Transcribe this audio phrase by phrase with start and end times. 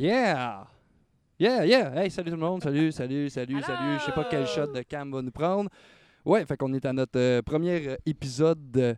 [0.00, 0.64] Yeah!
[1.38, 1.92] Yeah, yeah!
[1.94, 2.62] Hey, salut tout le monde!
[2.62, 3.98] Salut, salut, salut, salut!
[3.98, 5.68] Je sais pas quel shot de cam va nous prendre.
[6.24, 8.96] Ouais, fait qu'on est à notre euh, premier euh, épisode de,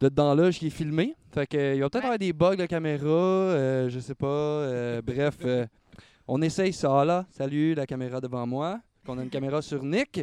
[0.00, 1.14] de Dans l'âge qui est filmé.
[1.32, 2.06] Fait que, euh, il va peut-être Ouais.
[2.08, 4.26] avoir des bugs de caméra, euh, je sais pas.
[4.26, 5.64] euh, bref, euh,
[6.28, 7.24] on essaye ça là.
[7.30, 8.78] Salut, la caméra devant moi.
[9.06, 10.20] Qu'on a une caméra sur Nick.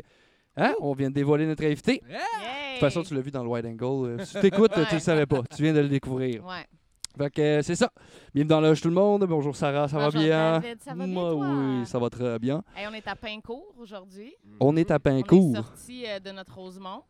[0.55, 0.75] Hein?
[0.79, 2.03] On vient de dévoiler notre invité.
[2.07, 4.23] De toute façon, tu l'as vu dans le wide angle.
[4.27, 4.85] Si tu t'écoutes, tu Ouais.
[4.93, 5.41] le savais pas.
[5.55, 6.45] Tu viens de le découvrir.
[6.45, 6.67] Ouais.
[7.15, 7.91] Fait que euh, c'est ça.
[8.33, 9.23] Bienvenue dans l'âge tout le monde.
[9.25, 10.59] Bonjour Sarah, ça Bonjour va bien?
[10.59, 11.47] David, ça va bien, Moi, toi?
[11.47, 12.63] oui, ça va très bien.
[12.75, 14.33] Hey, on est à Pincourt aujourd'hui.
[14.59, 15.55] On est à On est Pincourt.
[15.55, 17.03] sorti euh, de notre Rosemont.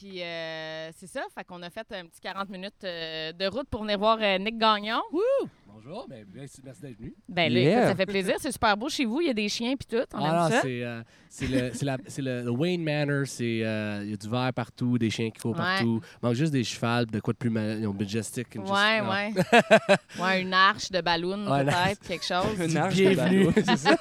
[0.00, 3.68] Puis euh, c'est ça, fait qu'on a fait un petit 40 minutes euh, de route
[3.68, 5.00] pour venir voir euh, Nick Gagnon.
[5.66, 7.14] Bonjour, ben, merci, merci d'être venu.
[7.28, 7.72] Ben là, Yeah.
[7.78, 9.86] écoute, ça fait plaisir, c'est super beau chez vous, il y a des chiens puis
[9.86, 10.60] tout, on Ah aime non, ça.
[10.62, 14.14] c'est euh, c'est le, c'est la- c'est le, le Wayne Manor, c'est euh, il y
[14.14, 15.58] a du verre partout, des chiens qui courent Ouais.
[15.58, 16.00] partout.
[16.22, 18.56] Il manque juste des chevals, de quoi de plus ma- ils ont majestic.
[18.56, 19.32] and just- Ouais, ouais.
[20.22, 22.58] ouais, une arche de ballon Ouais, peut-être, quelque chose.
[22.58, 23.44] Une arche de bienvenue.
[23.44, 23.96] ballon, c'est ça?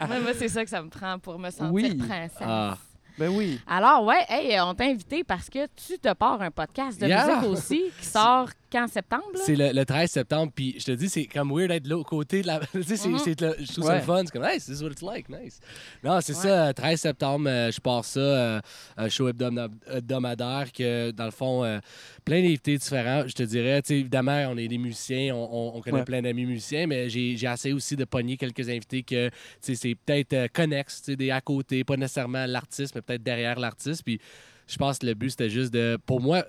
[0.06, 1.94] moi, moi, c'est ça que ça me prend pour me sentir Oui.
[1.96, 2.36] princesse.
[2.40, 2.78] Ah.
[3.20, 3.60] Ben oui.
[3.66, 7.26] Alors, ouais, hey, on t'a invité parce que tu te pars un podcast de Yeah.
[7.36, 9.24] musique aussi qui sort quand septembre?
[9.34, 12.08] C'est le, le 13 septembre, puis je te dis, c'est comme weird d'être de l'autre
[12.08, 12.60] côté de la.
[12.72, 14.22] tu sais, le- je trouve ça le fun.
[14.24, 15.60] C'est comme, hey, this is what it's like, nice.
[16.04, 16.42] Non, c'est Ouais.
[16.42, 18.60] ça, euh, 13 septembre, euh, je pars ça, euh,
[18.96, 21.78] un show hebdomada- hebdomadaire que, dans le fond, euh,
[22.24, 23.24] plein d'invités différents.
[23.26, 26.04] Je te dirais, tu sais, évidemment, on est des musiciens, on, on- on connaît Ouais.
[26.04, 29.94] plein d'amis musiciens, mais j'ai essayé aussi de pogner quelques invités que, tu sais, c'est
[29.94, 34.02] peut-être euh, connexes, tu sais, des à côté, pas nécessairement l'artiste, mais peut-être derrière l'artiste.
[34.04, 34.20] Puis
[34.66, 35.98] je pense que le but, c'était juste de.
[36.06, 36.44] Pour moi,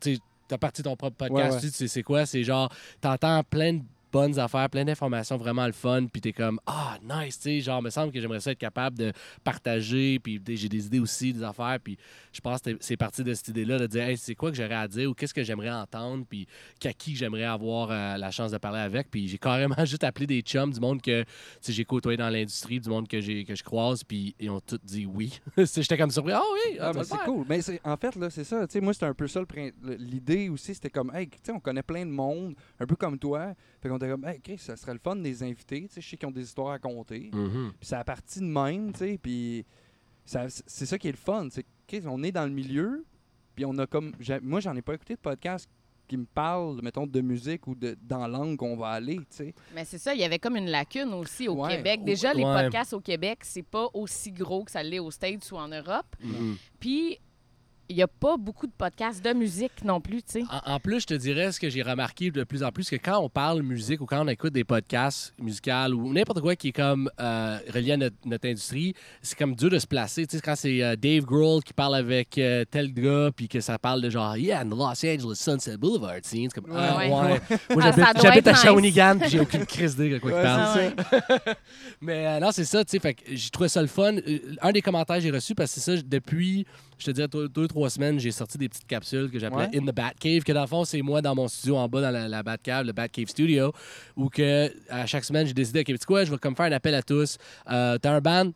[0.00, 1.60] tu sais, t'as parti ton propre podcast, Ouais, ouais.
[1.60, 2.26] tu sais c'est quoi?
[2.26, 2.70] C'est genre,
[3.00, 3.82] t'entends plein de
[4.14, 7.82] bonnes affaires, plein d'informations vraiment le fun, puis t'es comme, ah, nice, tu sais, genre,
[7.82, 11.42] me semble que j'aimerais ça être capable de partager, puis j'ai des idées aussi, des
[11.42, 11.98] affaires, puis
[12.32, 14.76] je pense que c'est parti de cette idée-là, de dire, hey, c'est quoi que j'aurais
[14.76, 16.46] à dire, ou qu'est-ce que j'aimerais entendre, puis
[16.78, 20.28] qu'à qui j'aimerais avoir euh, la chance de parler avec, puis j'ai carrément juste appelé
[20.28, 21.24] des chums, du monde que,
[21.66, 24.78] j'ai côtoyé dans l'industrie, du monde que, j'ai que je croise, puis ils ont tous
[24.84, 25.40] dit oui.
[25.56, 27.44] J'étais comme surpris, ah oui, Ah, ah, c'est cool.
[27.48, 28.64] Mais en fait, là, c'est ça.
[28.68, 29.40] Tu sais, moi, c'était un peu ça
[29.98, 30.72] l'idée aussi.
[30.74, 33.54] C'était comme, hey, tu sais, on connaît plein de monde, un peu comme toi.
[33.84, 35.82] Fait qu'on était comme, hey, Chris, ça serait le fun des invités.
[35.82, 37.28] Tu sais, je sais qu'ils ont des histoires à compter.
[37.34, 37.72] Mhm.
[37.78, 39.18] Puis ça a parti de même, tu sais.
[39.22, 39.66] Puis
[40.24, 41.48] ça- c'est ça qui est le fun.
[41.50, 41.66] C'est
[42.06, 43.04] on est dans le milieu.
[43.54, 44.12] Puis on a comme.
[44.42, 45.68] Moi, j'en ai pas écouté de podcast
[46.08, 49.24] qui me parle, mettons, de musique ou de, dans la langue qu'on va aller, tu
[49.30, 49.54] sais.
[49.74, 51.76] Mais c'est ça, il y avait comme une lacune aussi au Ouais.
[51.76, 52.04] Québec.
[52.04, 52.62] Déjà, les Ouais.
[52.62, 56.16] podcasts au Québec, c'est pas aussi gros que ça l'est aux States ou en Europe.
[56.22, 56.56] Mhm.
[56.80, 57.18] Puis,
[57.88, 60.42] il y a pas beaucoup de podcasts de musique non plus, tu sais.
[60.66, 62.96] En, en plus, je te dirais ce que j'ai remarqué de plus en plus, que
[62.96, 66.68] quand on parle musique ou quand on écoute des podcasts musicaux ou n'importe quoi qui
[66.68, 70.26] est comme euh, relié à notre, notre industrie, c'est comme dur de se placer.
[70.26, 73.60] Tu sais, quand c'est euh, Dave Grohl qui parle avec euh, tel gars, puis que
[73.60, 76.96] ça parle de genre, yeah, in the Los Angeles Sunset Boulevard scene, c'est comme, ah,
[76.98, 77.10] Ouais.
[77.10, 77.40] ouais.
[77.74, 77.82] Moi,
[78.22, 78.62] j'habite, à nice.
[78.62, 80.92] Shawinigan, puis j'ai aucune crise d'idée de quoi il Ouais, parle.
[80.98, 81.16] Ah
[81.46, 81.54] ouais.
[82.00, 84.14] Mais euh, non, c'est ça, tu sais, fait que j'ai trouvé ça le fun.
[84.16, 86.66] Euh, Un des commentaires que j'ai reçu, parce que c'est ça, depuis,
[86.98, 89.78] je te dirais, deux, deux, trois semaines, j'ai sorti des petites capsules que j'appelais Ouais.
[89.78, 92.10] In the Batcave, que dans le fond, c'est moi dans mon studio en bas, dans
[92.10, 93.72] la, la Batcave, le Batcave Studio,
[94.16, 96.66] où que à chaque semaine, j'ai décidé, OK, tu sais quoi, je vais comme faire
[96.66, 97.36] un appel à tous.
[97.70, 98.50] Euh, T'as un band,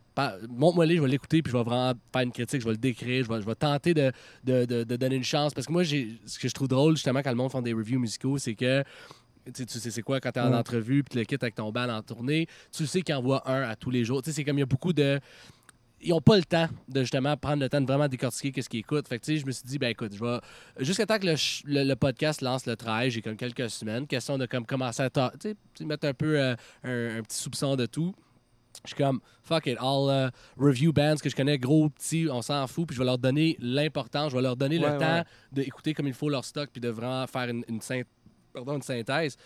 [0.48, 2.78] montre-moi les, je vais l'écouter, puis je vais vraiment faire une critique, je vais le
[2.78, 4.12] décrire, je vais, je vais tenter de,
[4.44, 5.52] de, de- de donner une chance.
[5.54, 7.72] Parce que moi, j'ai ce que je trouve drôle, justement, quand le monde fait des
[7.72, 8.82] reviews musicaux, c'est que
[9.54, 11.88] tu sais, c'est quoi quand t'es en entrevue puis tu le quittes avec ton band
[11.88, 14.20] en tournée, tu sais qu'il envoie un à tous les jours.
[14.22, 15.18] Tu sais, c'est comme il y a beaucoup de
[16.00, 18.80] ils ont pas le temps de justement prendre le temps de vraiment décortiquer qu'est-ce qu'ils
[18.80, 19.08] écoutent.
[19.08, 20.38] Fait que tu sais, je me suis dit ben écoute, je vais
[20.78, 24.38] jusqu'à temps que le, le- le podcast lance le 13, j'ai comme quelques semaines, question
[24.38, 26.54] de comme commencer à ta- tu sais, tu sais, mettre un peu euh,
[26.84, 28.14] un, un petit soupçon de tout.
[28.84, 32.42] Je suis comme, fuck it, I'll uh, review bands que je connais, gros, petits, on
[32.42, 35.24] s'en fout, puis je vais leur donner l'importance, je vais leur donner Ouais, le temps
[35.50, 38.04] d'écouter comme il faut leur stock, puis de vraiment faire une, une, synth-
[38.52, 39.36] pardon, une synthèse.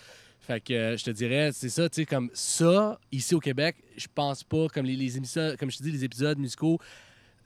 [0.44, 3.76] Fait que euh, je te dirais, c'est ça, tu sais, comme ça, ici au Québec,
[3.96, 6.78] je pense pas, comme les, les émissions, comme je te dis, les épisodes musicaux,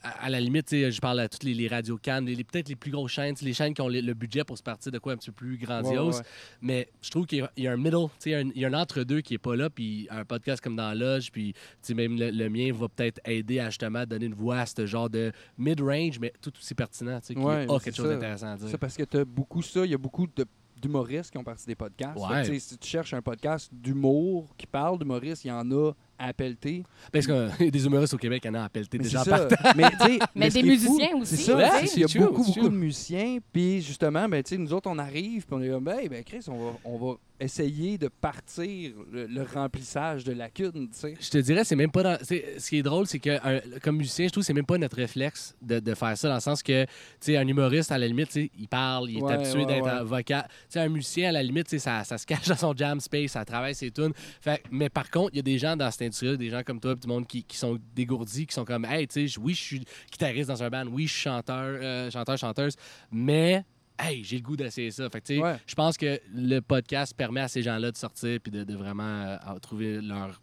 [0.02, 2.43] à, à la limite, tu sais, je parle à toutes les, les radios cannes, les,
[2.43, 4.90] peut-être les plus grosses chaînes, les chaînes qui ont le, le budget pour se partir
[4.93, 6.16] de quoi un petit peu plus grandiose.
[6.16, 6.26] Ouais, ouais,
[6.62, 8.64] Mais je trouve qu'il y a- il y a un middle, tu sais, il y
[8.64, 11.60] a un- entre-deux qui est pas là, puis un podcast comme dans Loge, puis tu
[11.82, 14.87] sais, même le, le mien va peut-être aider à justement donner une voix à ce
[14.87, 18.14] genre de mid-range, mais tout aussi pertinent, tu sais, qui Ouais, a quelque chose ça.
[18.14, 18.69] d'intéressant à dire.
[18.70, 19.84] C'est parce que tu as beaucoup ça.
[19.84, 20.46] Il y a beaucoup de
[20.76, 22.19] d'humoristes qui ont parti des podcasts.
[22.19, 22.44] Ouais.
[22.44, 26.32] Fait si tu cherches un podcast d'humour qui parle d'humoristes, il y en a à
[26.32, 26.82] pelleter.
[27.12, 29.48] Parce qu'il y a des humoristes au Québec qui en ont appelé Mais déjà ça.
[30.34, 32.76] Mais, des fou, musiciens aussi, C'est ça, Ouais, il y a true, beaucoup, beaucoup de
[32.76, 33.38] musiciens.
[33.52, 36.22] Puis justement, ben, tu sais, nous autres, on arrive, puis on est comme, ben, ben
[36.24, 41.14] Chris, on va, on va essayer de partir le, le remplissage de lacunes, tu sais.
[41.20, 42.18] Je te dirais, c'est même pas dans.
[42.24, 44.78] Ce qui est drôle, c'est que un- comme musicien, je trouve que c'est même pas
[44.78, 46.90] notre réflexe de, de faire ça, dans le sens que, tu
[47.20, 49.66] sais, un humoriste, à la limite, tu sais, il parle, il est Ouais, habitué ouais,
[49.66, 49.90] d'être ouais.
[49.90, 50.46] un vocal.
[50.48, 52.74] Tu sais, un musicien, à la limite, tu sais, ça, ça se cache dans son
[52.74, 54.12] jam space, ça travaille ses tunes.
[54.40, 56.94] Fait, mais par contre, il y a des gens dans cette des gens comme toi,
[56.94, 59.84] du monde qui, qui sont dégourdis, qui sont comme, hey, tu sais, oui, je suis
[60.10, 62.74] guitariste dans un band, oui, je suis chanteur, euh, chanteur, chanteuse,
[63.10, 63.64] mais.
[63.98, 65.08] Hey, j'ai le goût d'essayer ça.
[65.08, 65.56] Fait que, tu sais, Ouais.
[65.66, 69.02] je pense que le podcast permet à ces gens-là de sortir puis de, de vraiment
[69.02, 70.38] euh, trouver leur,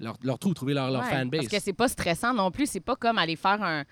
[0.00, 1.42] leur, leur trou, trouver leur, leur Ouais, fanbase.
[1.42, 2.66] Parce que c'est pas stressant non plus.
[2.66, 3.84] C'est pas comme aller faire un.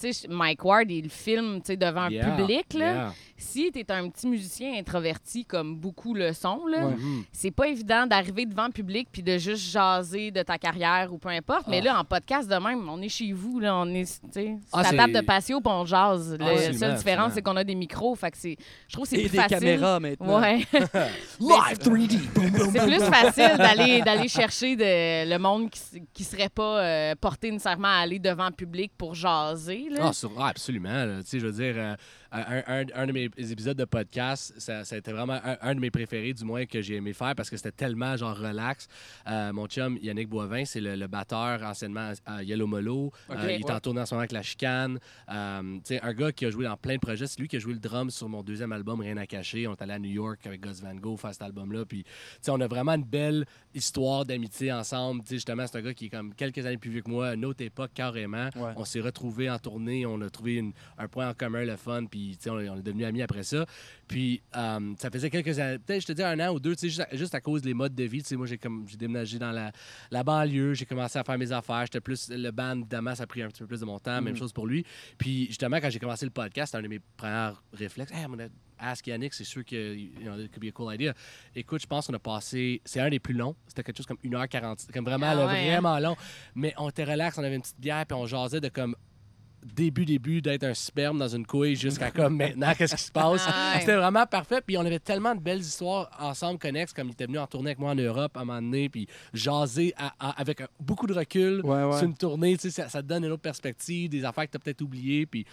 [0.00, 2.72] Tu sais, Mike Ward, il filme tu sais, devant un public.
[2.72, 2.92] Là.
[2.94, 3.14] yeah.
[3.38, 6.94] Si tu es un petit musicien introverti comme beaucoup le sont, là, Ouais.
[6.96, 7.24] Mhm.
[7.32, 11.18] c'est pas évident d'arriver devant le public puis de juste jaser de ta carrière ou
[11.18, 11.66] peu importe.
[11.68, 11.84] Mais Ah.
[11.84, 14.78] là, en podcast de même, on est chez vous, là, on est tu sais, sur
[14.78, 16.36] Ah, la table de patio puis on jase.
[16.40, 18.14] Ah, la seule différence, c'est qu'on a des micros.
[18.14, 18.56] Fait que c'est,
[18.88, 19.58] je trouve que c'est Et plus des facile.
[19.58, 20.40] caméras maintenant.
[20.40, 20.64] Ouais.
[21.40, 22.18] Live 3D!
[22.34, 26.48] Boom, boom, C'est plus facile d'aller d'aller chercher de- le monde qui, s- qui serait
[26.48, 29.88] pas euh, porté nécessairement à aller devant le public pour jaser.
[29.90, 29.98] Là.
[30.08, 31.20] Ah, sur- ah, absolument.
[31.20, 31.94] Tu sais, je veux dire, euh,
[32.32, 35.74] un, un- un de mes épisodes de podcast, ça, ça a été vraiment un, un
[35.74, 38.88] de mes préférés, du moins, que j'ai aimé faire parce que c'était tellement genre relax.
[39.28, 43.12] Euh, mon chum Yannick Boivin, c'est le, le batteur anciennement à Yellow Molo.
[43.30, 44.98] Euh, il est en tournée en ce moment avec La Chicane.
[45.30, 47.26] Euh, un gars qui a joué dans plein de projets.
[47.26, 49.66] C'est lui qui a joué le drum sur mon deuxième album, Rien à cacher.
[49.66, 51.84] On est allé à New York avec Gus Van Gogh faire cet album-là.
[51.84, 52.04] Puis,
[52.48, 53.44] on a vraiment une belle
[53.74, 55.22] histoire d'amitié ensemble.
[55.22, 57.34] Tu sais, justement, c'est un gars qui est comme quelques années plus vieux que moi,
[57.34, 58.46] une autre époque carrément.
[58.56, 58.72] Ouais.
[58.76, 62.04] On s'est retrouvés en tournée, on a trouvé une- un point en commun, le fun,
[62.06, 62.15] puis
[62.48, 63.66] on, est- on est devenus amis après ça.
[64.08, 67.00] Puis euh, ça faisait quelques années, peut-être je te dis un an ou deux, juste,
[67.00, 68.22] à, juste à cause des modes de vie.
[68.32, 69.72] Moi, j'ai comme j'ai déménagé dans la,
[70.10, 71.82] la banlieue, j'ai commencé à faire mes affaires.
[71.86, 74.20] J'étais plus le band, évidemment, ça a pris un petit peu plus de mon temps,
[74.22, 74.38] même Mhm.
[74.38, 74.84] chose pour lui.
[75.18, 78.12] Puis justement, quand j'ai commencé le podcast, c'était un de mes premiers réflexes.
[78.12, 78.36] Hey, I'm
[78.78, 81.14] ask Yannick, c'est sûr que you know, it could be a cool idea.
[81.54, 83.56] Écoute, je pense qu'on a passé, c'est un des plus longs.
[83.66, 85.72] C'était quelque chose comme 1h40, comme vraiment, Ah là, ouais, hein?
[85.80, 86.16] vraiment long.
[86.54, 88.94] Mais on était relax, on avait une petite bière, puis on jasait de comme
[89.74, 93.44] début, début d'être un sperme dans une couille jusqu'à comme maintenant, qu'est-ce qui se passe?
[93.48, 93.76] Ah.
[93.80, 94.60] C'était vraiment parfait.
[94.64, 97.70] Puis on avait tellement de belles histoires ensemble, connexes, comme il était venu en tournée
[97.70, 101.14] avec moi en Europe à un moment donné, puis jaser à- à- avec beaucoup de
[101.14, 101.98] recul Ouais, ouais.
[101.98, 102.56] sur une tournée.
[102.56, 104.82] Tu sais, ça, ça te donne une autre perspective, des affaires que tu as peut-être
[104.82, 105.26] oubliées.
[105.26, 105.44] Puis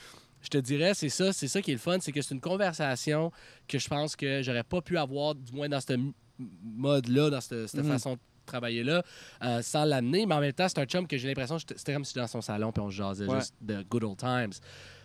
[0.41, 2.41] je te dirais, c'est ça, c'est ça qui est le fun, c'est que c'est une
[2.41, 3.31] conversation
[3.67, 5.93] que je pense que j'aurais pas pu avoir, du moins dans ce
[6.39, 7.91] mode-là, dans cette, cette Mhm.
[7.91, 9.03] façon de travailler là,
[9.43, 10.25] euh, sans l'amener.
[10.25, 12.27] Mais en même temps, c'est un chum que j'ai l'impression que c'était comme si dans
[12.27, 13.39] son salon puis on se jasait Ouais.
[13.39, 14.51] juste de good old times.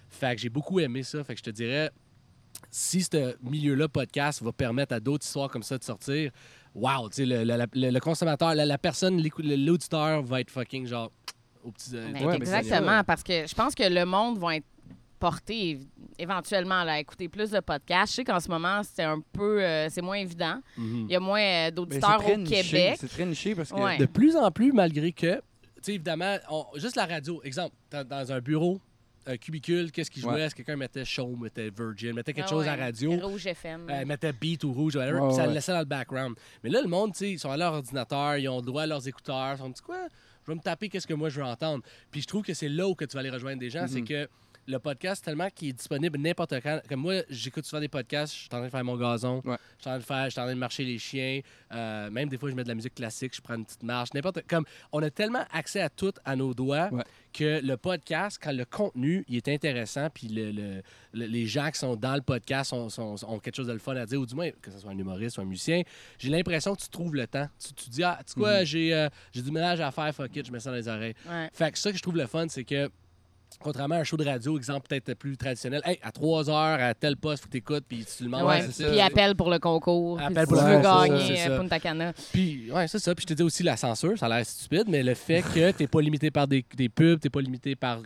[0.08, 1.22] Fait que j'ai beaucoup aimé ça.
[1.24, 1.90] Fait que je te dirais,
[2.70, 6.30] si ce milieu-là, podcast, va permettre à d'autres histoires comme ça de sortir,
[6.74, 10.86] wow, tu sais, le, le- le- le consommateur, la, la personne, l'auditeur va être fucking
[10.86, 11.12] genre
[11.62, 11.90] au petit.
[11.94, 14.66] euh, Ben, Ouais, c'est exactement, parce que je pense que le monde va être
[15.18, 15.86] porté év-
[16.18, 18.12] éventuellement là, à écouter plus de podcasts.
[18.12, 20.60] Je sais qu'en ce moment, c'est un peu, euh, c'est moins évident.
[20.76, 21.06] mhm.
[21.08, 22.96] Il y a moins euh, c'est d'auditeurs au niché, Québec.
[23.00, 23.78] C'est très niché parce que.
[23.80, 23.98] Ouais.
[23.98, 25.42] De plus en plus, malgré que, tu
[25.82, 28.80] sais, évidemment, on- juste la radio, exemple, dans, dans un bureau,
[29.26, 30.32] un cubicule, qu'est-ce qu'il jouait?
[30.32, 30.40] Ouais.
[30.40, 32.70] Est-ce que quelqu'un mettait show, mettait Virgin, mettait quelque Ah chose ouais.
[32.70, 33.12] à la radio?
[33.28, 33.86] Rouge FM.
[33.90, 35.46] Euh, mettait beat ou rouge, whatever, ça ouais.
[35.48, 36.34] le laissait dans le background.
[36.64, 38.82] Mais là, le monde, tu sais, ils sont à leur ordinateur, ils ont le droit
[38.82, 39.98] à leurs écouteurs, ils sont dit quoi?
[40.46, 41.82] Je vais me taper qu'est-ce que moi je veux entendre.
[42.10, 44.00] Puis je trouve que c'est là où que tu vas aller rejoindre des gens, c'est
[44.00, 44.08] Mhm.
[44.08, 44.28] que
[44.68, 46.80] le podcast, tellement qu'il est disponible n'importe quand.
[46.88, 49.56] Comme moi, j'écoute souvent des podcasts, je suis en train de faire mon gazon, Ouais.
[49.78, 51.40] je suis en train de faire, je suis en train de marcher les chiens,
[51.72, 54.12] euh, même des fois je mets de la musique classique, je prends une petite marche,
[54.14, 54.42] n'importe.
[54.46, 57.02] Comme on a tellement accès à tout à nos doigts Ouais.
[57.32, 60.82] que le podcast, quand le contenu il est intéressant, puis le- le-
[61.14, 63.78] le- les gens qui sont dans le podcast sont- sont- ont quelque chose de le
[63.78, 65.82] fun à dire, ou du moins que ce soit un humoriste ou un musicien,
[66.18, 67.48] j'ai l'impression que tu trouves le temps.
[67.58, 68.64] Tu, tu dis, ah, tu sais quoi, Mhm.
[68.66, 71.14] j'ai euh, j'ai du ménage à faire, fuck it, je mets ça dans les oreilles.
[71.28, 71.48] Ouais.
[71.54, 72.90] Fait que ça que je trouve le fun, c'est que
[73.60, 76.94] contrairement à un show de radio, exemple peut-être plus traditionnel, hey, à 3 heures, à
[76.94, 78.46] tel poste, faut t'écoutes, puis tu le demandes.
[78.46, 78.62] Ouais.
[78.62, 78.90] c'est ça.
[78.90, 80.20] Puis appelle pour le concours.
[80.20, 82.12] Appelle pour si le tu veux gagner euh, Punta Cana.
[82.32, 83.14] Puis, ouais, c'est ça.
[83.14, 85.70] Puis je te dis aussi la censure, ça a l'air stupide, mais le fait que
[85.72, 88.00] t'es pas limité par des, des pubs, t'es pas limité par.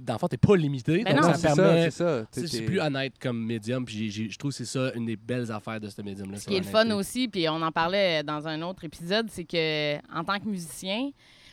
[0.00, 1.02] Dans le fond, t'es pas limité.
[1.04, 1.34] Ben donc non.
[1.34, 1.90] ça permet.
[1.90, 5.78] c'est plus honnête comme médium, puis je trouve que c'est ça une des belles affaires
[5.78, 6.38] de ce médium-là.
[6.38, 9.44] Ce qui est le fun aussi, puis on en parlait dans un autre épisode, c'est
[9.44, 11.10] que en tant que musicien,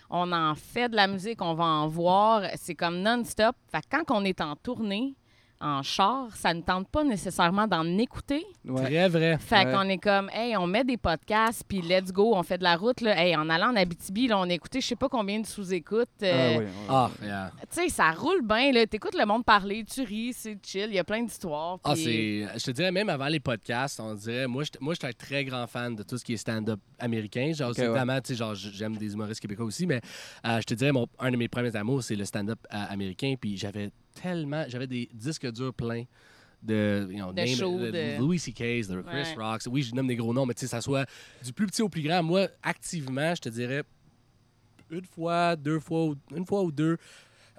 [0.10, 3.56] on en fait de la musique, on va en voir, c'est comme non-stop.
[3.72, 5.16] Fait quand on est en tournée,
[5.62, 8.46] en char, ça ne tente pas nécessairement d'en écouter.
[8.66, 8.84] Ouais.
[8.84, 9.38] Très vrai.
[9.40, 9.74] Fait Ouais.
[9.74, 12.76] qu'on est comme, hey, on met des podcasts, puis let's go, on fait de la
[12.78, 13.02] route.
[13.02, 13.18] Là.
[13.22, 16.08] Hey, en allant en Abitibi, là, on a écouté je sais pas combien de sous-écoutes.
[16.22, 16.68] Ah, euh.
[16.88, 17.52] Ah, yeah.
[17.74, 18.72] Tu sais, ça roule bien.
[18.72, 18.86] là.
[18.88, 21.78] T'écoutes le monde parler, tu ris, c'est chill, il y a plein d'histoires.
[21.84, 22.48] Ah, c'est.
[22.58, 24.48] Je te dirais, même avant les podcasts, on dirait.
[24.48, 27.52] Moi, je moi, un très grand fan de tout ce qui est stand-up américain.
[27.54, 27.84] Genre, ouais.
[27.86, 30.02] évidemment, tu sais, genre, j'aime des humoristes québécois aussi, mais
[30.46, 33.36] euh, je te dirais, mon, un de mes premiers amours, c'est le stand-up euh, américain.
[33.40, 33.90] Puis j'avais
[34.22, 34.66] tellement.
[34.68, 36.04] J'avais des disques durs pleins.
[36.62, 39.34] De, you know, De name- de de- Louis C.K.'s, de Chris Ouais.
[39.38, 39.62] Rocks.
[39.72, 41.06] Oui, je nomme des gros noms, mais tu sais, ça soit
[41.42, 42.22] du plus petit au plus grand.
[42.22, 43.84] Moi, activement, je te dirais
[44.92, 46.98] une fois, deux fois, ou- une fois ou deux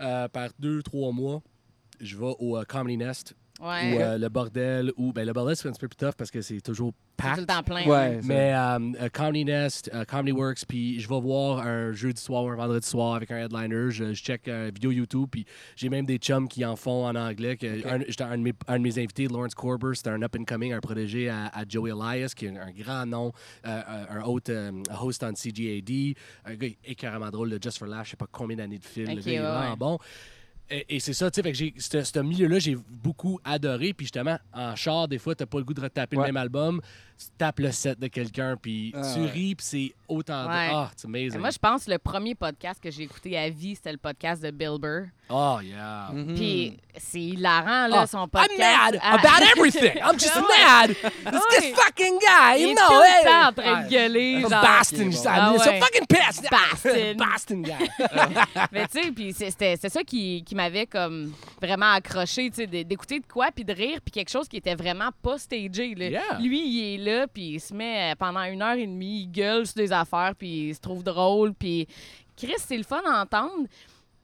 [0.00, 1.42] euh, par deux, trois mois,
[2.00, 3.94] je vais au euh, Comedy Nest Ouais.
[3.96, 6.30] ou euh, le bordel ou ben le bordel c'est un petit peu plus tough parce
[6.30, 6.92] que c'est toujours
[7.34, 7.86] Tout le temps plein.
[7.86, 8.26] Ouais, ça.
[8.28, 12.44] mais euh, euh, Comedy Nest euh, Comedy Works puis je vais voir un jeudi soir
[12.44, 15.44] ou un vendredi soir avec un headliner je, je check une vidéo YouTube puis
[15.76, 18.52] j'ai même des chums qui en font en anglais que un, j'étais un, de mes,
[18.68, 21.64] un de mes invités Lawrence Corber c'est un up and coming un protégé à, à
[21.68, 23.32] Joey Elias qui est un, un grand nom
[23.66, 26.14] euh, un hôte euh, host en CGAD
[26.46, 29.08] un gars écœuramment drôle de Just for Laugh je sais pas combien d'années de film
[29.08, 29.98] le Ok, gars il est ouais, bon
[30.72, 33.92] et, et c'est ça, tu sais, fait que j'ai, ce, ce milieu-là, j'ai beaucoup adoré.
[33.92, 36.22] Puis justement, en char, des fois, t'as pas le goût de retaper Ouais.
[36.22, 36.80] le même album.
[37.20, 39.26] Tu tapes le set de quelqu'un, puis Ah, tu ouais.
[39.30, 40.48] ris, puis c'est autant de...
[40.48, 40.68] Ouais.
[40.72, 41.38] Ah, c'est amazing.
[41.38, 44.42] Moi, je pense que le premier podcast que j'ai écouté à vie, c'était le podcast
[44.42, 45.08] de Bill Burr.
[45.28, 46.08] Oh, yeah.
[46.12, 46.34] Mhm.
[46.34, 48.50] Puis c'est hilarant, là, Ah, son podcast.
[48.52, 49.14] I'm mad Ah.
[49.14, 50.00] about everything.
[50.02, 50.42] I'm just Ouais.
[50.64, 50.88] mad.
[50.88, 51.74] This, this Ouais.
[51.74, 52.86] fucking guy, Il you est know.
[52.88, 53.22] tout hey.
[53.22, 54.32] le temps en train de Ah, gueuler.
[54.40, 54.62] I'm genre.
[54.78, 55.12] Boston, bon.
[55.12, 55.80] so Ah ouais.
[55.80, 56.46] fucking pissed.
[56.50, 57.16] Boston.
[57.18, 57.88] Boston guy.
[58.72, 62.56] Mais tu sais, puis c'est- c'était- c'est ça qui, qui m'avait comme vraiment accroché, tu
[62.56, 65.94] sais, d'écouter de quoi, puis de rire, puis quelque chose qui était vraiment pas stagé.
[65.94, 66.08] là.
[66.08, 66.38] Yeah.
[66.40, 69.26] Lui, il est là, puis il se met euh, pendant une heure et demie, il
[69.28, 71.86] gueule sur des affaires, puis il se trouve drôle, puis
[72.36, 73.66] Chris, c'est le fun à entendre.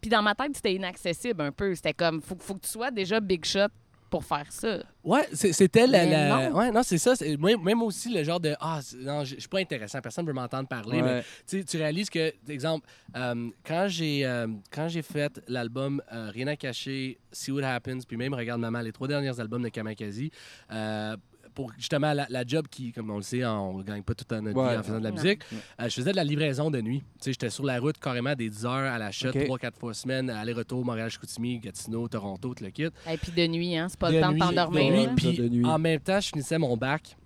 [0.00, 1.74] Puis dans ma tête, c'était inaccessible un peu.
[1.74, 3.68] C'était comme, faut, faut que tu sois déjà big shot
[4.08, 4.78] pour faire ça.
[5.02, 6.48] Ouais, c'était la.
[6.48, 6.56] Non.
[6.58, 7.14] Ouais, non, c'est ça.
[7.40, 8.54] Même, aussi le genre de.
[8.60, 10.00] Ah, non, je suis pas intéressant.
[10.00, 11.02] Personne ne veut m'entendre parler.
[11.02, 11.64] Mais Ouais.
[11.64, 16.56] tu réalises que, exemple, euh, quand j'ai euh, quand j'ai fait l'album euh, Rien à
[16.56, 20.30] cacher, See What Happens, puis même Regarde Maman, les trois derniers albums de Kamakazi,
[20.70, 21.16] euh,
[21.56, 24.30] pour justement la, la job qui, comme on le sait, on ne gagne pas toute
[24.30, 24.72] notre Ouais.
[24.75, 25.16] vie en faisant de la Non.
[25.20, 25.42] musique,
[25.80, 27.00] euh, je faisais de la livraison de nuit.
[27.00, 29.92] Tu sais, j'étais sur la route carrément des 10 heures à la trois, quatre fois
[29.94, 32.84] semaine, aller-retour, Montréal-Chicoutimi, Gatineau, Toronto, tout le kit.
[33.10, 34.84] Et puis de nuit, hein, c'est pas De le temps nuit, de t'endormir.
[34.84, 35.12] de nuit, là.
[35.16, 35.64] puis De nuit.
[35.64, 37.16] en même temps, je finissais mon bac.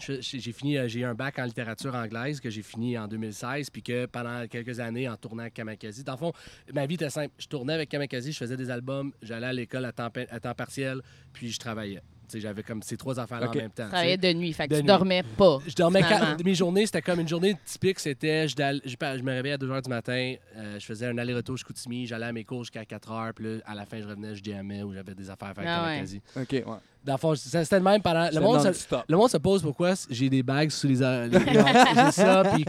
[0.00, 3.70] J'ai fini, euh, j'ai eu un bac en littérature anglaise que j'ai fini en 2016,
[3.70, 6.04] puis que pendant quelques années en tournant avec Kamakazi.
[6.04, 6.32] Dans le fond,
[6.72, 7.34] ma vie était simple.
[7.38, 10.38] Je tournais avec Kamakazi, je faisais des albums, j'allais à l'école à temps, pa- à
[10.40, 11.00] temps partiel,
[11.32, 12.00] puis je travaillais.
[12.34, 13.56] J'avais comme ces trois affaires-là Ok.
[13.56, 13.84] en même temps.
[13.84, 14.86] Tu travaillais de nuit, fait que De tu nuit.
[14.88, 15.58] dormais pas.
[15.66, 16.02] Je dormais
[16.44, 19.82] mes journées, c'était comme une journée typique, c'était je, je, me réveillais à 2 h
[19.82, 23.10] du matin, euh, je faisais un aller-retour jusqu'au Chicoutimi, j'allais à mes cours jusqu'à 4
[23.10, 25.54] h, puis là, à la fin je revenais, je jammais ou j'avais des affaires à
[25.54, 26.42] faire avec Ah ouais.
[26.42, 26.78] OK, ouais.
[27.02, 28.28] Dans le fond, c'était le même pendant.
[28.30, 31.02] Le monde, se, le monde se pose pourquoi j'ai des bagues sous les.
[31.02, 31.38] a- les-
[31.94, 32.64] j'ai ça, puis,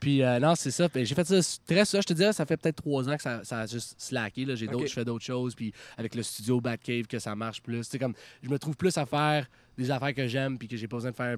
[0.00, 0.88] puis euh, non, c'est ça.
[0.88, 2.00] Puis J'ai fait ça très ça.
[2.00, 4.44] Je te dirais, ça fait peut-être trois ans que ça, ça a juste slacké.
[4.44, 4.56] là.
[4.56, 4.88] J'ai d'autres-.
[4.88, 7.84] Je fais d'autres choses, puis avec le studio Batcave, que ça marche plus.
[7.84, 9.46] C'est comme, je me trouve plus à faire
[9.78, 11.36] des affaires que j'aime, puis que j'ai pas besoin de faire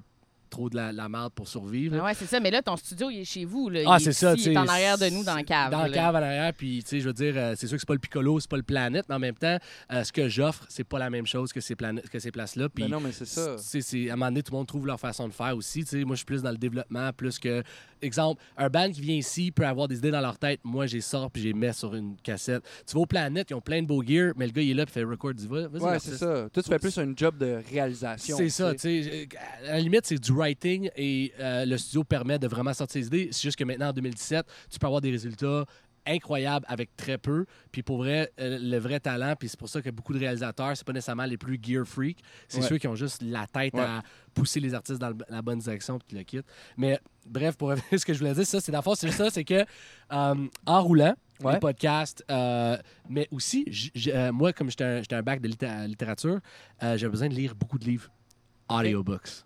[0.48, 1.96] trop de la, la merde pour survivre.
[2.00, 2.40] Ah ouais, c'est ça.
[2.40, 3.68] Mais là, ton studio, il est chez vous.
[3.68, 3.80] Là.
[3.86, 5.70] Ah, Il est c'est ça, Il est en arrière de nous dans la cave.
[5.70, 7.80] Dans la cave en arrière, puis tu sais, je veux dire, euh, c'est sûr que
[7.80, 9.58] c'est pas le piccolo, c'est pas le planète, mais en même temps,
[9.92, 12.68] euh, ce que j'offre, c'est pas la même chose que ces, planètes, que ces places-là.
[12.68, 13.56] Puis Ben non, mais c'est ça.
[13.58, 15.84] c'est, c'est- à un moment donné, tout le monde trouve leur façon de faire aussi.
[15.84, 16.04] tu sais.
[16.04, 17.62] Moi, je suis plus dans le développement, plus que.
[18.02, 20.60] Exemple, un band qui vient ici peut avoir des idées dans leur tête.
[20.64, 22.62] Moi, j'ai sors puis j'ai mets sur une cassette.
[22.86, 24.74] Tu vas aux planètes, ils ont plein de beaux gear, mais le gars, il est
[24.74, 25.32] là puis fait record.
[25.36, 26.48] Vas-y, Ouais, c'est ça.
[26.52, 28.36] Toi, tu fais plus un job de réalisation.
[28.36, 29.00] C'est ça, tu sais.
[29.02, 29.68] tu sais.
[29.68, 33.06] À la limite, c'est du writing et euh, le studio permet de vraiment sortir ses
[33.06, 33.28] idées.
[33.32, 35.64] C'est juste que maintenant, en 2017, tu peux avoir des résultats
[36.08, 37.44] incroyables avec très peu.
[37.70, 40.76] Puis pour vrai, euh, le vrai talent, puis c'est pour ça que beaucoup de réalisateurs,
[40.76, 42.18] c'est pas nécessairement les plus gear freak.
[42.48, 42.66] C'est Ouais.
[42.68, 43.80] ceux qui ont juste la tête Ouais.
[43.82, 44.02] à
[44.34, 46.46] pousser les artistes dans la bonne direction puis qui le quittent.
[46.76, 49.10] Mais bref, pour revenir à ce que je voulais dire, c'est ça, c'est fond, c'est
[49.10, 49.64] ça, c'est que
[50.12, 51.52] euh, en roulant, Ouais.
[51.52, 52.76] les podcasts, euh,
[53.08, 53.64] mais aussi,
[54.08, 56.40] euh, moi, comme j'étais un, un bac de litté- littérature,
[56.82, 58.10] euh, j'avais besoin de lire beaucoup de livres.
[58.68, 59.44] Audiobooks.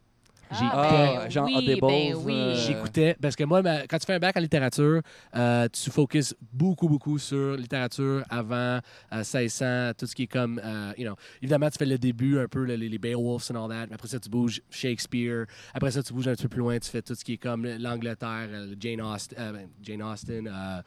[0.52, 2.32] J'ai- Ah, genre oui, ben oui.
[2.34, 5.00] euh, J'écoutais, parce que moi, ma- quand tu fais un bac en littérature,
[5.34, 8.78] euh, tu focuses beaucoup, beaucoup sur littérature avant
[9.12, 12.38] euh, 1600, tout ce qui est comme, euh, you know, évidemment, tu fais le début
[12.38, 15.46] un peu, le- les, les Beowulfs and all that, mais après ça, tu bouges Shakespeare,
[15.74, 17.38] après ça, tu bouges un petit peu plus loin, tu fais tout ce qui est
[17.38, 20.82] comme l'Angleterre, Jane Austen, euh, ben, Jane Austen euh,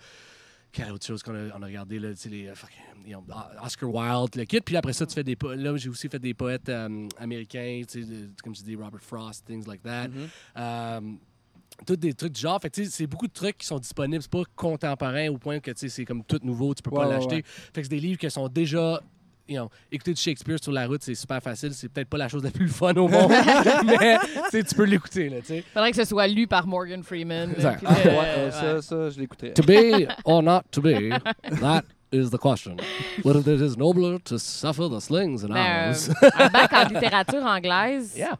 [0.75, 2.53] quelle autre chose qu'on a, on a regardé, là, les, euh,
[3.13, 3.23] know,
[3.63, 4.59] Oscar Wilde, le kit.
[4.61, 7.81] Puis après ça, tu fais des po- Là, j'ai aussi fait des poètes euh, américains,
[7.93, 10.09] de- comme tu dis, Robert Frost, things like that.
[10.09, 10.27] Mhm.
[10.57, 11.01] Euh,
[11.85, 12.59] tous des trucs du genre.
[12.61, 14.21] Fait c'est beaucoup de trucs qui sont disponibles.
[14.21, 17.43] C'est pas contemporain au point que c'est comme tout nouveau, tu peux pas Ouais, l'acheter.
[17.45, 19.01] Fait que c'est des livres qui sont déjà
[19.47, 21.73] you know, écouter du Shakespeare sur la route, c'est super facile.
[21.73, 23.31] C'est peut-être pas la chose la plus fun au monde,
[23.85, 24.17] mais
[24.51, 25.63] tu peux l'écouter, sais.
[25.73, 27.51] Faudrait que ce soit lu par Morgan Freeman.
[27.51, 27.79] Exact.
[27.79, 28.51] puis Ah, ouais, euh, ouais.
[28.51, 29.53] ça, ça, je l'écoutais.
[29.53, 31.09] To be or not to be,
[31.61, 32.77] that is the question.
[33.23, 36.09] Whether it is nobler to suffer the slings and Ben, arrows?
[36.23, 38.37] euh, un bac en littérature anglaise yeah.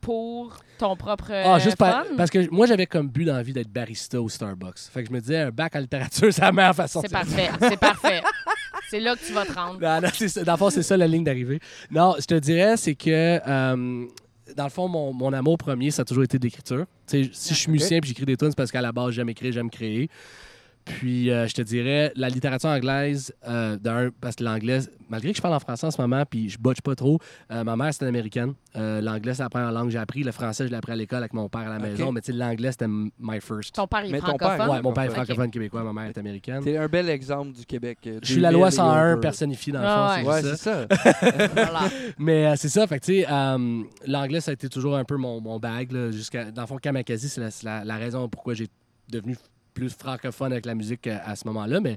[0.00, 2.14] pour ton propre Ah, juste par- fun?
[2.16, 4.78] parce que moi, j'avais comme but d'envie d'être barista au Starbucks.
[4.92, 7.48] Fait que je me disais, un bac en littérature, c'est la meilleure façon C'est parfait,
[7.60, 8.22] c'est parfait.
[8.90, 9.80] C'est là que tu vas te rendre.
[9.80, 10.44] Non, non, c'est ça.
[10.44, 11.60] Dans le fond, c'est ça la ligne d'arrivée.
[11.90, 14.06] Non, je te dirais, c'est que, euh,
[14.56, 16.86] dans le fond, mon, mon amour premier, ça a toujours été d'écriture.
[17.06, 19.12] Tu sais, si je suis musicien et j'écris des tunes, c'est parce qu'à la base,
[19.12, 20.08] j'aime écrire, j'aime créer.
[20.88, 25.36] Puis, euh, je te dirais, la littérature anglaise, euh, d'un, parce que l'anglais, malgré que
[25.36, 27.18] je parle en français en ce moment, puis je botche pas trop,
[27.52, 28.54] euh, ma mère, c'était une américaine.
[28.76, 30.22] Euh, l'anglais, c'est la première langue que j'ai appris.
[30.22, 32.10] Le français, je l'ai appris à l'école avec mon père à la maison.
[32.12, 33.74] Mais tu sais, l'anglais, c'était my first.
[33.74, 34.70] Ton père est Mais ton père, francophone?
[34.76, 36.62] Ouais, mon père est francophone québécois, ma mère est américaine.
[36.64, 37.98] T'es un bel exemple du Québec.
[38.22, 39.20] Je suis la loi villes et 101 over.
[39.20, 40.86] personnifiée dans le Ah fond, Ouais, c'est c'est ça.
[40.88, 41.48] ça.
[41.54, 41.80] Voilà.
[42.18, 45.04] Mais euh, c'est ça, fait que tu sais, euh, l'anglais, ça a été toujours un
[45.04, 45.92] peu mon, mon bag.
[45.92, 48.68] là, jusqu'à, dans le fond, Kamakasi, c'est la, c'est la- la raison pourquoi j'ai
[49.10, 49.36] devenu
[49.78, 51.80] plus francophone avec la musique euh, à, ce moment-là.
[51.80, 51.96] Mais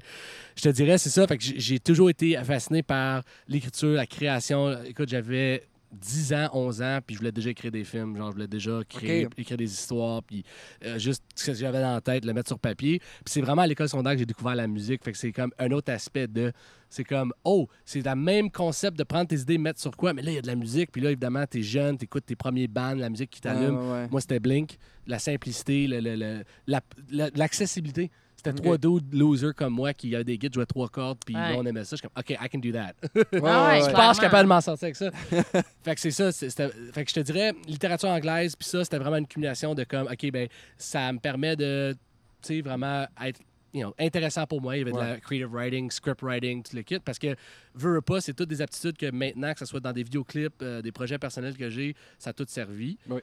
[0.56, 4.06] je te dirais, c'est ça, fait que j'ai, j'ai toujours été fasciné par l'écriture, la
[4.06, 4.82] création.
[4.84, 5.62] Écoute, j'avais
[5.92, 8.16] 10 ans, 11 ans, puis je voulais déjà écrire des films.
[8.16, 10.42] Genre, je voulais déjà créer, écrire des histoires, puis
[10.84, 12.98] euh, juste ce que j'avais dans la tête, le mettre sur papier.
[12.98, 15.04] Puis c'est vraiment à l'école secondaire que j'ai découvert la musique.
[15.04, 16.52] Fait que c'est comme un autre aspect de.
[16.88, 20.20] C'est comme, oh, c'est le même concept de prendre tes idées, mettre sur quoi, mais
[20.20, 20.90] là, il y a de la musique.
[20.92, 23.76] Puis là, évidemment, t'es jeune, t'écoutes tes premiers bands, la musique qui t'allume.
[23.76, 24.08] Ouais, ouais, ouais.
[24.10, 26.80] Moi, c'était Blink, la simplicité, le- le- le- la-
[27.10, 28.10] la- l'accessibilité.
[28.44, 31.52] C'était trois dudes losers comme moi qui avaient des guides, jouaient trois cordes, puis Ouais.
[31.52, 31.96] là, on aimait ça.
[31.96, 32.94] Je suis comme, OK, I can do that.
[33.44, 35.10] Ah ouais, Je pense que je suis capable de m'en sortir avec ça.
[35.84, 36.32] fait que c'est ça.
[36.32, 40.08] fait que je te dirais, littérature anglaise, puis ça, c'était vraiment une cumulation de comme,
[40.08, 41.94] OK, ben ça me permet de,
[42.42, 43.40] tu sais, vraiment être
[43.74, 44.76] you know, intéressant pour moi.
[44.76, 46.98] Il y avait de la creative writing, script writing, tout le kit.
[46.98, 47.34] Parce que,
[47.74, 50.60] veux, veux pas, c'est toutes des aptitudes que maintenant, que ce soit dans des vidéoclips,
[50.62, 52.98] euh, des projets personnels que j'ai, ça a tout servi.
[53.08, 53.20] Oui.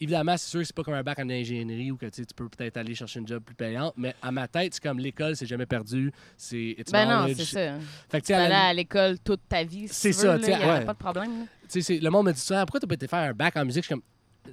[0.00, 2.34] Évidemment, c'est sûr que c'est pas comme un bac en ingénierie où que, tu tu
[2.34, 5.34] peux peut-être aller chercher une job plus payante, mais à ma tête, c'est comme l'école,
[5.34, 6.12] c'est jamais perdu.
[6.36, 7.78] C'est Ben non, c'est ça.
[8.08, 9.88] Fait que, tu Tu allais la- à l'école toute ta vie.
[9.88, 10.84] si C'est tu ça, tu Il n'y a ouais.
[10.84, 11.46] pas de problème.
[11.68, 12.64] tu le monde me dit ça.
[12.64, 13.82] Pourquoi t'as pas été faire un bac en musique?
[13.84, 14.02] Je suis comme.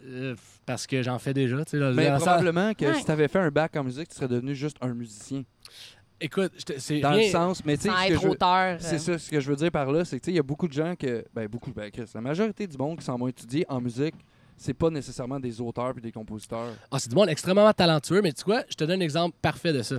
[0.07, 0.35] euh,
[0.65, 1.63] parce que j'en fais déjà.
[1.63, 2.95] tu sais, là, Mais sens- probablement que Ouais.
[2.95, 5.43] si t'avais fait un bac en musique, tu serais devenu juste un musicien.
[6.19, 8.13] Écoute, c'est Dans rien- le sens, mais tu sais, c'est
[8.95, 10.39] euh, ça, ce que je veux dire par là, c'est que tu sais, il y
[10.39, 13.17] a beaucoup de gens que, ben beaucoup, ben Chris, la majorité du monde qui s'en
[13.17, 14.15] vont étudier en musique,
[14.57, 16.74] c'est pas nécessairement des auteurs puis des compositeurs.
[16.91, 18.63] Ah, c'est du monde extrêmement talentueux, mais tu sais quoi?
[18.70, 19.96] Je te donne un exemple parfait de ça.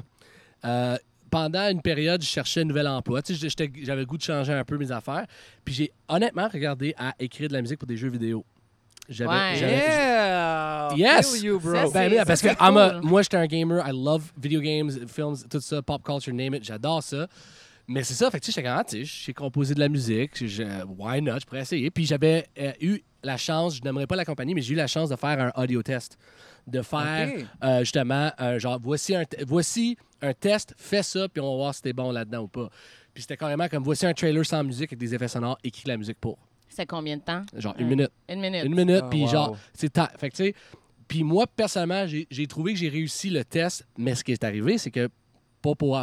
[0.64, 0.96] Euh,
[1.30, 3.20] pendant une période, je cherchais un nouvel emploi.
[3.22, 3.48] Tu sais,
[3.82, 5.26] j'avais le goût de changer un peu mes affaires.
[5.64, 8.44] Puis j'ai honnêtement regardé à écrire de la musique pour des jeux vidéo.
[9.08, 9.30] J'avais.
[9.30, 9.58] Ouais.
[9.60, 10.90] Yeah!
[10.96, 11.42] Yes!
[11.42, 11.74] You, bro.
[11.74, 13.86] Ça, Ben parce que a- moi, j'étais un gamer.
[13.86, 16.64] I love video games, films, tout ça, pop culture, name it.
[16.64, 17.26] J'adore ça.
[17.88, 19.88] Mais c'est ça, fait que tu sais, j'étais comme, tu sais, j'ai composé de la
[19.88, 21.90] musique, je- je- why not, je pourrais essayer.
[21.90, 24.86] Puis j'avais euh, eu la chance, je n'aimerais pas la compagnie, mais j'ai eu la
[24.88, 26.18] chance de faire un audio test.
[26.66, 27.30] De faire
[27.62, 31.74] euh, justement un genre, voici un, voici un test, fais ça, puis on va voir
[31.76, 32.68] si t'es bon là-dedans ou pas.
[33.14, 35.96] Puis c'était carrément comme, voici un trailer sans musique avec des effets sonores, écris la
[35.96, 36.38] musique pour.
[36.68, 37.42] C'est combien de temps?
[37.56, 37.90] Genre une Ouais.
[37.90, 38.10] minute.
[38.28, 38.64] Une minute.
[38.64, 39.28] Une minute, Ah, puis wow.
[39.28, 40.10] genre, c'est ta...
[40.18, 40.54] Fait que tu sais,
[41.06, 44.42] puis moi, personnellement, j'ai j'ai trouvé que j'ai réussi le test, mais ce qui est
[44.42, 45.08] arrivé, c'est que
[45.74, 45.98] pour,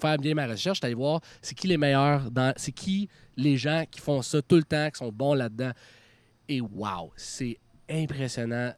[0.00, 3.56] faire bien ma recherche, j'étais allé voir c'est qui les meilleurs, dans c'est qui les
[3.56, 5.72] gens qui font ça tout le temps, qui sont bons là-dedans.
[6.48, 7.58] Et wow, c'est
[7.90, 8.72] impressionnant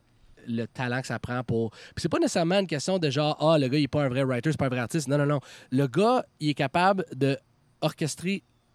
[0.46, 1.70] le talent que ça prend pour.
[1.70, 4.08] Puis c'est pas nécessairement une question de genre, ah, le gars, il est pas un
[4.08, 5.08] vrai writer, c'est pas un vrai artiste.
[5.08, 5.40] Non, non, non.
[5.70, 7.36] Le gars, il est capable de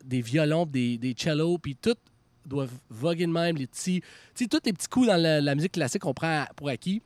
[0.04, 1.95] des violons, des, des cellos, puis tout
[2.45, 4.01] doivent voguer de même, les petits.
[4.36, 7.01] Tu sais, tous les petits coups dans la, la musique classique qu'on prend pour acquis.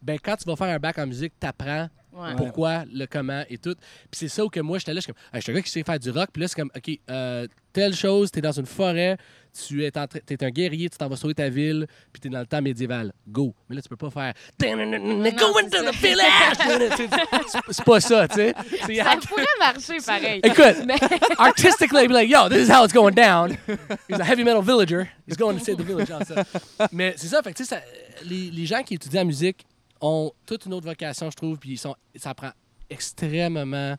[0.00, 2.36] Ben, quand tu vas faire un bac en musique, t'apprends Ouais.
[2.36, 3.74] pourquoi, le comment et tout.
[4.10, 5.62] Puis c'est ça où que moi, j'étais là, je suis comme, je suis un gars
[5.62, 6.28] qui sait faire du rock.
[6.32, 9.16] Puis là, c'est comme, OK, euh, telle chose, t'es dans une forêt,
[9.66, 12.46] tu es, en un guerrier, tu t'en vas sauver ta ville, puis t'es dans le
[12.46, 13.12] temps médiéval.
[13.26, 13.52] Go.
[13.68, 16.56] Mais là, tu peux pas faire, go into the village.
[17.70, 18.54] C'est- pas ça, tu sais.
[18.54, 20.40] Ça pourrait marcher pareil.
[20.42, 20.88] Écoute,
[21.38, 23.56] artistically, be like, yo, this is how it's going down.
[24.08, 25.08] He's a heavy metal villager.
[25.26, 26.08] He's going to save the village.
[26.92, 27.82] Mais c'est ça, fait que, tu sais,
[28.24, 29.66] les gens qui étudient la musique
[30.06, 32.50] ont toute une autre vocation, je trouve, puis ils sont, ça prend
[32.90, 33.94] extrêmement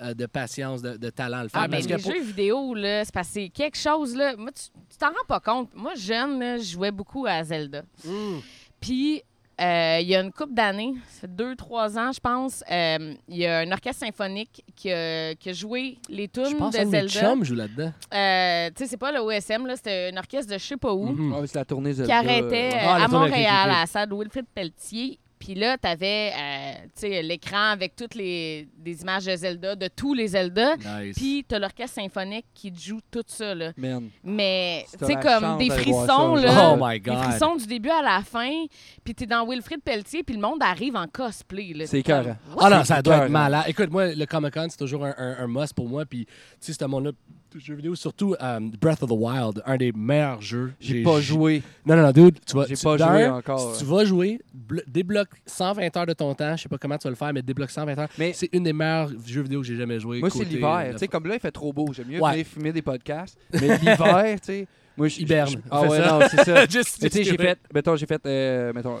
[0.00, 1.60] euh, de patience, de, de talent à le faire.
[1.62, 4.14] Ah, ben, parce que les pour- jeux vidéo, là, c'est parce que c'est quelque chose,
[4.14, 4.36] là.
[4.36, 5.70] Moi, tu tu t'en rends pas compte.
[5.74, 7.82] Moi, jeune, là, je jouais beaucoup à Zelda.
[8.04, 8.38] Mm.
[8.80, 9.22] Puis,
[9.60, 13.14] euh, il y a une couple d'années, ça fait deux, trois ans, je pense, euh,
[13.28, 16.74] il y a un orchestre symphonique qui a, qui a joué les je tunes pense
[16.74, 17.34] de Zelda.
[17.42, 17.92] jouent là-dedans.
[18.14, 20.92] Euh, tu sais, c'est pas le OSM, là, c'était un orchestre de je sais pas
[20.94, 21.08] où.
[21.34, 22.18] Ah, c'est la tournée qui Zelda.
[22.18, 22.74] arrêtait ouais.
[22.74, 25.18] euh, Ah, la à Montréal, à la salle Wilfrid Pelletier.
[25.38, 29.88] Puis là, t'avais euh, tu sais, l'écran avec toutes les des images de Zelda, de
[29.88, 30.76] tous les Zelda.
[30.76, 31.16] Nice.
[31.16, 33.72] Puis t'as l'orchestre symphonique qui te joue tout ça, là.
[33.76, 34.08] Man.
[34.24, 36.70] Mais, tu sais, comme des frissons, ça, là.
[36.72, 37.22] Oh my Des God.
[37.22, 38.64] frissons du début à la fin,
[39.04, 41.74] puis t'es dans Wilfrid Pelletier, puis le monde arrive en cosplay.
[41.86, 42.36] C'est écœurant.
[42.58, 43.64] Ah non, ça doit être malade.
[43.68, 46.04] Écoute, moi, le Comic Con, c'est toujours un, un, un must pour moi.
[46.04, 47.16] Puis, tu sais, ce monde-là, de
[47.56, 50.72] jeux vidéo, surtout euh, Breath of the Wild, un des meilleurs jeux.
[50.80, 51.62] J'ai pas joué.
[51.86, 52.66] Non, non, non, dude, tu vas.
[52.66, 53.74] J'ai pas joué encore.
[53.74, 56.56] Si tu vas jouer, blo- débloque 120 heures de ton temps.
[56.56, 58.08] Je sais pas comment tu vas le faire, mais débloque 120 heures.
[58.18, 60.20] Mais- c'est une des meilleurs jeux vidéo que j'ai jamais joué.
[60.20, 60.88] Moi, c'est l'hiver.
[60.92, 61.86] Tu sais, comme là, il fait trop beau.
[61.92, 62.32] J'aime mieux Ouais.
[62.32, 63.38] venir fumer des podcasts.
[63.52, 64.66] Mais l'hiver, tu sais.
[64.96, 65.20] Moi, je.
[65.20, 65.62] Hiberne.
[65.70, 66.18] Ah ouais, ça.
[66.18, 66.66] non, c'est ça.
[66.68, 67.58] Just- Mais tu sais, j'ai fait.
[67.72, 68.20] Mettons, j'ai fait.
[68.26, 68.96] euh, mettons.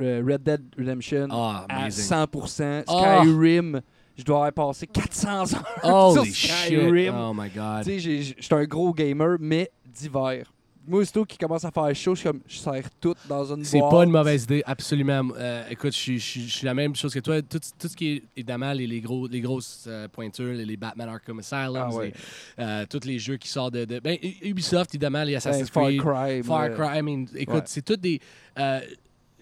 [0.00, 2.04] euh, Red Dead Redemption Ah, à amazing.
[2.04, 2.84] 100%.
[2.88, 3.20] Ah.
[3.22, 3.80] Skyrim,
[4.16, 6.50] je dois avoir passé 400 heures Holy sur shit.
[6.66, 7.14] Skyrim.
[7.16, 7.84] Oh my God.
[7.84, 10.50] Tu sais, j'ai- j'étais un gros gamer, mais d'hiver.
[10.86, 13.64] Moi, aussitôt qu'il commence à faire chaud, je suis comme, je serre tout dans une
[13.64, 13.90] C'est boîte.
[13.90, 15.22] pas une mauvaise idée, absolument.
[15.34, 17.40] Euh, écoute, je suis- je suis je suis la même chose que toi.
[17.40, 20.76] Tout, tout ce qui est, évidemment, les, les, gros, les grosses euh, pointures, les, les
[20.76, 22.12] Batman Arkham Asylum, Ah ouais.
[22.58, 23.86] euh, tous les jeux qui sortent de...
[23.86, 26.42] de- ben, Ubisoft, évidemment, les Ben, Assassin's Far Creed, Cry.
[26.42, 26.74] Far.
[26.74, 26.98] Cry.
[26.98, 27.62] I mean, écoute, Ouais.
[27.64, 28.20] c'est toutes des...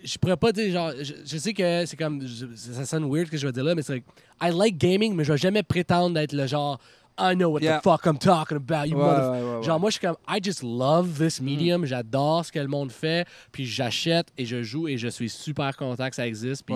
[0.05, 0.93] je pourrais pas dire, genre...
[1.01, 2.27] Je, je sais que c'est comme...
[2.27, 4.05] je- ça sonne weird que je vais dire là, mais c'est like,
[4.43, 6.79] I like gaming, mais je vais jamais prétendre d'être le genre...
[7.21, 7.79] I know what Yeah.
[7.79, 9.63] the fuck I'm talking about, you Ouais.
[9.63, 11.85] Genre, moi, je suis comme, I just love this medium.
[11.85, 13.29] J'adore ce que le monde fait.
[13.53, 16.65] Puis j'achète et je joue et je suis super content que ça existe.
[16.65, 16.75] Puis,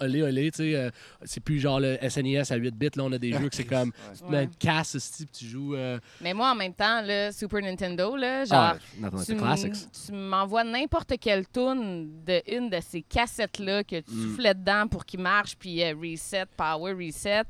[0.00, 0.90] olé, olé, tu sais, euh,
[1.24, 2.88] c'est plus genre le SNES à 8 bits.
[2.96, 5.44] Là, on a des jeux que c'est comme, tu te mets une casse, puis tu
[5.46, 5.74] joues.
[5.74, 9.38] euh, Mais moi, en même temps, le Super Nintendo, là, genre, ah, tu the m-
[9.38, 9.74] classics.
[10.06, 14.22] tu m'envoies n'importe quelle tune de une de ces cassettes-là que tu Mm.
[14.30, 17.42] soufflais dedans pour qu'il marche, puis euh, reset, power, reset.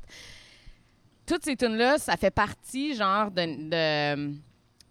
[1.25, 3.41] Toutes ces tunes-là, ça fait partie, genre, de.
[3.41, 4.35] de-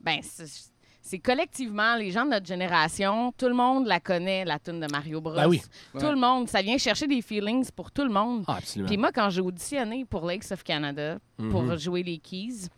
[0.01, 0.73] ben, c'est-
[1.07, 4.87] c'est collectivement, les gens de notre génération, tout le monde la connaît, la tune de
[4.91, 5.35] Mario Bros.
[5.35, 5.61] Ben oui.
[5.93, 6.11] Tout Ouais.
[6.11, 8.45] le monde, ça vient chercher des feelings pour tout le monde.
[8.47, 8.89] Ah, absolument.
[8.89, 11.19] Puis moi, quand j'ai auditionné pour Lakes of Canada,
[11.51, 11.77] pour Mhm.
[11.77, 12.69] jouer les keys,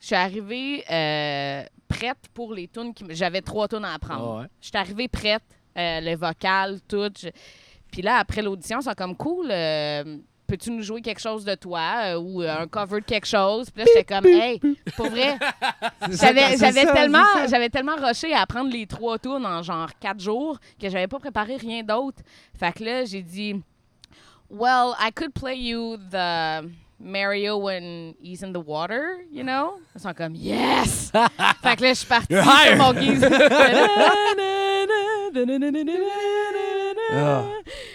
[0.00, 2.92] je suis arrivée euh, prête pour les tunes.
[2.92, 4.34] qui J'avais trois tunes à apprendre.
[4.38, 4.48] Ah ouais.
[4.60, 5.44] Je suis arrivée prête,
[5.78, 7.08] euh, le vocal, tout.
[7.16, 7.28] Je-
[7.92, 9.46] Puis là, après l'audition, c'est comme cool.
[9.52, 10.18] euh,
[10.54, 13.70] Peux-tu nous jouer quelque chose de toi euh, ou euh, un cover de quelque chose?
[13.70, 14.60] Puis là, j'étais comme, hey,
[14.94, 15.36] pour vrai,
[16.12, 20.88] j'avais tellement, j'avais tellement rushé à apprendre les trois tunes en genre quatre jours que
[20.88, 22.18] j'avais pas préparé rien d'autre.
[22.56, 23.60] Fait que là, j'ai dit,
[24.48, 29.80] well, I could play you the Mario when he's in the water, you know?
[29.96, 31.10] Ils sont comme, yes!
[31.64, 33.26] fait que là, je suis partie sur mon guise.
[37.12, 37.44] Ah.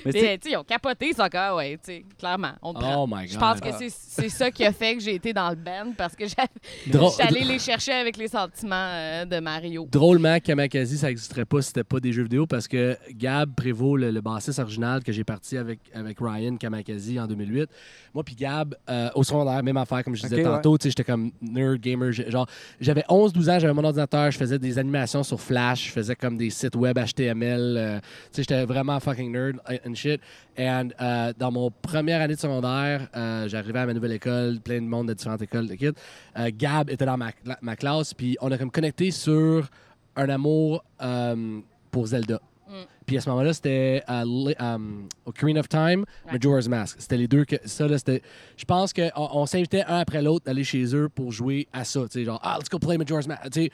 [0.05, 2.73] Mais tu sais, ils ont capoté, ils sont comme, ah ouais, tu sais, clairement, on
[2.73, 3.03] te prend.
[3.03, 3.29] Oh my God.
[3.33, 5.93] Je pense que c'est- c'est ça qui a fait que j'ai été dans le band
[5.97, 6.47] parce que j'avais-
[6.87, 9.87] Drôle- allée les chercher avec les sentiments euh, de Mario.
[9.91, 13.99] Drôlement, Kamakazi, ça n'existerait pas si c'était pas des jeux vidéo parce que Gab Prévost,
[13.99, 17.69] le, le bassiste original que j'ai parti avec, avec Ryan Kamakazi en 2008,
[18.13, 20.55] moi puis Gab, euh, au secondaire, même affaire, comme je disais Ok, ouais.
[20.57, 22.11] tantôt, tu sais, j'étais comme nerd gamer.
[22.11, 22.47] j'ai- Genre,
[22.79, 26.37] j'avais 11-12 ans, j'avais mon ordinateur, je faisais des animations sur Flash, je faisais comme
[26.37, 27.28] des sites web HTML.
[27.31, 30.21] Euh, tu sais, j'étais vraiment fucking nerd and shit.
[30.57, 34.81] And euh, dans mon première année de secondaire, euh, j'arrivais à ma nouvelle école, plein
[34.81, 35.91] de monde de différentes écoles de kids.
[36.37, 39.69] Euh, Gab était dans ma, cla- ma classe, puis on a comme connecté sur
[40.15, 41.59] un amour euh,
[41.91, 42.41] pour Zelda.
[42.67, 42.73] Mm.
[43.05, 46.33] Puis à ce moment-là, c'était euh, li- um, Ocarina of Time, Ouais.
[46.33, 46.97] Majora's Mask.
[46.99, 48.21] C'était les deux que ça là, c'était.
[48.57, 52.01] Je pense qu'on on, s'invitait un après l'autre d'aller chez eux pour jouer à ça.
[52.01, 53.49] Tu sais, genre ah let's go play Majora's Mask.
[53.49, 53.71] Tu sais,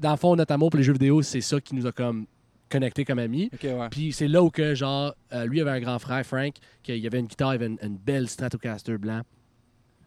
[0.00, 2.26] dans le fond, notre amour pour les jeux vidéo, c'est ça qui nous a comme
[2.70, 3.50] connectés comme amis.
[3.52, 3.88] ok, ouais.
[3.90, 7.18] Puis c'est là où que, genre, euh, lui avait un grand frère, Frank, qu'il avait
[7.20, 9.20] une guitare, il avait une, une belle Stratocaster blanc,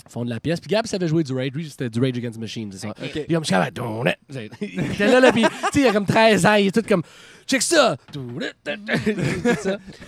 [0.09, 0.59] fond de la pièce.
[0.59, 1.51] Puis Gab savait jouer du Rage.
[1.53, 2.89] Lui, c'était du Rage Against the Machine, c'est ça.
[2.89, 2.95] Ok.
[3.03, 3.11] Ok.
[3.25, 4.51] Puis comme, je suis comme, it.
[4.61, 6.87] il était là, là, puis, tu sais, il a comme 13 ans, il est tout
[6.87, 7.03] comme,
[7.47, 7.95] check ça.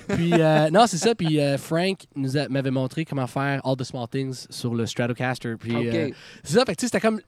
[0.10, 1.15] Puis, euh, non, c'est ça.
[1.15, 4.86] Puis, euh, Frank nous a- m'avait montré comment faire All the Small Things sur le
[4.86, 5.56] Stratocaster.
[5.60, 6.10] Puis, euh,
[6.44, 6.65] c'est ça.
[6.65, 7.20] Fait que, tu sais, c'était comme,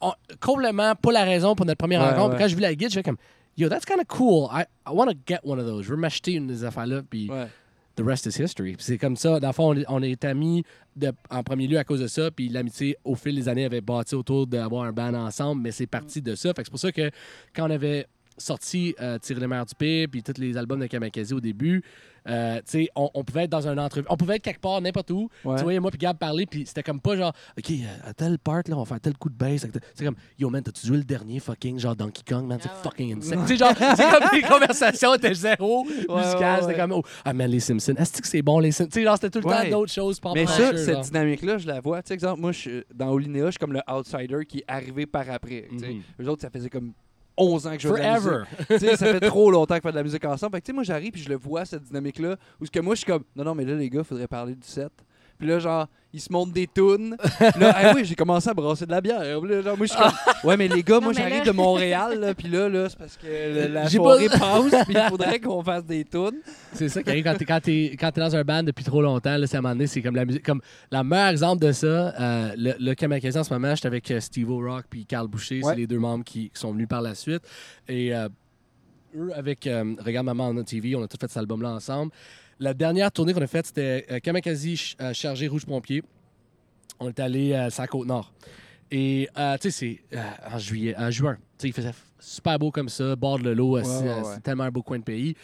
[0.00, 2.34] on- complètement pas la raison pour notre première Ouais, rencontre.
[2.34, 2.38] ouais.
[2.42, 3.16] Quand je vis la guide, je fais comme,
[3.58, 4.48] yo, that's kind of cool.
[4.50, 5.84] I, I want to get one of those.
[5.84, 7.02] Je veux m'acheter une de ces affaires-là.
[7.08, 7.48] Puis, Ouais.
[7.96, 8.74] the rest is history.
[8.76, 9.40] Puis c'est comme ça.
[9.40, 10.62] Dans le fond, on est, on est amis
[10.96, 12.30] de- en premier lieu à cause de ça.
[12.30, 15.60] Puis l'amitié, au fil des années, avait bâti autour d'avoir un band ensemble.
[15.62, 16.50] Mais c'est parti de ça.
[16.54, 17.10] Fait que c'est pour ça que
[17.54, 18.06] quand on avait
[18.38, 21.82] sorti euh, Tirer les mers du pire, puis tous les albums de Kamakazi au début,
[22.28, 24.04] euh, tu sais, on, on pouvait être dans un entrevue.
[24.10, 25.30] On pouvait être quelque part, n'importe où.
[25.44, 25.56] Ouais.
[25.56, 28.38] Tu voyais moi puis Gab parler, puis c'était comme pas genre, OK, euh, à telle
[28.38, 29.66] part, là, on va faire tel coup de bass.
[29.94, 32.58] C'est comme, yo, man, t'as-tu joué le dernier fucking, genre Donkey Kong, man?
[32.60, 32.82] C'est Ah ouais.
[32.82, 33.40] fucking insane.
[33.46, 36.10] tu sais, genre, c'est comme les conversations étaient zéro musicales.
[36.10, 37.94] ouais, C'était comme, oh, ah, man, les Simpsons.
[37.96, 38.90] Est-ce que c'est bon, les Simpsons?
[38.92, 39.70] Tu sais, genre, c'était tout le Ouais.
[39.70, 40.20] temps d'autres choses.
[40.20, 42.02] pop Mais ça, cette dynamique-là, je la vois.
[42.02, 44.64] Tu sais, exemple, moi, je suis- dans Olinéa, je suis comme le outsider qui est
[44.68, 45.66] arrivé par après.
[45.78, 45.88] sais.
[45.94, 46.02] Mhm.
[46.20, 46.92] Eux autres, ça faisait comme
[47.38, 48.30] 11 ans que je fais de la musique.
[48.30, 48.44] Forever.
[48.68, 50.52] Tu sais, ça fait trop longtemps qu'on fait de la musique ensemble.
[50.56, 52.36] Fait que, tu sais, moi, j'arrive puis je le vois, cette dynamique-là.
[52.60, 54.54] Où ce que moi, je suis comme, non, non, mais là, les gars, faudrait parler
[54.54, 54.92] du set.
[55.38, 57.16] Puis là, genre, ils se montent des tunes.
[57.18, 59.40] Puis là, ah oui, j'ai commencé à brasser de la bière.
[59.40, 60.12] Puis là, genre, moi, je suis comme,
[60.50, 62.18] ouais, mais les gars, moi, Non, j'arrive là- de Montréal.
[62.18, 64.84] Là, puis là, là c'est parce que la J'ai soirée pas- passe.
[64.86, 66.40] Puis il faudrait qu'on fasse des tunes.
[66.72, 69.02] C'est ça qui arrive quand t'es, quand, t'es, quand t'es dans un band depuis trop
[69.02, 69.36] longtemps.
[69.36, 70.44] Là, c'est à un moment donné, c'est comme la musique.
[70.44, 74.20] Comme la meilleure exemple de ça, euh, le, le en ce moment, j'étais avec euh,
[74.20, 75.62] Steve O'Rock puis Carl Boucher.
[75.62, 75.72] Ouais.
[75.72, 77.42] C'est les deux membres qui, qui sont venus par la suite.
[77.88, 78.28] Et euh,
[79.16, 82.12] eux, avec euh, Regarde Maman on TV, on a tout fait cet album-là ensemble.
[82.60, 86.02] La dernière tournée qu'on a faite, c'était euh, Kamikaze ch- euh, Chargé Rouge Pompier.
[86.98, 88.32] On est allé à sa côte nord.
[88.90, 90.22] Et euh, tu sais, c'est euh,
[90.54, 91.34] en juillet, en juin.
[91.36, 94.30] Tu sais, il faisait super beau comme ça, bord de l'eau, assis, ouais, euh, ouais.
[94.34, 95.36] c'est tellement un beau coin de pays.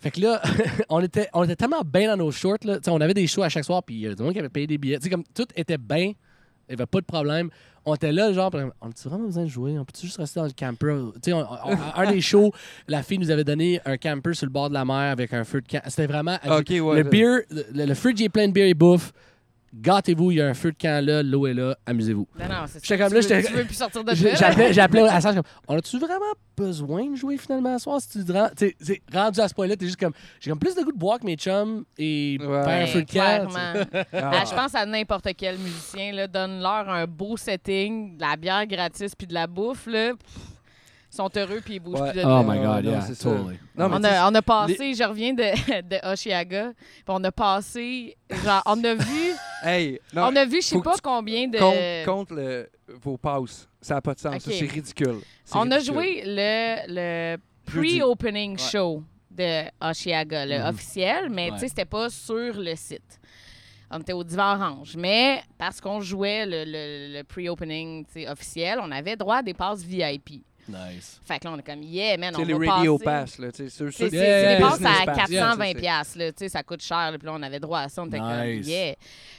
[0.00, 0.42] Fait que là,
[0.88, 2.58] on était, on était tellement bien dans nos shorts.
[2.64, 2.78] Là.
[2.88, 4.48] On avait des shows à chaque soir, puis il y a des gens qui avaient
[4.48, 4.96] payé des billets.
[4.98, 6.14] Tu sais, comme tout était bien, il
[6.70, 7.50] n'y avait pas de problème.
[7.84, 9.78] On était là, genre, on a vraiment besoin de jouer?
[9.78, 10.94] On peut juste rester dans le camper?
[11.22, 11.36] Tu sais,
[11.96, 12.52] un des shows,
[12.86, 15.42] la fille nous avait donné un camper sur le bord de la mer avec un
[15.44, 15.82] feu de camp.
[15.88, 16.38] C'était vraiment.
[16.80, 16.96] ouais.
[16.98, 19.12] le beer, le, le fridge est plein de bière et bouffe.
[19.74, 22.28] Gâtez-vous, il y a un feu de camp là, l'eau est là, amusez-vous.
[22.38, 22.98] Non, non, c'est ça.
[22.98, 24.14] Comme Tu là, veux- Tu veux plus sortir de?
[24.14, 27.98] J'appelais, j'appelais à Serge comme On a-tu vraiment besoin de jouer finalement ce soir?
[28.00, 30.50] Si tu te rends- tu sais, c'est rendu à ce point-là, t'es juste comme J'ai
[30.50, 32.62] comme plus de goût de boire que mes chums et Ouais.
[32.64, 33.48] faire un feu de camp.
[34.12, 38.66] Ah, je pense à n'importe quel musicien, là, donne-leur un beau setting, de la bière
[38.66, 40.12] gratis puis de la bouffe, là.
[40.12, 40.42] pff,
[41.16, 42.12] sont heureux puis ils bougent Ouais.
[42.12, 43.58] plus de Oh my god, yeah, c'est totally.
[43.76, 45.42] Non, on, a, on a passé, je reviens de,
[45.88, 50.62] de Oshiaga, puis on a passé, genre, on a vu, Hey, non, on a vu,
[50.62, 51.58] je sais pas combien de...
[52.04, 52.68] compte, compte le-
[53.02, 53.68] vos passes.
[53.80, 54.42] Ça n'a pas de sens.
[54.42, 54.56] ça, Ok.
[54.58, 55.18] C'est ridicule.
[55.54, 58.58] On a joué le, le pre-opening Ouais.
[58.70, 60.66] show de Oshiaga, le Mhm.
[60.68, 63.18] officiel, mais tu sais, c'était pas sur le site.
[63.90, 64.94] On était au Divan Orange.
[64.96, 69.42] Mais parce qu'on jouait le, le- le pre-opening tu sais, officiel, on avait droit à
[69.42, 70.44] des passes VIP.
[70.68, 71.20] Nice.
[71.24, 73.04] Fait que là, on est comme, yeah, man, Tu on va les radio passer.
[73.04, 73.50] pass, là.
[73.52, 76.32] tu sais, ceux- C'est Yeah, des passes à pass, 420 yeah, tu sais, piastres, là,
[76.32, 78.18] tu sais, ça coûte cher, là, puis là, on avait droit à ça, on était
[78.20, 78.66] comme, Nice.
[78.68, 78.94] yeah.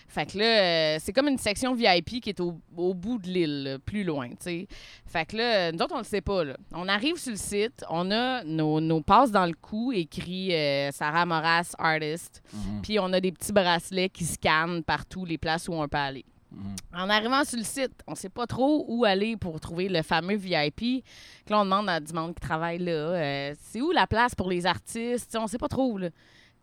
[0.09, 3.27] Fait que là, euh, c'est comme une section VIP qui est au, au bout de
[3.29, 4.67] l'île, plus loin, tu sais.
[5.07, 6.57] Fait que là, nous autres, on le sait pas, là.
[6.73, 10.91] On arrive sur le site, on a nos, nos passes dans le cou, écrit euh,
[10.91, 12.81] Sarah Moras, artist, Mhm.
[12.83, 16.25] puis on a des petits bracelets qui scannent partout les places où on peut aller.
[16.53, 16.75] Mhm.
[16.95, 20.35] En arrivant sur le site, on sait pas trop où aller pour trouver le fameux
[20.35, 21.03] VIP.
[21.45, 24.35] Que là, on demande à du monde qui travaille là, euh, c'est où la place
[24.35, 25.29] pour les artistes?
[25.29, 25.97] T'sais, on sait pas trop.
[25.97, 26.09] Là.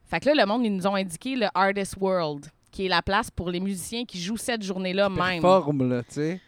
[0.05, 3.03] Fait que là, le monde, ils nous ont indiqué le Artist World, qui est la
[3.03, 5.41] place pour les musiciens qui jouent cette journée-là même.
[5.41, 6.41] Performe, là, tu sais.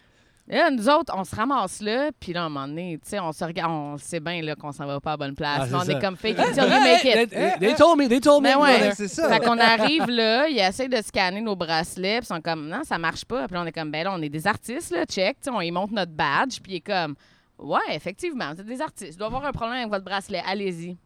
[0.50, 3.10] Et là, nous autres, on se ramasse là, puis là, à un moment donné, tu
[3.10, 5.36] sais, on se regarde, on sait bien là, qu'on s'en va pas à la bonne
[5.36, 5.60] place.
[5.62, 5.92] Ah, Mais on ça.
[5.92, 7.30] est comme fake it till you make it.
[7.30, 8.48] they, they told me, they told me.
[8.48, 8.92] Mais ouais.
[8.94, 9.28] c'est ça.
[9.28, 12.82] Fait qu'on arrive là, ils essayent de scanner nos bracelets, puis ils sont comme, non,
[12.82, 13.46] ça marche pas.
[13.46, 15.38] Puis là, on est comme, ben là, on est des artistes, là, check.
[15.40, 17.14] Tu sais, on y montre notre badge, puis il est comme,
[17.58, 19.12] ouais, effectivement, vous êtes des artistes.
[19.14, 20.96] Il doit avoir un problème avec votre bracelet, allez-y.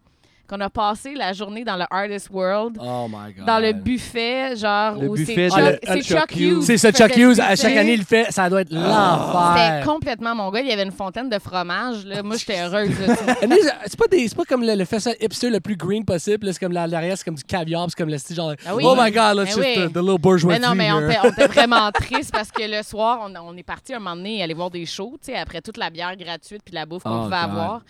[0.49, 3.47] Qu'on a passé la journée dans le Artist World, Oh my god.
[3.47, 6.63] dans le buffet, genre, Le où buffet c'est Chuck, c'est Chuck Chuck Hughes.
[6.63, 8.31] C'est ça, qui Chuck Hughes, à chaque année, il le fait.
[8.31, 9.85] Ça doit être C'était l'enfer.
[9.85, 10.61] complètement mon gars.
[10.61, 12.07] Il y avait une fontaine de fromage.
[12.07, 12.23] Là.
[12.23, 12.91] Moi, j'étais heureuse.
[13.87, 16.47] C'est pas, des- c'est pas comme le, le festival hipster le plus green possible.
[16.47, 16.53] là.
[16.53, 17.87] C'est comme la- l'arrière, c'est comme du caviar.
[17.89, 18.55] C'est comme le style genre.
[18.67, 18.85] Ah oui.
[18.87, 19.75] Oh my god, let's just oui.
[19.89, 20.61] the, the little bourgeoisie.
[20.61, 23.57] Mais non, mais on était, on était vraiment triste parce que le soir, on, on
[23.57, 26.17] est parti un moment donné aller voir des shows, tu sais, après toute la bière
[26.17, 27.51] gratuite puis la bouffe qu'on Oh, pouvait God.
[27.51, 27.81] avoir.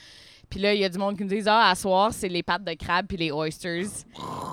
[0.49, 2.43] Puis là, il y a du monde qui nous dit Ah, à soir, c'est les
[2.43, 3.87] pâtes de crabe puis les oysters.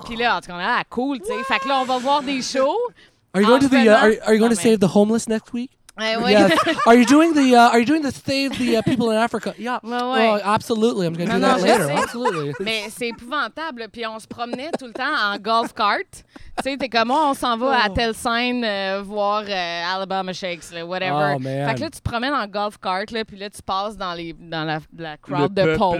[0.04, 1.42] Puis là, en tout cas, on est ah, cool, tu sais.
[1.44, 2.76] Fait que là, on va voir des shows.
[3.32, 3.88] Are you going to the?
[3.88, 5.70] Uh, are, are you going Non, to save the homeless next week?
[5.96, 6.32] Ouais, ouais.
[6.32, 6.52] Yes.
[6.86, 7.54] are you doing the?
[7.54, 9.54] Uh, are you doing the save the uh, people in Africa?
[9.56, 9.78] Yeah.
[9.84, 10.28] Ouais, ouais.
[10.28, 11.06] Oh, absolutely.
[11.06, 11.86] I'm going to do Non, that later.
[11.86, 12.02] sais.
[12.02, 12.52] Absolutely.
[12.64, 13.86] Mais c'est épouvantable.
[13.92, 15.98] Puis on se promenait tout le temps en golf cart.
[16.10, 17.92] Tu sais, t'es comme, oh, on s'en va à Oh.
[17.94, 21.34] telle scène euh, voir euh, Alabama Shakes, là, whatever.
[21.36, 21.68] Oh, man.
[21.68, 24.14] Fait que là, tu te promènes en golf cart, là, puis là, tu passes dans,
[24.14, 25.78] les, dans la, la crowd Le de peuple.
[25.78, 25.98] pauvres.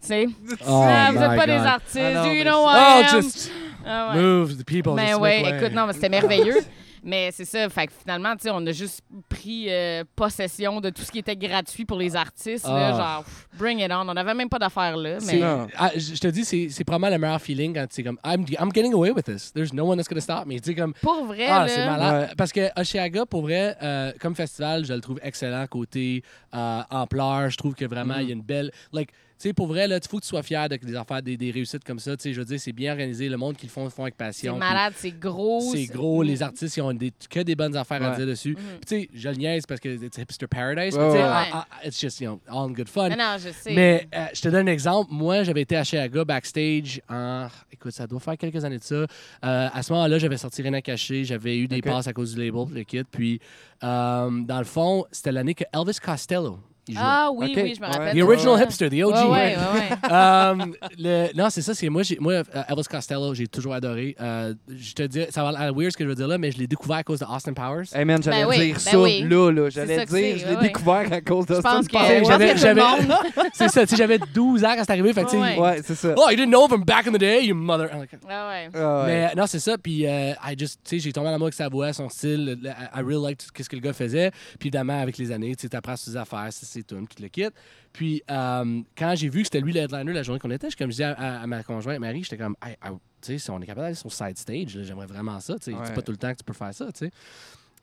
[0.00, 0.26] Tu sais,
[0.66, 1.66] Oh, Ah, vous êtes pas des God.
[1.66, 3.20] artistes, Ah non, you know who Oh, I am?
[3.22, 3.50] just
[3.84, 4.20] Ah ouais.
[4.20, 4.94] move the people.
[4.94, 6.58] Mais just ouais, écoute, non, mais c'était merveilleux.
[7.02, 10.90] Mais c'est ça, fait que finalement, tu sais, on a juste pris euh, possession de
[10.90, 12.66] tout ce qui était gratuit pour les artistes.
[12.66, 12.96] Là, Ah.
[12.96, 14.08] genre, pff, bring it on.
[14.08, 15.20] On n'avait même pas d'affaires là.
[15.20, 15.40] C'est- Mais...
[15.40, 15.66] Non.
[15.76, 18.44] ah, je je te dis, c'est c'est probablement le meilleur feeling quand c'est comme I'm,
[18.58, 19.52] I'm getting away with this.
[19.52, 20.58] There's no one that's gonna stop me.
[20.60, 22.28] Tu sais, comme Pour vrai, Ah, là, c'est malade.
[22.30, 22.34] Ouais.
[22.36, 26.22] Parce que Oshiaga, pour vrai, euh, comme festival, je le trouve excellent côté
[26.54, 27.50] euh, ampleur.
[27.50, 28.20] Je trouve que vraiment, Mhm.
[28.22, 28.70] il y a une belle.
[28.92, 31.50] Like, sais, pour vrai, il faut que tu sois fier de, des affaires, des, des
[31.50, 32.16] réussites comme ça.
[32.16, 33.28] Tu sais, je veux dire, c'est bien organisé.
[33.28, 34.52] Le monde qui le font, le font avec c'est passion.
[34.52, 35.72] puis malade, c'est gros.
[35.72, 38.50] C'est gros, les artistes, ils ont des, que des bonnes affaires à dire dessus.
[38.50, 38.78] Mhm.
[38.80, 40.94] Puis, tu sais, je le niaise parce que c'est hipster paradise.
[40.94, 41.20] Sais, ouais.
[41.22, 43.08] ah, ah, it's just, you know, all in good fun.
[43.10, 43.74] Non, non, je sais.
[43.74, 45.10] Mais euh, je te donne un exemple.
[45.12, 47.48] Moi, j'avais été à Chiaga backstage en.
[47.72, 48.94] Écoute, ça doit faire quelques années de ça.
[48.94, 49.06] Euh,
[49.42, 51.24] à ce moment-là, j'avais sorti Rien à cacher.
[51.24, 53.04] J'avais eu des passes à cause du label, le kit.
[53.04, 53.40] Puis,
[53.84, 57.02] euh, dans le fond, c'était l'année que Elvis Costello Il jouait.
[57.04, 57.92] Ah oui, Ok, oui, je me ouais.
[57.92, 58.18] rappelle.
[58.18, 58.64] The original ça.
[58.64, 59.14] hipster, the OG.
[59.14, 59.88] Ouais, ouais, ouais, ouais.
[60.10, 61.74] Um, le- non, c'est ça.
[61.74, 64.16] C'est moi, moi, euh, Elvis Costello, j'ai toujours adoré.
[64.20, 66.50] Euh, je te dis, ça va l'air weird ce que je veux dire là, mais
[66.50, 67.84] je l'ai découvert à cause de Austin Powers.
[67.94, 69.22] Hey man, j'allais Ben oui, dire ben ça oui.
[69.28, 69.62] là, là.
[69.70, 70.62] C'est J'allais dire, je l'ai ouais.
[70.62, 72.24] découvert à cause que, Powers.
[72.24, 72.54] J'avais-
[73.52, 73.80] c'est ça.
[73.82, 75.12] Tu sais, j'avais 12 ans quand c'est arrivé.
[75.12, 75.58] Fait que, Ouais.
[75.58, 76.14] Ouais, c'est ça.
[76.16, 77.88] Oh, you didn't know from back in the day, you mother.
[77.96, 78.68] Like, Ah ouais.
[78.74, 79.06] Ah ouais.
[79.06, 79.76] Mais non, c'est ça.
[79.78, 82.44] Puis, euh, I just, tu sais, j'ai tombé en amour avec sa voix, son style.
[82.46, 84.30] le- le- I really liked ce que le gars faisait.
[84.58, 87.28] Puis, évidemment, avec les années, tu sais, t'apprends ses affaires, c'est c'est tout, tout le
[87.28, 87.46] kit.
[87.92, 90.76] Puis, euh, quand j'ai vu que c'était lui le headliner la journée qu'on était, je
[90.76, 92.88] comme je disais à, à- à ma conjointe Marie, j'étais comme, Hey, I-
[93.20, 95.54] tu sais, si on est capable d'aller sur side stage, j'aimerais vraiment ça.
[95.58, 95.80] Tu sais, Ouais.
[95.84, 97.10] c'est pas tout le temps que tu peux faire ça, tu sais.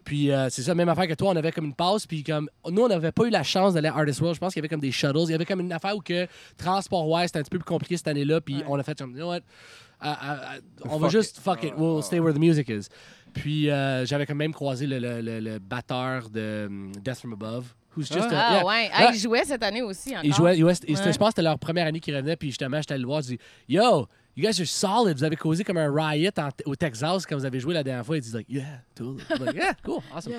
[0.06, 2.48] Puis euh, c'est ça, même affaire que toi, on avait comme une pause, puis comme
[2.70, 4.36] nous, on n'avait pas eu la chance d'aller à Artist World.
[4.36, 5.18] Je pense qu'il y avait comme des shuttles.
[5.26, 6.28] Il y avait comme une affaire où que
[6.58, 8.64] transport-wise, c'était un petit peu plus compliqué cette année-là, puis Ouais.
[8.68, 11.74] on a fait comme, you know what, uh, uh, uh, on va juste, fuck it,
[11.76, 12.02] Ah, we'll ah.
[12.04, 12.88] stay where the music is.
[13.34, 17.34] Puis euh, j'avais quand même croisé le, le, le, le batteur de um, Death from
[17.34, 18.66] Above, who's just a- Ah yeah.
[18.66, 18.90] ouais.
[18.94, 19.10] Ah, Ouais.
[19.14, 20.26] il jouait cette année aussi encore.
[20.26, 21.14] Il jouait, il jouait- il- c'était- Ouais.
[21.14, 23.22] je pense que c'était leur première année qu'ils revenaient, puis justement, j'étais allé le voir,
[23.22, 26.76] je dis Yo, you guys are solid, vous avez causé comme un riot en- au
[26.76, 28.18] Texas quand vous avez joué la dernière fois.
[28.18, 29.24] Il dit like, Yeah, totally.
[29.30, 30.34] I'm like, yeah, cool, awesome.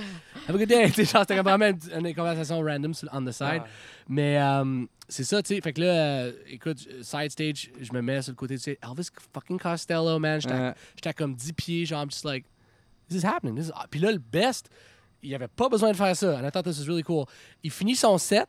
[0.46, 0.88] Have a good day.
[0.94, 3.62] C'était vraiment une, une conversation random sur- on the side.
[3.64, 3.66] Ah.
[4.08, 5.60] Mais euh, c'est ça, tu sais.
[5.60, 8.78] Fait que là, euh, écoute, side stage, je me mets sur le côté, tu sais,
[8.82, 10.40] Elvis fucking Costello, man.
[10.40, 12.44] J'étais à comme 10 pieds, genre, I'm just like,
[13.08, 13.54] this is happening.
[13.56, 13.72] This is...
[13.90, 14.68] Puis là, le best,
[15.26, 16.36] il avait pas besoin de faire ça.
[16.38, 17.26] And I thought this was really cool.
[17.62, 18.46] Il finit son set,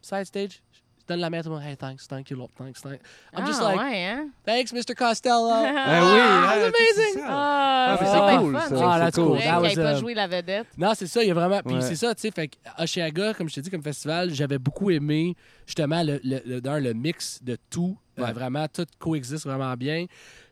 [0.00, 1.64] side stage, je donne la main à tout le monde.
[1.64, 3.00] Hey, thanks, thank you, Lord, thanks, thanks.
[3.36, 4.28] I'm just ah, like, ouais, hein?
[4.44, 4.94] thanks, Mr.
[4.94, 5.50] Costello.
[5.50, 7.22] Ah oui, Ah, ah, sais, amazing.
[7.26, 8.60] Ah, Ah, c'est c'est bien cool, ça.
[8.68, 9.24] c'est Ah, c'est that's cool.
[9.24, 9.36] cool.
[9.36, 10.66] vrai That qu'il was, ait pas uh, joué la vedette.
[10.78, 11.60] Non, c'est ça, il y a vraiment.
[11.64, 11.80] Puis Ouais.
[11.82, 12.30] c'est ça, tu sais.
[12.30, 15.34] Fait que Oshiaga, comme je te dis, comme festival, j'avais beaucoup aimé
[15.66, 17.96] justement le, le, le, d'un, le mix de tout.
[18.18, 18.32] Euh, Ouais.
[18.32, 20.04] vraiment, tout coexiste vraiment bien.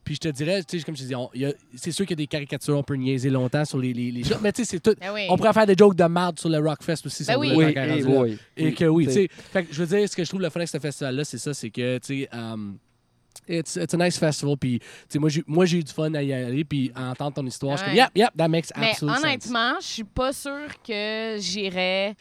[0.09, 1.45] Puis je te dirais, tu sais, comme je te dis,
[1.75, 4.53] c'est sûr qu'il y a des caricatures, on peut niaiser longtemps sur les, les, mais
[4.53, 4.95] tu sais, c'est tout.
[5.13, 5.27] Oui.
[5.29, 7.25] On pourrait faire des jokes de merde sur le Rockfest aussi.
[7.25, 7.53] si Ben on oui.
[7.53, 8.39] voulait Oui, et oui.
[8.57, 9.29] Et que oui, tu sais.
[9.31, 11.37] Fait que je veux dire, ce que je trouve le fun avec ce festival-là, c'est
[11.37, 12.79] ça, c'est que, tu sais, um,
[13.47, 14.57] it's, it's a nice festival.
[14.57, 17.11] Puis, tu sais, moi, j'ai, moi, j'ai eu du fun à y aller, puis à
[17.11, 17.77] entendre ton histoire.
[17.77, 19.23] Je suis comme, yep, yep, that makes absolute sense.
[19.23, 22.17] honnêtement, je suis pas sûre que j'irais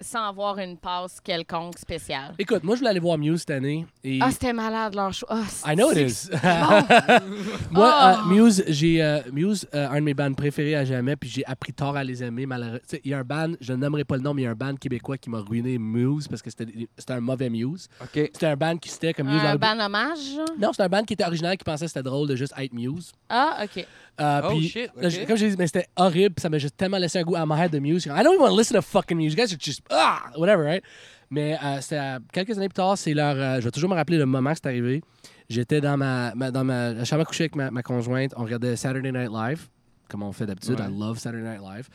[0.00, 2.34] sans avoir une passe quelconque spéciale.
[2.38, 3.86] Écoute, moi, je voulais aller voir Muse cette année.
[4.04, 4.18] Et...
[4.22, 5.26] Ah, c'était malade leur show.
[5.28, 6.36] Ah, I know it c'est- is.
[6.44, 7.18] Oh.
[7.70, 11.28] Moi, euh, Muse, j'ai euh, Muse, euh, un de mes bands préférés à jamais, puis
[11.28, 12.46] j'ai appris tard à les aimer.
[12.86, 14.48] Sais, Il y a un band, je ne nommerai pas le nom, mais il y
[14.48, 17.88] a un band québécois qui m'a ruiné Muse parce que c'était c'était un mauvais Muse.
[18.00, 18.08] OK.
[18.14, 19.40] C'était un band qui c'était comme Muse.
[19.40, 20.18] Un leur- ban hommage?
[20.34, 20.46] genre?
[20.60, 22.72] Non, c'était un band qui était original qui pensait que c'était drôle de juste être
[22.72, 23.12] Muse.
[23.28, 23.86] Ah, OK.
[24.18, 25.08] Euh, Oh, puis, shit, là, ok.
[25.10, 27.36] j'ai- Comme j'ai dit, mais c'était horrible, puis ça m'a juste tellement laissé un goût
[27.36, 28.06] amer de Muse.
[28.06, 29.34] I don't even want to listen to fucking Muse.
[29.34, 30.82] You guys are just, ah, whatever, right?
[31.30, 33.34] Mais euh, c'était euh, quelques années plus tard, c'est leur.
[33.36, 35.02] euh, je vais toujours me rappeler le moment que c'est arrivé.
[35.48, 38.32] J'étais dans ma, ma- dans ma chambre à coucher avec ma, ma conjointe.
[38.36, 39.68] On regardait Saturday Night Live,
[40.08, 40.78] comme on fait d'habitude.
[40.80, 40.86] Ouais.
[40.88, 41.88] I love Saturday Night Live.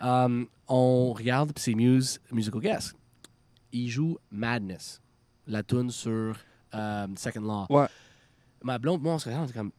[0.00, 2.94] Um, on regarde, puis c'est Muse Musical Guest.
[3.72, 5.00] Il joue Madness,
[5.46, 6.36] la tune sur
[6.74, 7.66] euh, Second Law.
[7.70, 7.86] Ouais.
[8.62, 9.72] Ma blonde, moi, on se regarde, on était comme.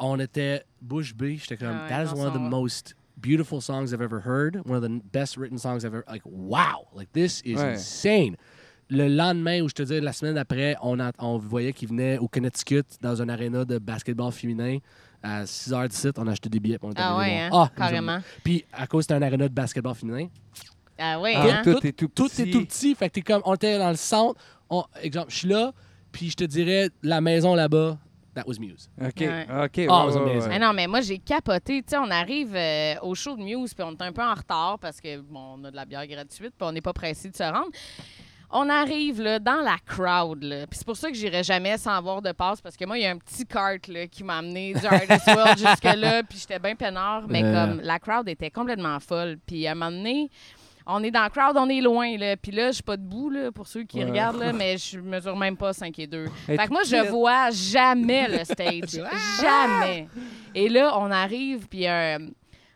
[0.00, 1.36] On était bouche bée.
[1.36, 4.20] J'étais comme, Ah ouais, that is on one of the most beautiful songs I've ever
[4.24, 4.60] heard.
[4.66, 6.04] One of the best written songs I've ever.
[6.08, 6.86] Like, wow!
[6.94, 7.72] Like, this is Ouais.
[7.74, 8.36] insane.
[8.90, 12.16] Le lendemain, ou je te dis, la semaine d'après, on, a- on voyait qu'il venait
[12.18, 14.78] au Connecticut dans un aréna de basketball féminin.
[15.22, 16.78] À 6 h du site, on a acheté des billets.
[16.78, 17.50] puis on est Ah ouais, hein?
[17.52, 18.20] Ah, Carrément.
[18.44, 20.28] Puis à cause c'était un aréna de basketball féminin,
[20.96, 21.62] Ah oui, Ah, hein?
[21.64, 22.42] tout est tout tout petit.
[22.42, 22.94] est tout petit.
[22.94, 24.40] Fait que t'es comme, on était dans le centre.
[24.70, 25.72] On, exemple, je suis là,
[26.12, 27.98] puis je te dirais, la maison là-bas,
[28.38, 28.88] that was Muse.
[29.00, 29.20] OK.
[29.20, 29.46] Ouais.
[29.48, 29.50] OK.
[29.50, 30.50] Ah, ouais, it was ouais, amazing.
[30.50, 30.56] ouais.
[30.56, 31.82] Ah non, mais moi, j'ai capoté.
[31.82, 34.34] Tu sais, on arrive euh, au show de Muse, puis on est un peu en
[34.34, 37.28] retard parce que, bon, on a de la bière gratuite, puis on n'est pas pressé
[37.30, 37.70] de se rendre.
[38.50, 40.66] On arrive là, dans la crowd, là.
[40.66, 43.02] Puis c'est pour ça que j'irai jamais sans avoir de passe, parce que moi, il
[43.02, 46.58] y a un petit cart là, qui m'a amené du Artist World jusque-là, puis j'étais
[46.58, 47.52] bien peinard, mais Euh.
[47.52, 49.36] comme la crowd était complètement folle.
[49.46, 50.30] Puis à un moment donné,
[50.88, 52.36] on est dans la crowd, on est loin, là.
[52.36, 54.04] Puis là, je suis pas debout, là, pour ceux qui Ouais.
[54.06, 56.24] regardent, là, mais je mesure même pas 5 et 2.
[56.48, 59.00] Hey, Fait que moi, je vois jamais le stage.
[59.40, 60.08] jamais.
[60.54, 62.18] Et là, on arrive, puis un,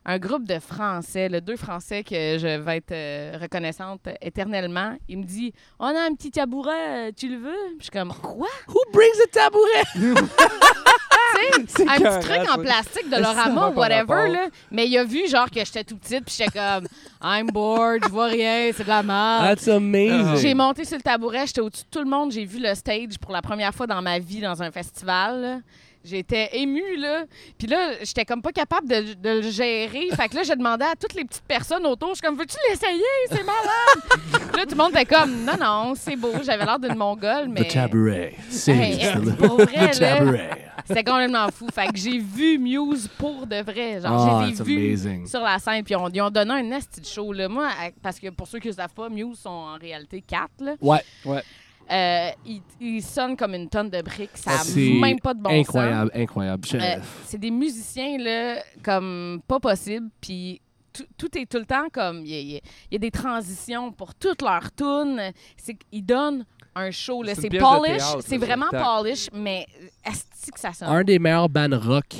[0.04, 5.18] un groupe de Français, le deux Français que je vais être euh, reconnaissante éternellement, il
[5.18, 8.12] me dit On a un petit tabouret, euh, tu le veux Puis Je suis comme
[8.12, 8.48] Quoi?
[8.68, 9.84] Who brings a tabouret?
[11.32, 12.54] Tu sais, un petit truc ça.
[12.54, 14.46] en plastique de Lorama ou whatever, là.
[14.70, 16.86] Mais il a vu, genre, que j'étais tout petite, puis j'étais comme
[17.22, 19.44] I'm bored, je vois rien, c'est de la merde.
[19.56, 20.36] That's amazing.
[20.36, 23.18] J'ai monté sur le tabouret, j'étais au-dessus de tout le monde, j'ai vu le stage
[23.20, 25.40] pour la première fois dans ma vie dans un festival.
[25.40, 25.58] là.
[26.04, 27.24] J'étais émue, là.
[27.56, 30.08] Puis là, j'étais comme pas capable de, de le gérer.
[30.16, 32.56] Fait que là, j'ai demandé à toutes les petites personnes autour, je suis comme, veux-tu
[32.68, 33.02] l'essayer?
[33.30, 34.20] C'est malade!
[34.32, 36.32] Puis là, tout le monde était comme, non, non, c'est beau.
[36.44, 37.68] J'avais l'air d'une mongole, mais...
[37.68, 38.34] The tabouret.
[38.66, 39.88] Hey, hey, the là.
[39.88, 40.61] tabouret.
[40.86, 41.66] C'était complètement fou.
[41.72, 44.00] Fait que j'ai vu Muse pour de vrai.
[44.00, 45.26] Genre, Ah, je les ai it's vus amazing.
[45.26, 47.32] sur la scène, puis on- ils ont donné un nasty de show.
[47.32, 47.48] Là.
[47.48, 47.68] Moi,
[48.02, 50.50] parce que pour ceux qui ne savent pas, Muse sont en réalité quatre.
[50.60, 50.74] Là.
[50.80, 51.02] Ouais,
[51.90, 54.30] Euh, ils, ils sonnent comme une tonne de briques.
[54.36, 56.64] Ça n'a C'est même pas de bon incroyable, incroyable.
[56.64, 56.82] Je- sens.
[56.82, 60.08] Euh, c'est des musiciens, là, comme pas possible.
[60.20, 60.60] Puis
[60.92, 62.24] tout, tout est tout le temps comme.
[62.24, 65.20] Il y, y a des transitions pour toutes leurs tunes.
[65.56, 67.22] C'est qu'ils donnent un show.
[67.22, 67.34] là.
[67.34, 67.96] C'est polish.
[67.98, 69.66] théâtre, C'est vraiment polish, mais
[70.04, 70.88] est que ça sonne?
[70.88, 72.14] un des meilleurs bands rock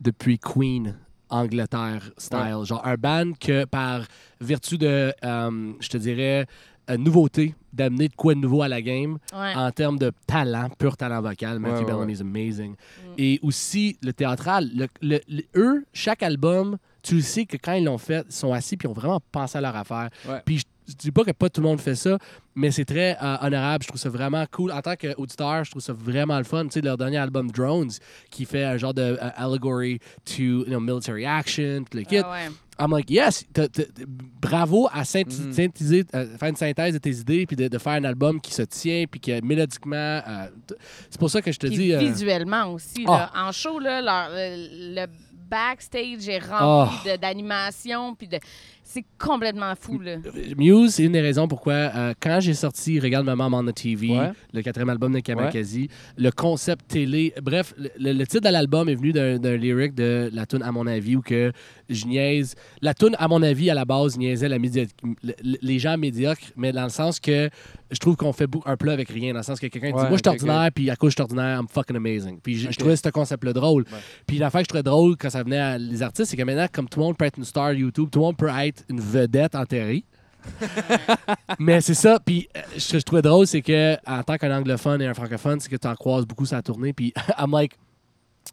[0.00, 0.96] depuis Queen,
[1.30, 2.56] Angleterre style.
[2.64, 4.02] Genre un band que par
[4.40, 6.46] vertu de, euh, je te dirais,
[6.90, 9.54] euh, nouveauté, d'amener de quoi de nouveau à la game Ouais.
[9.56, 11.58] en termes de talent, pur talent vocal.
[11.58, 12.72] Matthew Ouais, ouais, Bellamy is amazing.
[12.72, 13.14] Mm.
[13.18, 14.68] Et aussi le théâtral.
[14.74, 18.32] Le- le- le- eux, chaque album, tu le sais que quand ils l'ont fait, ils
[18.34, 20.08] sont assis puis ils ont vraiment pensé à leur affaire.
[20.28, 20.42] Ouais.
[20.44, 22.18] Puis je, je dis pas que pas tout le monde fait ça,
[22.54, 23.84] mais c'est très euh, honorable.
[23.84, 24.72] Je trouve ça vraiment cool.
[24.72, 26.64] En tant qu'auditeur, je trouve ça vraiment le fun.
[26.64, 27.90] Tu sais, leur dernier album Drones,
[28.30, 32.18] qui fait un genre de allegory to you know, military action, tout le kit.
[32.18, 32.48] Ah ouais.
[32.80, 33.44] I'm like, yes,
[34.40, 35.52] bravo à Mhm.
[35.52, 38.52] synthétiser, euh, faire une synthèse de tes idées, puis de, de faire un album qui
[38.52, 39.96] se tient, puis qui mélodiquement.
[39.96, 40.46] euh,
[41.10, 41.92] c'est pour ça que je te Puis dis.
[41.94, 43.04] euh, visuellement aussi.
[43.06, 43.30] Ah.
[43.34, 43.46] là.
[43.48, 45.06] En show, là, leur- le
[45.54, 48.14] backstage est rempli de- d'animation.
[48.14, 48.38] Puis de...
[48.86, 49.98] C'est complètement fou.
[49.98, 50.16] Là.
[50.58, 54.10] Muse, c'est une des raisons pourquoi, euh, quand j'ai sorti Regarde Maman on the TV,
[54.10, 54.30] Ouais.
[54.52, 58.94] le quatrième album de Kamakazi, le concept télé, bref, le, le titre de l'album est
[58.94, 61.50] venu d'un lyric de la tune à mon avis où que
[61.88, 62.54] je niaise.
[62.82, 64.58] La tune à mon avis à la base niaisait la
[65.62, 67.48] les gens médiocres, mais dans le sens que
[67.90, 70.10] je trouve qu'on fait un plat avec rien, dans le sens que quelqu'un dit moi
[70.12, 72.38] je suis ordinaire puis à cause je suis ordinaire, I'm fucking amazing.
[72.42, 73.84] Puis je, je trouvais ce concept-là drôle.
[73.92, 73.98] Ouais.
[74.26, 76.66] Puis l'affaire que je trouvais drôle quand ça venait à les artistes, c'est que maintenant
[76.72, 79.00] comme tout le monde peut être une star YouTube, tout le monde peut être une
[79.00, 80.04] vedette enterrée.
[81.58, 82.18] Mais c'est ça.
[82.24, 85.14] Puis euh, ce que je trouvais drôle, c'est que en tant qu'un anglophone et un
[85.14, 86.92] francophone, c'est que tu en croises beaucoup la tournée.
[86.92, 87.72] Puis I'm like,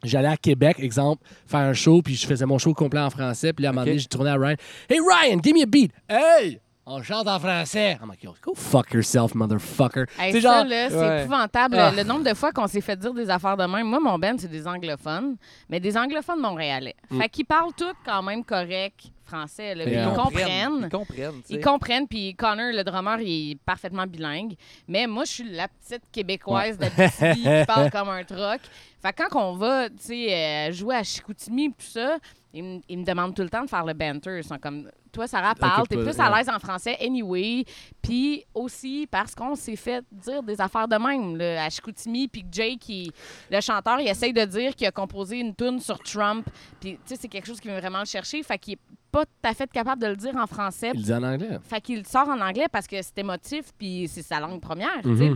[0.02, 3.52] j'allais à Québec, exemple, faire un show, puis je faisais mon show complet en français.
[3.52, 4.56] Puis là, à un moment donné, j'ai tourné à Ryan.
[4.88, 5.92] Hey Ryan, give me a beat.
[6.08, 6.60] Hey!
[6.84, 7.96] On chante en français.
[8.02, 10.06] I'm like, yo, go fuck yourself, motherfucker.
[10.18, 11.20] Hey, C'est ça, genre- c'est Ouais.
[11.22, 11.76] épouvantable.
[11.78, 11.92] Ah.
[11.96, 13.86] Le nombre de fois qu'on s'est fait dire des affaires de même.
[13.86, 15.36] Moi, mon Ben, c'est des anglophones,
[15.68, 16.96] mais des anglophones montréalais.
[17.08, 17.20] Mm.
[17.20, 19.74] Fait qu'ils parlent tous quand même correct français.
[19.74, 19.84] là.
[19.84, 20.88] Ils Ils comprennent.
[20.90, 21.42] comprennent.
[21.42, 21.54] tu sais.
[21.54, 24.54] Ils comprennent, puis Connor, le drummer, il est parfaitement bilingue.
[24.88, 28.60] Mais moi, je suis la petite québécoise d'Abitibi qui parle comme un troc.
[29.02, 32.18] Fait que quand on va, euh, jouer à Chicoutimi et tout ça,
[32.54, 34.38] ils me ils me demandent tout le temps de faire le banter.
[34.38, 37.64] Ils sont comme, toi, Sarah, parle, t'es plus à l'aise en français anyway.
[38.00, 42.44] Puis aussi parce qu'on s'est fait dire des affaires de même là, à Chicoutimi, puis
[42.50, 43.12] Jake, il-
[43.50, 46.46] le chanteur, il essaye de dire qu'il a composé une tune sur Trump.
[46.80, 48.42] Puis, tu sais, c'est quelque chose qui vient vraiment le chercher.
[48.42, 48.78] Fait qu'il est
[49.10, 50.90] pas tout à fait capable de le dire en français.
[50.94, 51.58] Il dit en anglais.
[51.62, 55.16] Fait qu'il sort en anglais parce que c'est émotif, puis c'est sa langue première, tu
[55.18, 55.32] sais.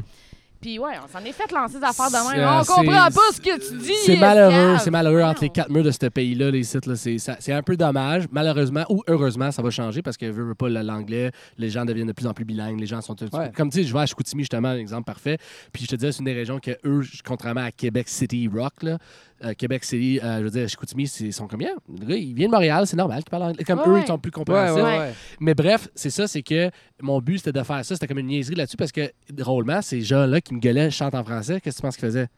[0.66, 2.48] Puis ouais, on s'en est fait lancer des affaires de C'est- même.
[2.48, 3.92] On comprend pas ce que tu dis.
[4.04, 6.86] C'est malheureux, c'est malheureux entre les quatre murs de ce pays-là, les sites.
[6.86, 8.24] Là, c'est, un peu dommage.
[8.32, 12.26] Malheureusement ou heureusement, ça va changer parce que pas l'anglais, les gens deviennent de plus
[12.26, 12.80] en plus bilingues.
[12.80, 13.52] Les gens sont Ouais.
[13.56, 15.38] comme tu sais, je vais à Chicoutimi justement, un exemple parfait.
[15.72, 18.82] Puis je te disais, c'est une des régions que eux, contrairement à Québec City Rock,
[18.82, 18.98] là,
[19.44, 21.72] euh, Québec City, euh, je veux dire, Chicoutimi, c'est- ils sont comme bien.
[22.00, 23.64] Le gars, il vient de Montréal, c'est normal qu'ils parlent anglais.
[23.64, 24.76] Comme Ouais, eux, ils sont plus compréhensifs.
[24.76, 24.98] ouais, Ouais.
[24.98, 25.14] ouais.
[25.40, 26.70] Mais bref, c'est ça, c'est que
[27.02, 27.94] mon but, c'était de faire ça.
[27.94, 31.24] C'était comme une niaiserie là-dessus parce que, drôlement, ces gens-là qui me gueulaient, chantent en
[31.24, 31.60] français.
[31.60, 32.28] Qu'est-ce que tu penses qu'ils faisaient?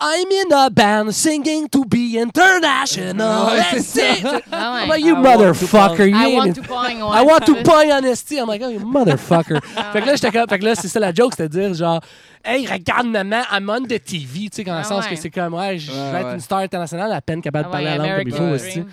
[0.00, 3.46] I'm in a band singing to be international.
[3.54, 3.86] Ouais, c'est Let's
[4.20, 4.26] see.
[4.52, 4.82] Ah.
[4.82, 6.06] I'm like, you I want to motherfucker.
[6.08, 6.96] You I want to point.
[6.98, 8.36] I want to point honesty.
[8.38, 9.60] I'm like, oh, you motherfucker.
[9.92, 11.74] fait que là, j'étais comme, fait que là, c'est ça la joke, c'était de dire
[11.74, 12.00] genre,
[12.44, 14.48] hey, regarde maman, I'm on the TV.
[14.48, 15.10] Tu sais, dans le Ah sens ouais.
[15.10, 16.34] que c'est comme, ouais, je vais être ouais.
[16.34, 18.54] une star internationale, à peine capable de Ah parler ouais, la langue comme il faut
[18.66, 18.84] aussi.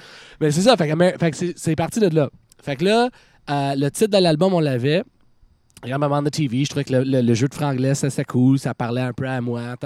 [0.42, 2.30] Mais c'est ça, fait que, Amer- fait que c'est, c'est parti de là.
[2.64, 3.10] Fait que là,
[3.50, 5.04] euh, le titre de l'album, on l'avait.
[5.82, 8.26] Regarde Maman de TV, je trouvais que le, le- le jeu de franglais, ça c'était
[8.26, 9.62] cool, ça parlait un peu à moi.
[9.82, 9.86] I,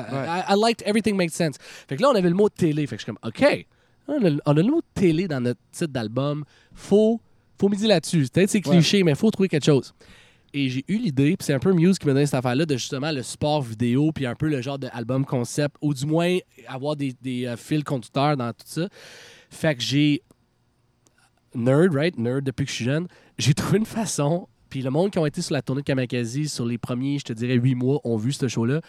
[0.50, 1.56] I liked everything made sense.
[1.88, 2.88] Fait que là, on avait le mot télé.
[2.88, 3.66] Fait que je suis comme, OK,
[4.08, 6.44] on a, on a le mot télé dans notre titre d'album.
[6.74, 7.22] Faut,
[7.60, 8.26] faut miser là-dessus.
[8.34, 8.76] Peut-être c'est Ouais.
[8.78, 9.94] cliché, mais faut trouver quelque chose.
[10.54, 12.76] Et j'ai eu l'idée, puis c'est un peu Muse qui m'a donné cette affaire-là, de
[12.76, 16.38] justement le sport vidéo, puis un peu le genre d'album concept, ou du moins
[16.68, 18.88] avoir des, des euh, fils conducteurs dans tout ça.
[19.50, 20.22] Fait que j'ai.
[21.56, 22.18] Nerd, right?
[22.18, 23.08] Nerd depuis que je suis jeune.
[23.38, 24.48] J'ai trouvé une façon.
[24.70, 27.26] Puis le monde qui ont été sur la tournée de Kamakazi sur les premiers, je
[27.26, 28.82] te dirais, huit mois, ont vu ce show-là.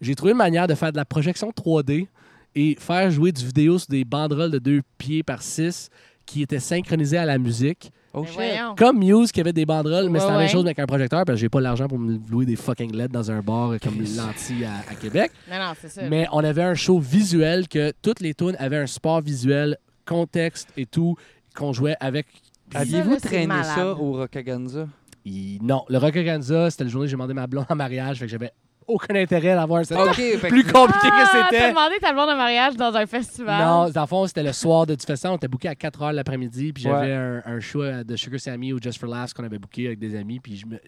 [0.00, 2.08] J'ai trouvé une manière de faire de la projection 3D
[2.54, 5.88] et faire jouer du vidéo sur des banderoles de deux pieds par six
[6.26, 7.90] qui étaient synchronisées à la musique.
[8.12, 8.34] Oh shit.
[8.34, 8.74] voyons.
[8.76, 11.24] Comme Muse qui avait des banderoles, mais Ouais, c'est la même chose avec un projecteur
[11.24, 13.98] parce que j'ai pas l'argent pour me louer des fucking LED dans un bar comme
[14.00, 15.30] Lanty à, à Québec.
[15.50, 16.02] Non, non, c'est ça.
[16.08, 20.68] Mais on avait un show visuel que toutes les tunes avaient un support visuel, contexte
[20.76, 21.14] et tout
[21.54, 22.26] qu'on jouait avec.
[22.74, 24.88] Aviez-vous traîné ça au Rockaganza?
[25.24, 28.24] il- non, le Rockaganza, c'était la journée où j'ai demandé ma blonde en mariage, fait
[28.24, 28.50] que j'avais
[28.90, 31.68] aucun intérêt d'avoir un setup Ok, fait plus que- compliqué Ah, que T'as c'était.
[31.70, 33.64] demandé ta blonde en mariage dans un festival.
[33.64, 35.32] Non, dans le fond, c'était le soir de du festival.
[35.34, 36.72] On était booké à 4 h l'après-midi.
[36.72, 37.12] Puis j'avais Ouais.
[37.12, 39.98] un, un show euh, de Sugar Sammy ou Just for Laughs qu'on avait booké avec
[39.98, 40.40] des amis.
[40.40, 40.78] Puis je me...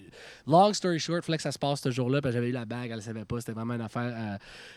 [0.46, 2.20] Long story short, fallait que ça se passe ce jour-là.
[2.20, 3.36] Puis j'avais eu la bague, elle le savait pas.
[3.40, 4.02] C'était vraiment une affaire.
[4.14, 4.36] euh,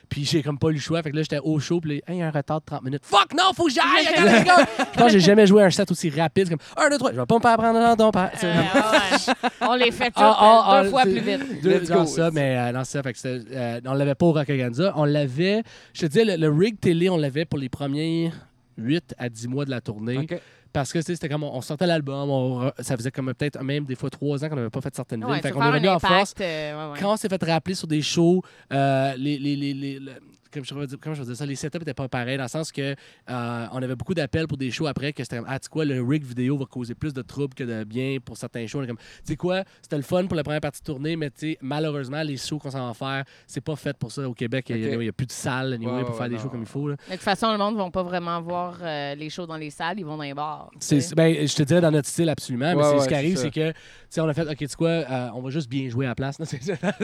[0.09, 1.01] Puis j'ai comme pas eu le choix.
[1.01, 1.79] Fait que là, j'étais au show.
[1.79, 3.01] Puis là, Hey, il y a un retard de 30 minutes.
[3.05, 4.05] Fuck, non, faut que j'aille.
[4.15, 6.47] Je pense que j'ai jamais joué un set aussi rapide.
[6.47, 7.11] C'est comme 1, 2, 3.
[7.13, 8.31] Je vais pas me faire prendre dans ton père.
[8.43, 9.33] Euh, ouais.
[9.61, 11.61] On les fait Ah, ah, deux ah, fois plus vite.
[11.63, 12.05] Deux, go.
[12.05, 13.03] ça, mais euh, non, c'est ça.
[13.03, 14.93] Fait que euh, on l'avait pas au Rockaganza.
[14.95, 15.63] On l'avait,
[15.93, 18.31] je te dis, le, le rig télé, on l'avait pour les premiers
[18.77, 20.27] 8 à 10 mois de la tournée.
[20.73, 24.43] Parce que c'était comme, on, sortait l'album, ça faisait comme peut-être même des fois 3
[24.43, 25.41] ans qu'on n'avait pas fait certaines Ouais, villes.
[25.41, 26.33] Fait qu'on est revenu en force.
[26.41, 26.99] euh, ouais, ouais.
[26.99, 28.41] Quand on s'est fait rappeler sur des shows,
[28.73, 30.11] euh, les, les, les, les- le-
[30.55, 32.71] comme je, comment je veux dire ça, les setups n'étaient pas pareils, dans le sens
[32.71, 32.95] que
[33.29, 35.69] euh, on avait beaucoup d'appels pour des shows après, que c'était comme, ah, tu sais
[35.69, 38.85] quoi, le rig vidéo va causer plus de troubles que de bien pour certains shows.
[38.85, 41.51] Comme, tu sais quoi, c'était le fun pour la première partie de tournée, mais tu
[41.51, 44.65] sais, malheureusement, les shows qu'on s'en va faire, c'est pas fait pour ça au Québec.
[44.69, 46.41] Il n'y a, plus de salles anyway, Ouais, pour ouais, faire des non.
[46.41, 46.87] shows comme il faut.
[46.87, 46.95] là.
[47.07, 49.69] De toute façon, le monde ne va pas vraiment voir euh, les shows dans les
[49.69, 50.69] salles, ils vont dans les bars.
[51.15, 53.37] Ben, je te dirais dans notre style absolument, mais Ouais, c'est, ouais, ce qui arrive,
[53.37, 53.77] c'est que, tu
[54.09, 56.09] sais, on a fait, ok, tu sais quoi, euh, on va juste bien jouer à
[56.09, 56.39] la place.
[56.39, 56.45] Non,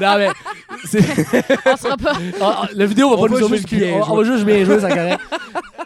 [0.00, 0.28] non, mais
[1.66, 2.12] on sera pas.
[2.74, 3.84] la vidéo va On pas va nous sauver le cul.
[4.08, 5.20] On, va juste bien jouer, c'est correct.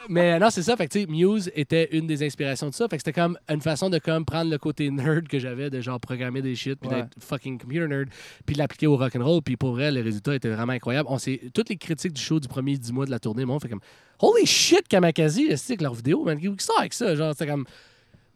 [0.09, 0.77] Mais euh, non, c'est ça.
[0.77, 2.87] Fait que, tu sais, Muse était une des inspirations de ça.
[2.89, 5.81] Fait que c'était comme une façon de comme prendre le côté nerd que j'avais de
[5.81, 7.03] genre programmer des shit puis Ouais.
[7.03, 8.09] d'être fucking computer nerd
[8.45, 9.43] puis l'appliquer au rock and roll.
[9.43, 11.09] Puis pour vrai, les résultats étaient vraiment incroyables.
[11.11, 13.59] On s'est toutes les critiques du show du premier 10 mois de la tournée, on
[13.59, 13.81] fait comme
[14.20, 16.39] holy shit Kamakazi, c'est leur vidéo, man?
[16.39, 17.64] Qui ça avec ça, genre c'était comme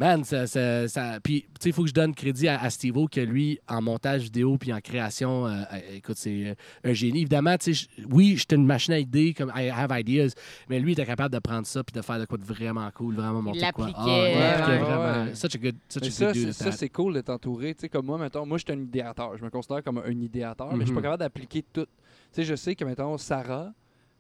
[0.01, 2.71] Man, ça, ça, ça- Puis, tu sais, il faut que je donne crédit à, à
[2.71, 6.95] Steve-O, que lui, en montage vidéo puis en création, euh, euh, écoute, c'est euh, un
[6.95, 7.21] génie.
[7.21, 10.31] Évidemment, tu sais, je- oui, j'étais une machine à idées, comme I have ideas,
[10.71, 12.91] mais lui, il était capable de prendre ça puis de faire de quoi de vraiment
[12.95, 13.91] cool, vraiment monter quoi.
[13.91, 15.25] il ouais, ouais, vraiment.
[15.27, 15.35] ouais.
[15.35, 17.75] Such a good, such Mais a ça, good c'est- ça, cool d'être entouré.
[17.75, 19.37] Tu sais, comme moi, mettons, moi, je suis un idéateur.
[19.37, 21.03] Je me considère comme un idéateur, mais je suis pas Mhm.
[21.05, 21.85] capable d'appliquer tout.
[21.85, 21.89] Tu
[22.33, 23.71] sais, je sais que, mettons, Sarah,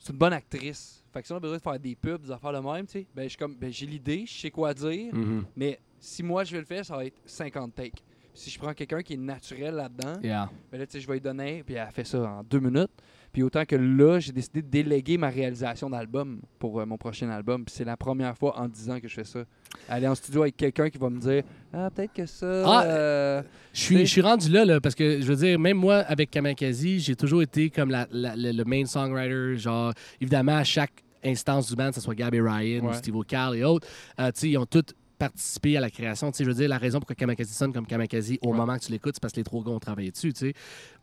[0.01, 1.05] c'est une bonne actrice.
[1.13, 2.93] Fait que si on a besoin de faire des pubs, des affaires de même, tu
[2.93, 5.45] sais, ben, je comme, ben, j'ai l'idée, je sais quoi dire, Mhm.
[5.57, 8.03] mais si moi, je vais le faire, ça va être 50 takes.
[8.33, 10.49] Si je prends quelqu'un qui est naturel là-dedans, Yeah.
[10.73, 12.91] ben là, tu sais, je vais lui donner, puis elle fait ça en deux minutes.
[13.33, 17.29] Puis autant que là, j'ai décidé de déléguer ma réalisation d'album pour euh, mon prochain
[17.31, 17.65] album.
[17.65, 19.45] Puis c'est la première fois en 10 ans que je fais ça.
[19.89, 22.63] Aller en studio avec quelqu'un qui va me dire Ah, peut-être que ça.
[22.67, 25.77] Ah, euh, Je suis, je suis rendu là, là, parce que je veux dire, même
[25.77, 29.57] moi, avec Kamakazi, j'ai toujours été comme la- la- le, le main songwriter.
[29.59, 30.93] Genre, évidemment, à chaque
[31.25, 32.93] instance du band, que ce soit Gabby Ryan ou.
[32.95, 33.87] Steve O'Cal et autres,
[34.19, 34.87] euh, tu sais, ils ont tous
[35.21, 36.31] participé à la création.
[36.33, 38.57] Tu sais, je veux dire, la raison pourquoi Kamakazi sonne comme Kamakazi au Ouais.
[38.57, 40.55] moment que tu l'écoutes, c'est parce que les trois gars ont travaillé dessus, tu sais.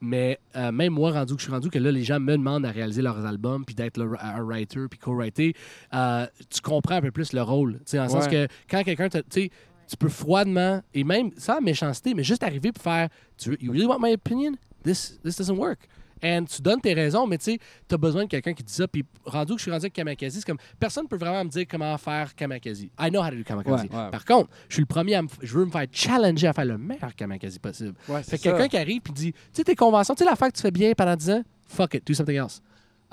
[0.01, 2.65] Mais euh, même moi, rendu que je suis rendu que là, les gens me demandent
[2.65, 5.53] à réaliser leurs albums, puis d'être un writer, puis co-writer,
[5.93, 7.73] euh, tu comprends un peu plus le rôle.
[7.75, 8.47] Tu sais, dans le sens Ouais.
[8.47, 9.51] que quand quelqu'un, te- tu sais,
[9.87, 13.07] tu peux froidement, et même sans méchanceté, mais juste arriver pour faire
[13.37, 14.53] tu You really want my opinion?
[14.83, 15.79] This, this doesn't work.
[16.23, 18.73] And tu donnes tes raisons, mais tu sais, tu as besoin de quelqu'un qui dit
[18.73, 18.87] ça.
[18.87, 21.49] Puis rendu que je suis rendu avec Kamakazi, c'est comme personne ne peut vraiment me
[21.49, 22.91] dire comment faire Kamakazi.
[22.99, 23.87] I know how to do Kamakazi.
[23.87, 24.11] Ouais, ouais.
[24.11, 26.65] Par contre, je suis le premier à me, je veux me faire challenger à faire
[26.65, 27.93] le meilleur Kamakazi possible.
[28.09, 30.29] ouais, Fait c'est que quelqu'un qui arrive et dit Tu sais, tes conventions, tu sais,
[30.29, 32.61] l'affaire que tu fais bien pendant 10 ans, fuck it, do something else.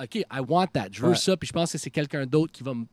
[0.02, 0.88] OK, I want that.
[0.90, 2.84] Je veux ça, puis je pense que c'est quelqu'un d'autre qui va me.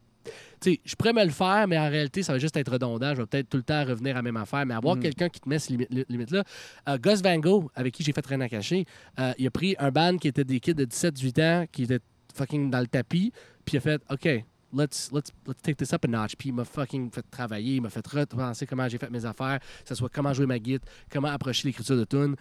[0.62, 3.14] Sais, je pourrais me le faire, mais en réalité, ça va juste être redondant.
[3.16, 5.02] Je vais peut-être tout le temps revenir à la même affaire, mais avoir Mhm.
[5.02, 6.44] quelqu'un qui te met ces limi- li- limites-là.
[6.90, 8.86] Euh, Gus Van Gogh, avec qui j'ai fait Rien à cacher,
[9.20, 12.00] euh, il a pris un band qui était des kids de 17-18 ans, qui étaient
[12.36, 13.32] fucking dans le tapis,
[13.66, 14.26] puis il a fait OK,
[14.74, 16.36] let's, let's, let's take this up a notch.
[16.38, 19.60] Puis il m'a fucking fait travailler, il m'a fait repenser comment j'ai fait mes affaires,
[19.60, 22.36] que ce soit comment jouer ma guitare, comment approcher l'écriture de tunes.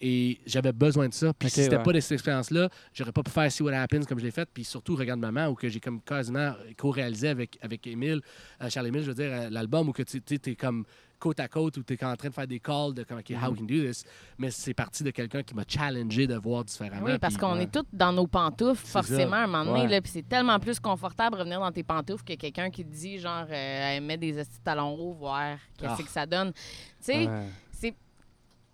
[0.00, 1.32] Et j'avais besoin de ça.
[1.32, 1.82] Puis Ok, si c'était ouais.
[1.82, 4.48] pas de cette expérience-là, j'aurais pas pu faire See What Happens comme je l'ai fait.
[4.52, 8.20] Puis surtout, Regarde Maman, où que j'ai comme quasiment co-réalisé avec, avec Émile,
[8.60, 10.20] euh, Charles-Émile, je veux dire, euh, l'album où que tu
[10.50, 10.84] es comme
[11.18, 13.30] côte à côte, où tu es en train de faire des calls de comme, OK,
[13.30, 14.04] how we can do this.
[14.36, 17.06] Mais c'est parti de quelqu'un qui m'a challengé de voir différemment.
[17.06, 17.62] Oui, parce qu'on ouais.
[17.62, 19.00] est tous dans nos pantoufles, ça.
[19.02, 19.84] forcément, à un moment donné.
[19.84, 19.88] Ouais.
[19.88, 22.92] là, Puis c'est tellement plus confortable de revenir dans tes pantoufles que quelqu'un qui te
[22.92, 26.02] dit, genre, euh, mets des talons hauts, voir qu'est-ce Ah.
[26.02, 26.52] que ça donne.
[26.52, 27.28] Tu sais,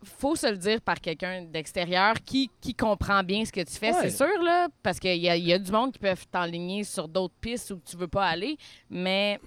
[0.03, 3.93] faut se le dire par quelqu'un d'extérieur qui, qui comprend bien ce que tu fais,
[3.93, 3.99] Ouais.
[4.03, 6.85] c'est sûr, là, parce qu'il y a, il y a du monde qui peuvent t'enligner
[6.85, 8.57] sur d'autres pistes où tu veux pas aller,
[8.89, 9.39] mais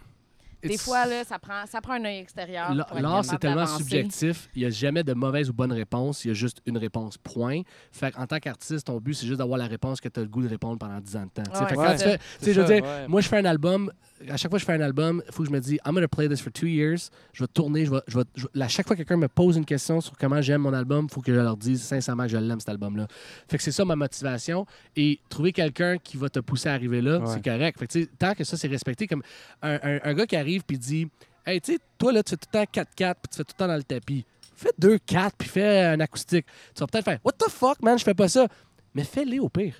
[0.68, 2.74] des It's- fois, là, ça prend, ça prend un œil extérieur.
[2.74, 4.50] L'art, c'est tellement subjectif.
[4.56, 6.26] Il n'y a jamais de mauvaise ou bonne réponse.
[6.26, 7.62] Il y a juste une réponse, point.
[7.92, 10.30] Fait qu'en tant qu'artiste, ton but, c'est juste d'avoir la réponse que tu as le
[10.30, 11.44] goût de répondre pendant 10 ans de temps.
[11.52, 13.08] Tu Ouais, fait quand fais- je veux dire, ouais.
[13.08, 13.92] moi, je fais un album.
[14.30, 15.94] À chaque fois que je fais un album, il faut que je me dise, I'm
[15.94, 17.10] going to play this for two years.
[17.34, 17.86] Je vais tourner.
[17.86, 20.00] Je vais, je vais, je vais- à chaque fois que quelqu'un me pose une question
[20.00, 22.60] sur comment j'aime mon album, il faut que je leur dise sincèrement que je l'aime,
[22.62, 23.08] cet album-là.
[23.50, 24.66] Fait que c'est ça ma motivation.
[24.96, 27.26] Et trouver quelqu'un qui va te pousser à arriver là, Ouais.
[27.28, 27.78] c'est correct.
[27.80, 29.24] Fait que, tant que ça, c'est respecté, comme
[29.62, 31.08] un, un- un gars qui arrive puis dit
[31.46, 32.86] Hey, tu sais, toi, là, tu fais tout le temps 4-4
[33.16, 34.26] puis tu fais tout le temps dans le tapis.
[34.56, 36.46] Fais 2-4 puis fais un acoustique.
[36.74, 38.48] Tu vas peut-être faire What the fuck, man, je fais pas ça.
[38.94, 39.76] mais fais-les au pire.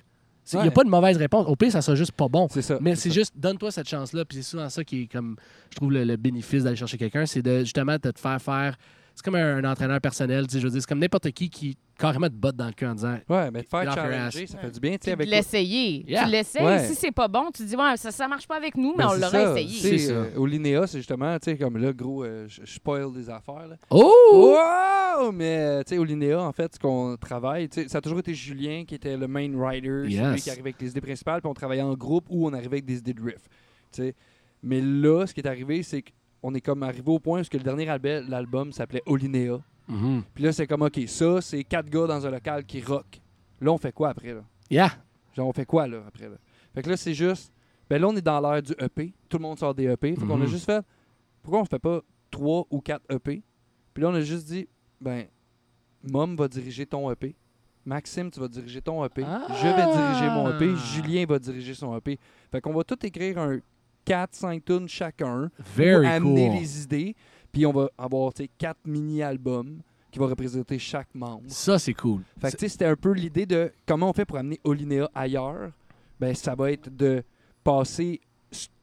[0.52, 1.46] Il n'y a pas de mauvaise réponse.
[1.48, 2.46] Au pire, ça sera juste pas bon.
[2.48, 2.76] Ça.
[2.80, 4.26] Mais c'est juste, donne-toi cette chance-là.
[4.26, 5.36] Puis c'est souvent ça qui est comme,
[5.70, 7.24] je trouve, le, le bénéfice d'aller chercher quelqu'un.
[7.24, 8.76] C'est de justement de te faire faire.
[9.14, 10.46] C'est comme un, un entraîneur personnel.
[10.46, 12.72] tu sais, Je veux dire, c'est comme n'importe qui qui carrément te botte dans le
[12.72, 14.96] cul en disant Ouais, mais te faire challenger, ça fait du bien.
[15.06, 16.04] Avec l'essayer.
[16.10, 16.24] Yeah.
[16.24, 16.64] Tu l'essayes.
[16.64, 16.84] Ouais.
[16.88, 19.10] Si c'est pas bon, tu dis, ouais, ça, ça marche pas avec nous, mais Ben,
[19.10, 19.98] on c'est l'aurait essayé.
[19.98, 20.12] Ça.
[20.12, 23.68] euh, au Linéa, c'est justement, tu sais, comme là, gros, euh, je spoil des affaires.
[23.68, 23.76] Là.
[23.90, 24.10] Oh!
[25.18, 25.30] Wow!
[25.32, 28.18] Mais, tu sais, au Linéa, en fait, ce qu'on travaille, tu sais, ça a toujours
[28.18, 30.32] été Julien qui était le main writer, c'est Yes.
[30.34, 32.76] lui qui arrivait avec les idées principales, puis on travaillait en groupe ou on arrivait
[32.78, 33.42] avec des idées de riff.
[33.92, 34.14] Tu sais.
[34.62, 36.02] Mais là, ce qui est arrivé, c'est
[36.44, 39.58] qu'on est comme arrivé au point où que le dernier album, l'album s'appelait Olinéa.
[39.88, 40.22] Mhm.
[40.34, 43.18] Puis là, c'est comme, OK, ça, c'est quatre gars dans un local qui rock.
[43.62, 44.44] Là, on fait quoi après, là?
[44.70, 44.90] Yeah.
[45.34, 46.36] Genre, on fait quoi, là, après, là?
[46.74, 47.50] Fait que là, c'est juste...
[47.88, 49.14] Ben là, on est dans l'ère du EP.
[49.28, 50.14] Tout le monde sort des EP.
[50.16, 50.46] Fait qu'on a Mhm.
[50.46, 50.84] juste fait...
[51.42, 53.42] Pourquoi on fait pas trois ou quatre EP?
[53.94, 54.68] Puis là, on a juste dit,
[55.00, 55.24] ben,
[56.02, 57.34] Mom va diriger ton EP.
[57.86, 59.22] Maxime, tu vas diriger ton EP.
[59.26, 59.46] Ah!
[59.48, 60.76] Je vais diriger mon EP.
[60.76, 62.18] Julien va diriger son EP.
[62.52, 63.60] Fait qu'on va tout écrire un
[64.06, 65.50] 4-5 tunes chacun.
[65.74, 66.58] Very amener cool.
[66.58, 67.16] les idées.
[67.52, 69.80] Puis on va avoir, tu sais, quatre mini-albums
[70.10, 71.44] qui vont représenter chaque membre.
[71.48, 72.22] Ça, c'est cool.
[72.40, 75.70] Fait que c'était un peu l'idée de comment on fait pour amener Olinéa ailleurs.
[76.20, 77.22] Ben, ça va être de
[77.64, 78.20] passer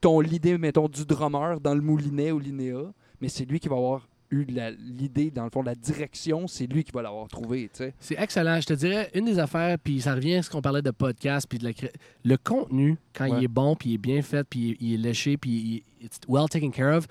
[0.01, 2.91] ton l'idée, mettons, du drummer dans le moulinet Olinéa,
[3.21, 4.45] mais c'est lui qui va avoir eu
[4.79, 7.69] l'idée, dans le fond, la direction, c'est lui qui va l'avoir trouvé.
[7.99, 8.59] C'est excellent.
[8.61, 11.45] Je te dirais, une des affaires, puis ça revient à ce qu'on parlait de podcast,
[11.49, 11.91] puis de la cré-
[12.23, 13.39] le contenu, quand Ouais.
[13.39, 16.05] il est bon, puis il est bien fait, puis il est- est léché, puis il-
[16.05, 17.05] it's well taken care of,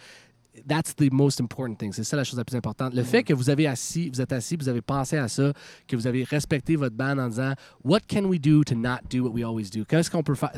[0.66, 1.92] that's the most important thing.
[1.92, 2.92] C'est ça la chose la plus importante.
[2.94, 5.52] Le fait que vous avez assis, vous êtes assis, vous avez pensé à ça,
[5.86, 7.52] que vous avez respecté votre band en disant
[7.84, 9.84] What can we do to not do what we always do?
[9.84, 10.50] Qu'est-ce qu'on peut faire?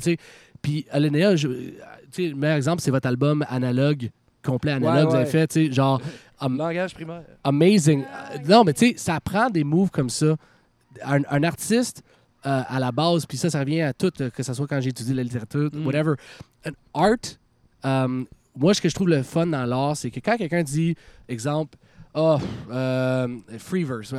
[0.62, 4.10] Puis sais, le meilleur exemple, c'est votre album analogue,
[4.43, 5.30] complet analogue, Ouais, que vous avez ouais.
[5.30, 6.01] fait, tu sais, genre
[6.40, 7.22] um, Langage primaire.
[7.45, 8.05] amazing.
[8.49, 10.36] Non, mais tu sais, ça prend des moves comme ça.
[11.05, 12.03] Un, un artiste,
[12.45, 14.80] euh, à la base, puis ça, ça revient à tout, euh, que ce soit quand
[14.80, 15.86] j'ai étudié la littérature, Mm.
[15.86, 16.14] whatever.
[16.66, 17.16] Un art,
[17.84, 18.24] euh,
[18.57, 20.95] moi, ce que je trouve le fun dans l'art, c'est que quand quelqu'un dit,
[21.28, 21.78] exemple,
[22.14, 22.36] oh,
[22.70, 23.28] euh,
[23.59, 24.14] free verse,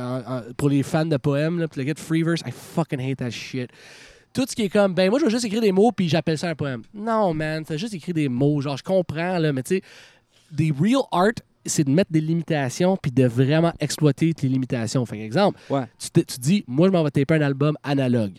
[0.56, 3.30] pour les fans de poèmes, là, le gars de free verse, I fucking hate that
[3.30, 3.70] shit.
[4.32, 6.36] Tout ce qui est comme, ben moi, je vais juste écrire des mots, puis j'appelle
[6.36, 6.82] ça un poème.
[6.92, 8.60] Non, man, t'as juste écrit des mots.
[8.60, 9.82] Genre, je comprends, là, mais tu sais,
[10.54, 11.32] des real art,
[11.66, 15.04] c'est de mettre des limitations puis de vraiment exploiter tes limitations.
[15.06, 15.86] Fait exemple, Ouais.
[15.98, 18.38] tu, te- tu dis, moi, je m'en vais taper un album analogue.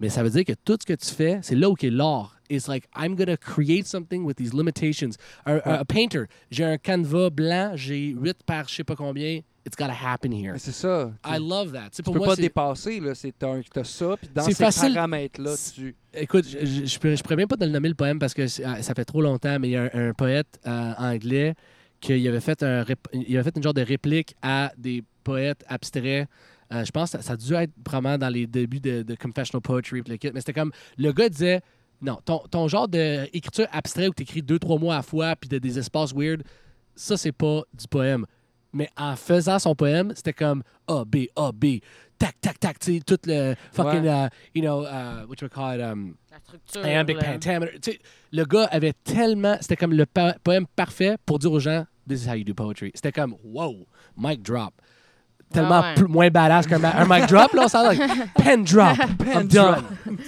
[0.00, 2.36] Mais ça veut dire que tout ce que tu fais, c'est là où est l'art.
[2.48, 5.16] It's like, I'm to create something with these limitations.
[5.46, 9.40] Un painter, j'ai un canevas blanc, j'ai 8 par je sais pas combien.
[9.66, 10.54] It's got to happen here.
[10.58, 11.12] C'est ça.
[11.26, 11.90] I love that.
[11.94, 13.14] Tu pour peux moi, pas dépasser, là.
[13.14, 14.94] C'est un- t'as ça, puis dans ces facile.
[14.94, 15.96] paramètres-là, C'est- tu...
[16.14, 18.32] Écoute, je, je, je pourrais, je pourrais même pas te le nommer le poème parce
[18.32, 21.54] que ah, ça fait trop longtemps, mais il y a un, un poète euh, anglais
[22.00, 25.64] qui avait fait un rép- il avait fait une genre de réplique à des poètes
[25.68, 26.28] abstraits.
[26.72, 29.14] Euh, je pense que ça, ça a dû être probablement dans les débuts de, de
[29.16, 31.60] Confessional Poetry, mais c'était comme le gars disait
[32.00, 35.34] non, ton, ton genre d'écriture abstrait où tu écris deux, trois mots à la fois
[35.36, 36.42] puis de des espaces weird,
[36.94, 38.24] ça c'est pas du poème.
[38.72, 41.80] Mais en faisant son poème, c'était comme A, B, A, B,
[42.18, 44.26] tac, tac, tac, tu sais, tout le fucking, Ouais.
[44.26, 46.86] uh, you know, uh, what you call it, um, La structure.
[46.86, 47.32] Iambic là.
[47.32, 47.80] pentameter.
[47.80, 47.98] Tu sais,
[48.30, 49.56] le gars avait tellement.
[49.62, 52.52] C'était comme le po- poème parfait pour dire aux gens This is how you do
[52.54, 52.90] poetry.
[52.94, 53.86] C'était comme wow,
[54.16, 54.74] mic drop.
[55.52, 55.94] Tellement Ah ouais.
[55.94, 58.00] plus- moins badass qu'un un mic drop, là, on s'en like,
[58.36, 58.96] pen drop.
[59.34, 59.82] I'm done.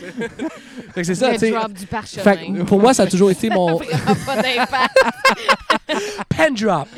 [0.95, 1.51] fait c'est ça, tu sais.
[1.51, 2.65] drop du parchemin.
[2.65, 3.79] pour moi, ça a toujours été mon
[6.29, 6.89] pen drop.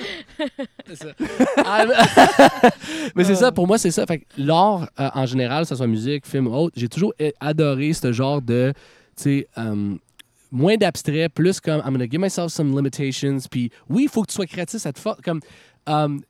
[0.86, 1.06] C'est ça.
[1.64, 1.84] Ah,
[3.14, 4.06] mais c'est ça, pour moi, c'est ça.
[4.06, 7.12] Fait que l'art, euh, en général, que ce soit musique, film ou autre, j'ai toujours
[7.40, 8.72] adoré ce genre de,
[9.16, 9.94] tu sais, euh,
[10.50, 13.38] moins d'abstrait, plus comme I'm gonna give myself some limitations.
[13.50, 15.20] Puis oui, il faut que tu sois créatif, cette force.
[15.24, 15.40] Comme
[15.86, 16.20] um,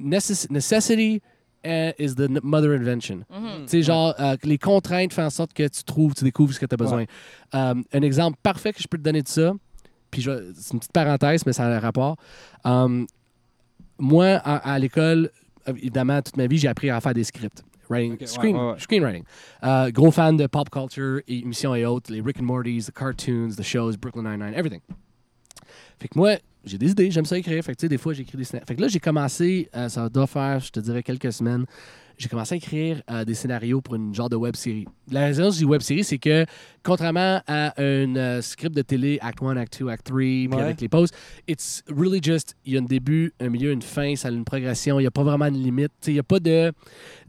[0.00, 1.20] necess- necessity
[1.64, 3.24] is the mother invention.
[3.64, 6.60] Tu sais, genre, euh, les contraintes font en sorte que tu trouves, tu découvres ce
[6.60, 7.04] que tu as besoin.
[7.54, 9.52] Euh, un exemple parfait que je peux te donner de ça,
[10.10, 12.16] puis c'est une petite parenthèse, mais ça a un rapport.
[12.66, 13.04] Euh,
[13.98, 15.30] moi, à, à l'école,
[15.66, 17.62] évidemment, toute ma vie, j'ai appris à faire des scripts.
[17.88, 18.78] Writing, screen- ouais, ouais.
[18.80, 19.22] Screenwriting.
[19.62, 22.92] Euh, gros fan de pop culture, et émissions et autres, les Rick and Morty's, the
[22.92, 24.80] cartoons, the shows, Brooklyn Nine-Nine, everything.
[26.00, 26.36] Fait que moi,
[26.66, 27.62] j'ai des idées, j'aime ça écrire.
[27.64, 28.66] Fait que, tu sais, des fois, j'écris des scénarios.
[28.66, 31.64] Fait que là, j'ai commencé, euh, ça doit faire, je te dirais, quelques semaines,
[32.18, 34.86] j'ai commencé à écrire euh, des scénarios pour une genre de web série.
[35.10, 36.46] La raison du web série, c'est que,
[36.82, 40.60] contrairement à un euh, script de télé, Act 1, Act 2, Act 3, puis Ouais.
[40.62, 41.10] avec les pauses,
[41.46, 44.44] it's really just, il y a un début, un milieu, une fin, ça a une
[44.46, 45.92] progression, il n'y a pas vraiment de limite.
[46.06, 46.72] Il n'y a pas de.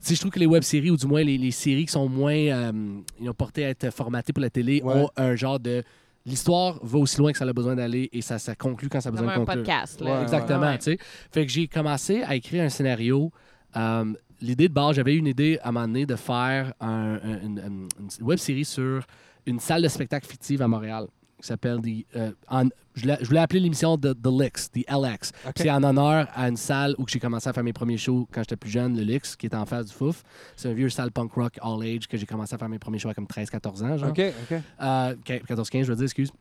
[0.06, 2.08] Tu je trouve que les web séries, ou du moins les, les séries qui sont
[2.08, 4.94] moins ils ont porté à être formatées pour la télé, Ouais.
[4.94, 5.84] ont un genre de.
[6.28, 9.10] L'histoire va aussi loin que ça a besoin d'aller et ça, ça conclut quand ça
[9.10, 9.64] a besoin Comme de un conclure.
[9.64, 10.02] podcast.
[10.02, 10.12] Là.
[10.18, 10.98] Ouais, Exactement, Ouais.
[11.32, 13.32] Fait que j'ai commencé à écrire un scénario.
[13.76, 17.40] euh, l'idée de base, j'avais une idée à un moment donné de faire un- un-
[17.44, 17.88] une
[18.22, 19.06] web série sur
[19.46, 21.08] une salle de spectacle fictive à Montréal
[21.42, 24.90] qui s'appelle The, euh, en- je, voulais, je voulais appeler l'émission The, The Licks, The
[24.90, 25.32] LX.
[25.56, 28.42] C'est en honneur à une salle où j'ai commencé à faire mes premiers shows quand
[28.42, 30.24] j'étais plus jeune, le Licks, qui était en face du Fouf.
[30.56, 32.98] C'est un vieux salle punk rock all age que j'ai commencé à faire mes premiers
[33.00, 33.98] shows à comme 13-14 ans.
[33.98, 34.10] Genre.
[34.10, 34.22] OK,
[34.52, 34.58] OK.
[34.82, 36.32] Euh, 14-15, je veux dire, excuse.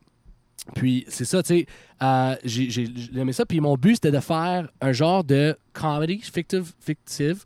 [0.75, 1.67] Puis c'est ça, tu sais,
[2.03, 2.85] euh, j'ai
[3.15, 3.45] aimé ça.
[3.47, 7.45] Puis mon but, c'était de faire un genre de comedy fictive, fictive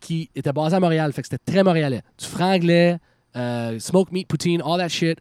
[0.00, 1.12] qui était basé à Montréal.
[1.12, 2.02] Fait que c'était très montréalais.
[2.18, 2.98] Du franglais,
[3.36, 5.18] euh, smoke meat, poutine, all that shit.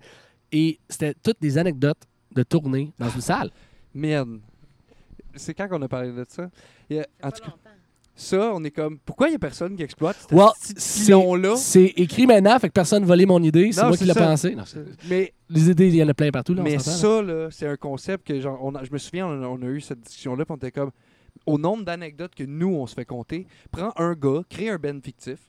[0.52, 2.02] Et c'était toutes des anecdotes
[2.34, 3.49] de tournée dans une salle.
[3.93, 4.39] Merde.
[5.36, 6.49] C'est quand qu'on a parlé de ça?
[6.89, 7.54] Il y a- en tout cas,
[8.16, 8.99] ça, on est comme...
[8.99, 11.56] Pourquoi il y a personne qui exploite ce Well, petit c'est- filon-là?
[11.56, 13.72] C'est écrit maintenant, fait que personne ne volé mon idée.
[13.72, 14.54] C'est moi qui l'ai pensé.
[14.56, 14.64] Non,
[15.10, 16.54] Mais, les idées, il y en a plein partout.
[16.54, 16.80] Là, mais là.
[16.80, 19.62] ça, là, c'est un concept que, genre, on a- je me souviens, on a, on
[19.62, 20.91] a eu cette discussion-là, puis on était comme...
[21.45, 24.99] Au nombre d'anecdotes que nous, on se fait compter, prends un gars, crée un band
[25.04, 25.39] fictif,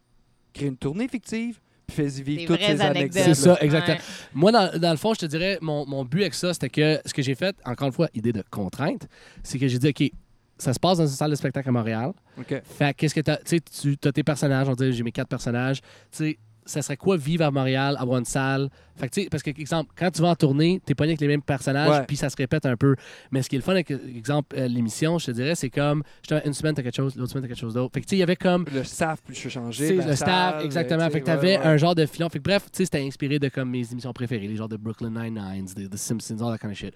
[0.55, 1.61] crée une tournée fictive,
[1.93, 3.23] fais-y vivre toutes ces anecdotes.
[3.23, 3.97] C'est ça, exactement.
[3.97, 4.03] Ouais.
[4.35, 7.01] Moi, dans, dans le fond, je te dirais, mon, mon but avec ça, c'était que
[7.05, 9.07] ce que j'ai fait, encore une fois, idée de contrainte,
[9.43, 10.11] c'est que j'ai dit, OK,
[10.59, 12.13] ça se passe dans une salle de spectacle à Montréal.
[12.39, 12.63] OK.
[12.65, 15.29] Fait qu'est-ce que t'as- tu sais, tu as tes personnages, on dit, j'ai mes quatre
[15.29, 15.81] personnages.
[15.81, 18.71] Tu sais, ça serait quoi vivre à Montréal, avoir une salle?
[18.97, 21.21] Fait que, tu sais, parce que, exemple, quand tu vas en tournée, t'es pas avec
[21.21, 22.95] les mêmes personnages, puis ça se répète un peu.
[23.31, 26.03] Mais ce qui est le fun avec, exemple, euh, l'émission, je te dirais, c'est comme,
[26.45, 27.93] une semaine, t'as quelque chose, l'autre semaine, t'as quelque chose d'autre.
[27.95, 29.89] Fait que, tu sais, il y avait comme, Le staff peut changer.
[29.89, 31.09] c'est la le staff, exactement.
[31.11, 31.67] Fait que t'avais ouais, ouais.
[31.67, 32.29] un genre de filon.
[32.29, 34.77] Fait que bref, tu sais, c'était inspiré de comme mes émissions préférées, les genres de
[34.77, 36.95] Brooklyn Nine-Nines, The Simpsons, all that kind of shit.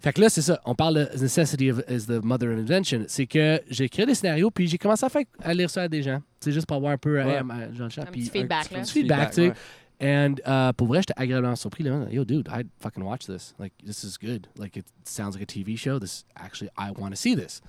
[0.00, 0.60] Fait que là, c'est ça.
[0.64, 3.04] On parle de Necessity of, is the Mother of Invention.
[3.06, 5.88] C'est que j'ai créé des scénarios, puis j'ai commencé à, faire, à lire ça à
[5.88, 6.22] des gens.
[6.40, 7.36] C'est juste pour avoir un peu Ouais.
[7.36, 8.80] hey, ma- Chat, Un puis- petit feedback, petit là.
[8.80, 9.48] petit feedback, tu sais.
[9.48, 9.54] ouais.
[10.02, 11.84] And uh, pour vrai, j'étais agréablement surpris.
[11.84, 12.06] Là.
[12.10, 13.54] Yo, dude, I'd fucking watch this.
[13.58, 14.46] Like, this is good.
[14.56, 15.98] Like, it sounds like a TV show.
[15.98, 17.60] This actually, I want to see this.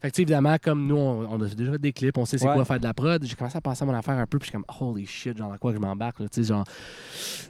[0.00, 2.24] Fait que, tu sais, évidemment, comme nous, on, on a déjà fait des clips, on
[2.24, 2.54] sait c'est Ouais.
[2.54, 3.20] quoi faire de la prod.
[3.24, 5.36] J'ai commencé à penser à mon affaire un peu, puis je suis comme, holy shit,
[5.36, 6.28] genre, dans quoi que je m'embarque, là.
[6.28, 6.72] Tu sais, genre, tu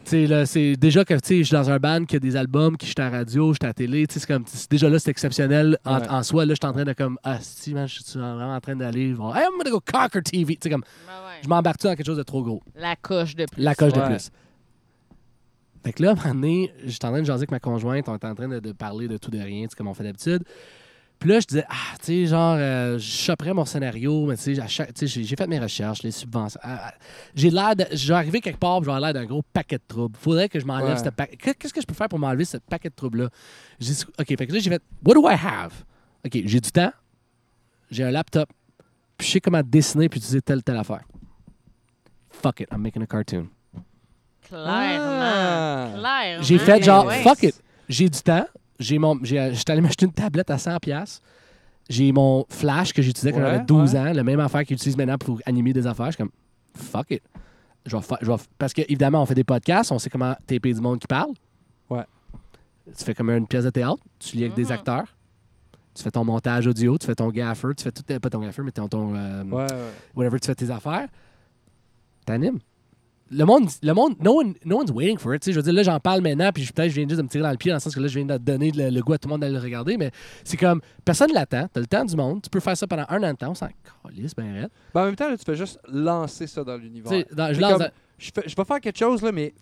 [0.06, 2.36] sais, là, c'est déjà que, tu sais, je suis dans un band qui a des
[2.36, 4.26] albums, qui je suis à la radio, je suis à la télé, tu sais, c'est
[4.26, 6.08] comme, déjà là, c'est exceptionnel en, Ouais.
[6.08, 6.46] en soi.
[6.46, 8.76] Là, je suis en train de, comme, ah, si, man, je suis vraiment en train
[8.76, 10.54] d'aller, genre, hey, I'm gonna go conquer TV.
[10.56, 11.40] Tu sais, comme, Ouais, ouais.
[11.44, 12.62] je m'embarque dans quelque chose de trop gros?
[12.76, 13.62] La coche de plus.
[13.62, 14.30] La coche de plus.
[15.84, 18.08] Fait que là, à un moment donné, j'étais en train de jaser avec ma conjointe,
[18.08, 19.94] on était en train de, de parler de tout de rien, tu sais, comme on
[19.94, 20.42] fait d'habitude.
[21.18, 24.54] Puis là, je disais, ah, tu sais, genre, euh, je choperais mon scénario, mais tu
[24.54, 26.60] sais, à chaque- tu sais, j'ai j'ai fait mes recherches, les subventions.
[26.62, 26.94] Ah, ah,
[27.34, 27.86] j'ai l'air de.
[27.92, 30.16] Je vais arriver quelque part, avoir l'air d'un gros paquet de troubles.
[30.16, 31.04] Faudrait que je m'enlève Ouais.
[31.04, 31.36] ce paquet.
[31.54, 33.30] Qu'est-ce que je peux faire pour m'enlever ce paquet de troubles-là?
[33.80, 35.72] J'ai dit, OK, fait que là, j'ai fait, what do I have?
[36.24, 36.92] OK, j'ai du temps,
[37.90, 38.48] j'ai un laptop,
[39.16, 41.02] puis je sais comment dessiner puis utiliser telle, telle affaire.
[42.30, 43.48] Fuck it, I'm making a cartoon.
[44.48, 44.68] Clairement.
[45.20, 45.88] Ah.
[45.98, 46.42] Clairement.
[46.42, 47.60] J'ai fait genre, fuck it.
[47.88, 48.46] J'ai du temps.
[48.78, 50.78] J'ai mon, j'ai, j'étais allé m'acheter une tablette à 100$.
[50.80, 51.22] piastres.
[51.88, 53.98] J'ai mon flash que j'utilisais quand Ouais, j'avais 12 ouais.
[53.98, 56.06] ans, le même affaire qu'ils utilisent maintenant pour animer des affaires.
[56.06, 56.30] Je suis comme,
[56.74, 57.22] fuck it.
[57.86, 60.10] Je vais fa- je vais f- parce que, évidemment, on fait des podcasts, on sait
[60.10, 61.30] comment taper du monde qui parle.
[61.88, 62.04] Ouais.
[62.96, 64.72] Tu fais comme une pièce de théâtre, tu lis avec des Mhm.
[64.72, 65.16] acteurs,
[65.94, 68.62] tu fais ton montage audio, tu fais ton gaffer, tu fais tout, pas ton gaffer,
[68.62, 69.90] mais ton, ton euh, Ouais, ouais.
[70.14, 71.08] whatever, tu fais tes affaires,
[72.26, 72.58] t'animes.
[73.30, 75.42] Le monde, le monde, no, one, no one's waiting for it.
[75.42, 75.52] tu sais.
[75.52, 77.42] Je veux dire, là, j'en parle maintenant, puis peut-être je viens juste de me tirer
[77.44, 79.12] dans le pied dans le sens que là, je viens de donner le, le goût
[79.12, 80.10] à tout le monde d'aller le regarder, mais
[80.44, 83.04] c'est comme, personne ne l'attend, t'as le temps du monde, tu peux faire ça pendant
[83.08, 83.68] un an de temps, on s'en
[84.08, 84.70] calisse, ben raide.
[84.94, 87.12] Ben, en même temps, là, tu fais juste lancer ça dans l'univers.
[87.32, 87.88] Dans- je lance comme-
[88.20, 89.54] Je, fais- je vais faire quelque chose, là, mais.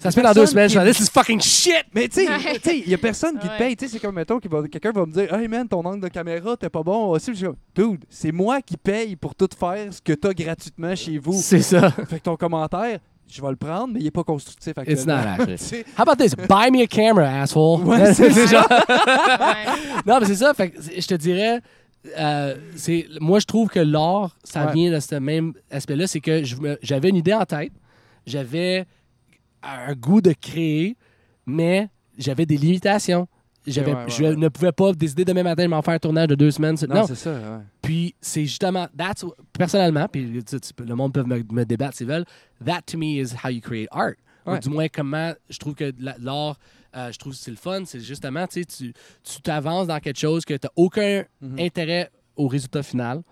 [0.00, 1.84] ça se fait dans deux semaines, qui- je suis là, this is fucking shit!
[1.94, 3.76] Mais tu sais, il y a personne qui te paye.
[3.76, 6.00] Tu sais, c'est comme, mettons, qu'il va- quelqu'un va me dire Hey man, ton angle
[6.00, 7.10] de caméra, t'es pas bon.
[7.10, 7.56] Aussi, je suis comme,
[7.92, 11.34] Dude, c'est moi qui paye pour tout faire ce que t'as gratuitement chez vous.
[11.34, 11.88] C'est ça.
[11.92, 12.98] fait que ton commentaire,
[13.32, 14.72] je vais le prendre, mais il est pas constructif.
[14.86, 15.84] It's not actually.
[15.98, 16.34] How about this?
[16.34, 17.84] Buy me a camera, asshole!
[17.84, 18.46] Ouais, c'est ça.
[18.46, 20.00] genre- Ouais.
[20.06, 20.52] non, mais c'est ça.
[20.54, 21.60] Fait que je te dirais,
[22.18, 24.72] euh, c'est moi je trouve que l'art, ça Ouais.
[24.72, 26.42] vient de ce même aspect-là, c'est que
[26.82, 27.72] j'avais une idée en tête,
[28.26, 28.86] j'avais
[29.62, 30.96] un goût de créer,
[31.46, 33.26] mais j'avais des limitations.
[33.72, 34.36] J'avais, Ouais, ouais, je ouais.
[34.36, 36.76] ne pouvais pas décider demain matin de m'en faire un tournage de deux semaines.
[36.88, 37.32] Non, Non, c'est ça.
[37.32, 37.58] ouais.
[37.82, 41.96] puis c'est justement, that's, personnellement, puis tu- tu peux- le monde peut me, me débattre
[41.96, 42.24] s'ils veulent,
[42.64, 44.14] that to me is how you create art.
[44.46, 46.58] Ou du moins, comment je trouve que la- l'art,
[46.96, 48.92] euh, je trouve que c'est le fun, c'est justement, tu sais, tu
[49.22, 51.58] tu t'avances dans quelque chose que tu n'as aucun Mhm.
[51.60, 53.22] intérêt au résultat final.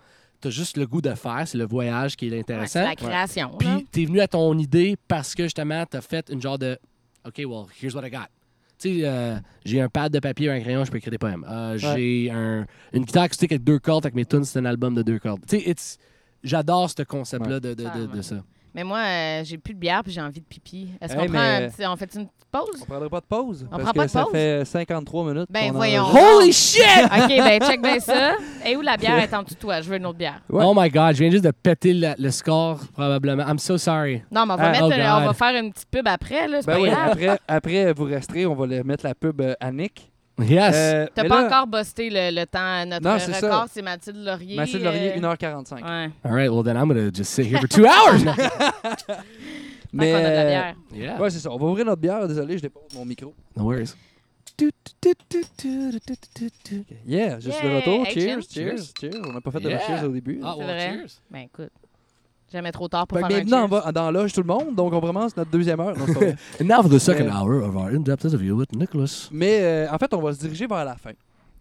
[0.41, 2.79] Tu as juste le goût de faire, c'est le voyage qui est Ouais, intéressant.
[2.79, 3.49] c'est la création.
[3.57, 6.57] Puis tu es venu à ton idée parce que justement, tu as fait une genre
[6.59, 6.77] de
[7.25, 8.27] OK, well, here's what I got.
[8.79, 11.45] Tu sais, euh, j'ai un pad de papier, un crayon, je peux écrire des poèmes.
[11.49, 14.95] Euh, J'ai un- une guitare acoustique avec deux cordes, avec mes tunes, c'est un album
[14.95, 15.41] de deux cordes.
[15.47, 15.97] Tu sais, it's-
[16.43, 17.59] j'adore ce concept-là Ouais.
[17.59, 18.37] de, de, de, de ça.
[18.75, 20.89] Mais moi, euh, j'ai plus de bière puis j'ai envie de pipi.
[21.01, 22.81] Est-ce Hey, qu'on prend mais- un petit- on fait une petite pause?
[22.81, 23.65] On prendrait pas de pause.
[23.65, 24.31] On parce prend que pas de ça pause?
[24.31, 25.47] fait 53 minutes.
[25.49, 26.03] Ben, qu'on voyons.
[26.05, 26.81] Holy shit!
[27.05, 28.33] OK, ben check bien ça.
[28.65, 29.81] Et où la bière est en dessous de toi?
[29.81, 30.41] Je veux une autre bière.
[30.49, 30.63] Ouais.
[30.65, 33.43] Oh my god, je viens juste de péter le, le score, probablement.
[33.47, 34.21] I'm so sorry.
[34.31, 35.27] Non, mais on va, Ah, mettre, oh euh, on God.
[35.27, 36.61] va faire une petite pub après, là.
[36.61, 37.09] C'est Ben pas oui, grave.
[37.11, 40.11] après, après, vous resterez, on va le mettre la pub euh, à Nick.
[40.41, 40.75] Yes.
[40.75, 42.85] Euh, T'as pas là, encore busté le, le temps.
[42.85, 43.71] Notre Non, c'est record, ça.
[43.73, 44.55] c'est Mathilde Laurier.
[44.55, 45.73] Mathilde Laurier, euh, 1h45.
[45.83, 46.09] Ouais.
[46.23, 48.23] All right, well then I'm gonna just sit here for two hours.
[49.93, 50.75] Mais, a de la euh, bière.
[50.93, 51.19] yeah.
[51.21, 51.51] ouais, c'est ça.
[51.51, 52.27] On va ouvrir notre bière.
[52.27, 53.33] Désolé, je dépose mon micro.
[53.57, 53.95] No worries.
[57.05, 58.05] Yeah, je suis de retour.
[58.05, 58.77] Hey, cheers, cheers.
[58.77, 59.21] cheers, cheers.
[59.27, 59.79] On n'a pas fait de Yeah.
[59.79, 60.39] cheers au début.
[60.43, 60.91] Ah, C'est well, vrai.
[60.93, 61.21] cheers.
[61.31, 61.71] Ben écoute,
[62.51, 63.83] jamais trop tard pour Fait que faire un bienvenue cheers.
[63.85, 64.75] dans, dans Loge tout le monde.
[64.75, 65.97] Donc, on commence notre deuxième heure.
[65.97, 66.35] Non, c'est pas vrai.
[66.61, 67.41] And now for the second Yeah.
[67.41, 69.29] hour of our in-depth interview with Nicholas.
[69.31, 71.11] Mais euh, en fait, on va se diriger vers la fin.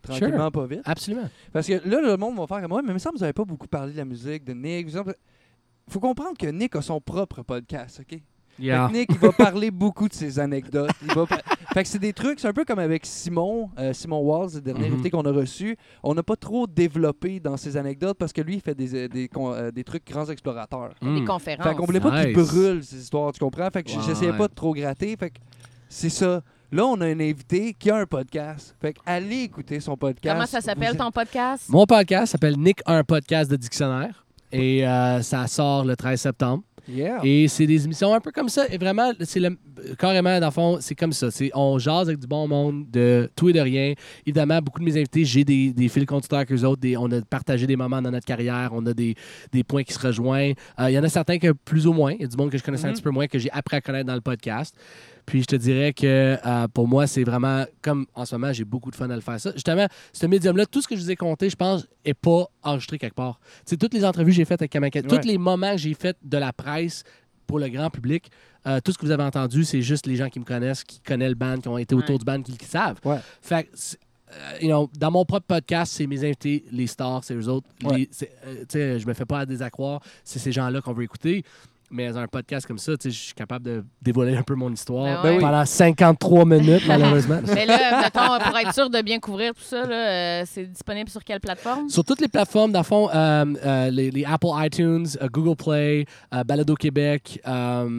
[0.03, 0.80] Tranquillement, pas vite.
[0.84, 1.28] Absolument.
[1.53, 3.24] Parce que là, le monde va faire comme moi, mais il me semble que vous
[3.24, 4.89] n'avez pas beaucoup parlé de la musique, de Nick.
[4.93, 8.20] Il faut comprendre que Nick a son propre podcast, OK?
[8.59, 8.87] Yeah.
[8.89, 10.91] Fait que Nick, il va parler beaucoup de ses anecdotes.
[11.03, 11.39] Il va pa-
[11.75, 14.61] fait que c'est des trucs, c'est un peu comme avec Simon, euh, Simon Walls, le
[14.61, 14.95] dernier Mhm.
[14.95, 15.77] invité qu'on a reçu.
[16.03, 19.09] On n'a pas trop développé dans ses anecdotes parce que lui, il fait des, euh,
[19.09, 20.91] des, euh, des trucs grands explorateurs.
[21.01, 21.25] Des Mm.
[21.25, 21.67] conférences.
[21.67, 23.69] Fait qu'on voulait pas qu'il brûle ces histoires, tu comprends?
[23.71, 24.37] Fait que j'essayais ouais.
[24.39, 25.17] pas de trop gratter.
[25.17, 25.39] Fait que
[25.89, 26.43] c'est ça.
[26.71, 28.77] Là, on a un invité qui a un podcast.
[28.81, 30.35] Fait que allez écouter son podcast.
[30.35, 31.65] Comment ça s'appelle Vous- ton podcast?
[31.71, 34.27] Mon podcast s'appelle Nick, un podcast de dictionnaire.
[34.53, 36.63] Et euh, ça sort le 13 septembre.
[36.89, 37.20] Yeah.
[37.22, 38.66] Et c'est des émissions un peu comme ça.
[38.70, 39.43] Et vraiment, c'est
[39.99, 41.30] carrément, dans le fond, c'est comme ça.
[41.30, 43.93] C'est, on jase avec du bon monde, de tout et de rien.
[44.26, 46.80] Évidemment, beaucoup de mes invités, j'ai des, des fils conducteurs qu'eux autres.
[46.80, 48.70] Des, on a partagé des moments dans notre carrière.
[48.72, 49.14] On a des,
[49.53, 50.55] des points qui se rejoignent.
[50.80, 52.12] Euh, Il y en a certains que plus ou moins.
[52.12, 52.95] Il y a du monde que je connaissais un Mhm.
[52.95, 54.74] petit peu moins, que j'ai appris à connaître dans le podcast.
[55.29, 58.64] Puis je te dirais que euh, pour moi, c'est vraiment comme en ce moment, j'ai
[58.64, 59.53] beaucoup de fun à le faire ça.
[59.53, 62.97] Justement, ce médium-là, tout ce que je vous ai compté, je pense, est pas enregistré
[62.99, 63.39] quelque part.
[63.66, 65.20] Sais, toutes les entrevues que j'ai faites avec Kamaket, Ouais.
[65.20, 67.05] tous les moments que j'ai fait de la presse
[67.47, 68.31] pour le grand public,
[68.66, 70.99] euh, tout ce que vous avez entendu, c'est juste les gens qui me connaissent, qui
[71.01, 72.18] connaissent le band, qui ont été autour Ouais.
[72.20, 72.97] du band, qui, qui savent.
[73.05, 73.18] Ouais.
[73.43, 73.99] Fait c'est-
[74.33, 77.66] euh, you know, dans mon propre podcast, c'est mes invités, les stars, c'est eux autres.
[77.85, 77.99] Ouais.
[77.99, 80.93] Les- c'est, euh, tu sais, je me fais pas à désaccroire, c'est ces gens-là qu'on
[80.95, 81.45] veut écouter.
[81.91, 85.22] Mais dans un podcast comme ça, je suis capable de dévoiler un peu mon histoire
[85.22, 87.41] Ben pendant 53 minutes, malheureusement.
[87.47, 91.09] Mais là, mettons, pour être sûr de bien couvrir tout ça, là, euh, c'est disponible
[91.09, 91.89] sur quelle plateforme?
[91.89, 95.57] Sur toutes les plateformes, dans le fond, euh, euh, les, les Apple iTunes, euh, Google
[95.57, 96.05] Play,
[96.47, 97.41] Balado Québec,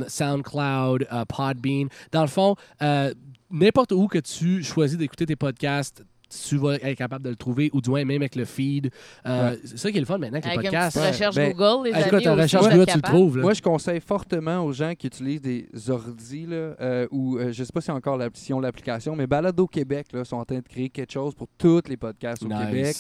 [0.08, 1.88] SoundCloud, Podbean.
[2.12, 2.56] Dans le fond,
[3.52, 7.70] n'importe où que tu choisis d'écouter tes podcasts, tu vas être capable de le trouver,
[7.74, 8.92] ou du moins même avec le feed.
[9.26, 10.98] Euh, C'est ça qui est le fun maintenant avec, Avec les podcasts.
[10.98, 11.08] Ouais.
[11.10, 13.38] recherche Ben, Google, les amis, recherche Google, tu le trouves.
[13.38, 13.44] là.
[13.44, 17.64] Moi, je conseille fortement aux gens qui utilisent des ordis, là, euh, ou euh, je
[17.64, 20.58] sais pas si encore la, si on l'application, mais Balado Québec là, sont en train
[20.60, 22.58] de créer quelque chose pour tous les podcasts au Nice.
[22.68, 22.96] Québec.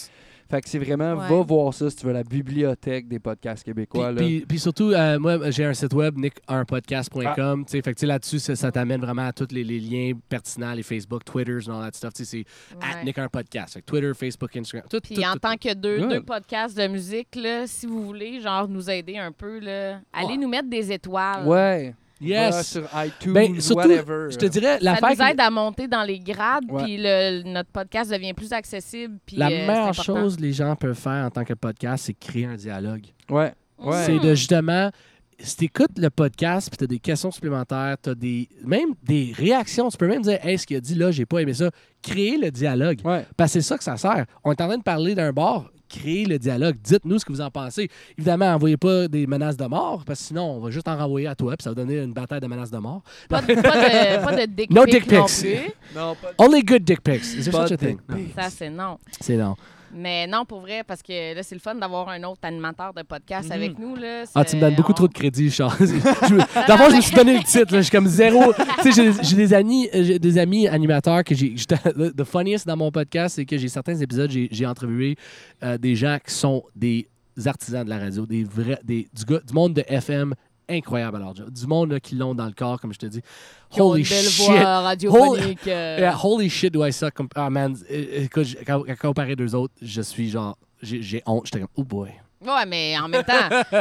[0.49, 1.29] Fait que c'est vraiment, Ouais.
[1.29, 4.07] va voir ça si tu veux la bibliothèque des podcasts québécois.
[4.13, 4.21] Puis, là.
[4.21, 7.65] puis- puis surtout, euh, moi, j'ai un site web, nick1podcast.com.
[7.65, 10.73] tu sais, Fait que là-dessus, ça, ça t'amène vraiment à tous les, les liens pertinents,
[10.73, 12.11] les Facebook, Twitter, and all that stuff.
[12.15, 12.45] C'est
[12.81, 13.03] at Ouais.
[13.05, 13.73] Nick un podcast.
[13.73, 14.87] Fait que Twitter, Facebook, Instagram.
[14.89, 18.39] Tout, Puis tout, en tout, tant que deux, podcasts de musique, là, si vous voulez,
[18.41, 20.37] genre, nous aider un peu, là, allez Ouais.
[20.37, 21.45] nous mettre des étoiles.
[21.45, 21.93] Ouais.
[22.21, 22.53] Yes.
[22.55, 24.27] Va sur iTunes, Ben, surtout, whatever.
[24.31, 27.69] Je te dirais, Ça l'affaire nous aide à monter dans les grades, puis le- notre
[27.71, 29.17] podcast devient plus accessible.
[29.33, 32.45] La euh, meilleure chose que les gens peuvent faire en tant que podcast, c'est créer
[32.45, 33.05] un dialogue.
[33.29, 33.53] Ouais.
[33.77, 34.03] Ouais.
[34.05, 34.91] C'est de justement,
[35.39, 38.89] si tu écoutes le podcast puis tu as des questions supplémentaires, tu as des, même
[39.03, 41.53] des réactions, tu peux même dire, hey, ce qu'il a dit là, j'ai pas aimé
[41.53, 41.69] ça.
[42.01, 42.99] Créer le dialogue.
[43.05, 43.25] Ouais.
[43.37, 44.25] Parce que c'est ça que ça sert.
[44.43, 45.71] On est en train de parler d'un bar.
[45.89, 46.77] Créez le dialogue.
[46.83, 47.89] Dites-nous ce que vous en pensez.
[48.17, 51.27] Évidemment, envoyez pas des menaces de mort, parce que sinon, on va juste en renvoyer
[51.27, 53.01] à toi, puis ça va donner une bataille de menaces de mort.
[53.27, 55.35] Pas de, pas de, pas de dick No pic dick non pics.
[55.39, 55.73] plus.
[55.95, 57.23] Non, pas Only good dick pics.
[57.33, 57.97] Is there Pas such a thing?
[58.35, 58.97] Ça, c'est non.
[59.19, 59.55] C'est non.
[59.93, 63.01] Mais non, pour vrai, parce que là, c'est le fun d'avoir un autre animateur de
[63.01, 63.51] podcast Mhm.
[63.55, 63.95] avec nous.
[63.95, 64.23] Là.
[64.35, 65.77] Ah, tu me donnes beaucoup on- trop de crédit, Charles.
[66.67, 67.71] D'abord, je me suis donné le titre.
[67.73, 67.79] là.
[67.79, 68.53] Je suis comme zéro.
[68.83, 71.55] tu sais, j'ai- des amis, euh, j'ai des amis animateurs que j'ai.
[71.55, 75.15] The funniest dans mon podcast, c'est que j'ai certains épisodes, j'ai interviewé
[75.63, 77.07] euh, des gens qui sont des
[77.45, 80.33] artisans de la radio, des vrais, des, du monde de FM
[80.69, 81.49] incroyable à leur job.
[81.51, 83.21] Du monde là, qui l'ont dans le corps, comme je te dis.
[83.69, 84.45] Qui ont Holy une belle shit.
[84.45, 85.67] voix radiophonique.
[85.67, 87.13] euh, Yeah, holy shit, do I suck.
[87.35, 87.75] Ah, man.
[87.91, 90.57] euh, Écoute, quand- comparé d'eux autres, je suis genre.
[90.81, 91.45] J'ai honte.
[91.45, 92.09] J'étais comme, oh boy.
[92.41, 93.33] Ouais, mais en même temps,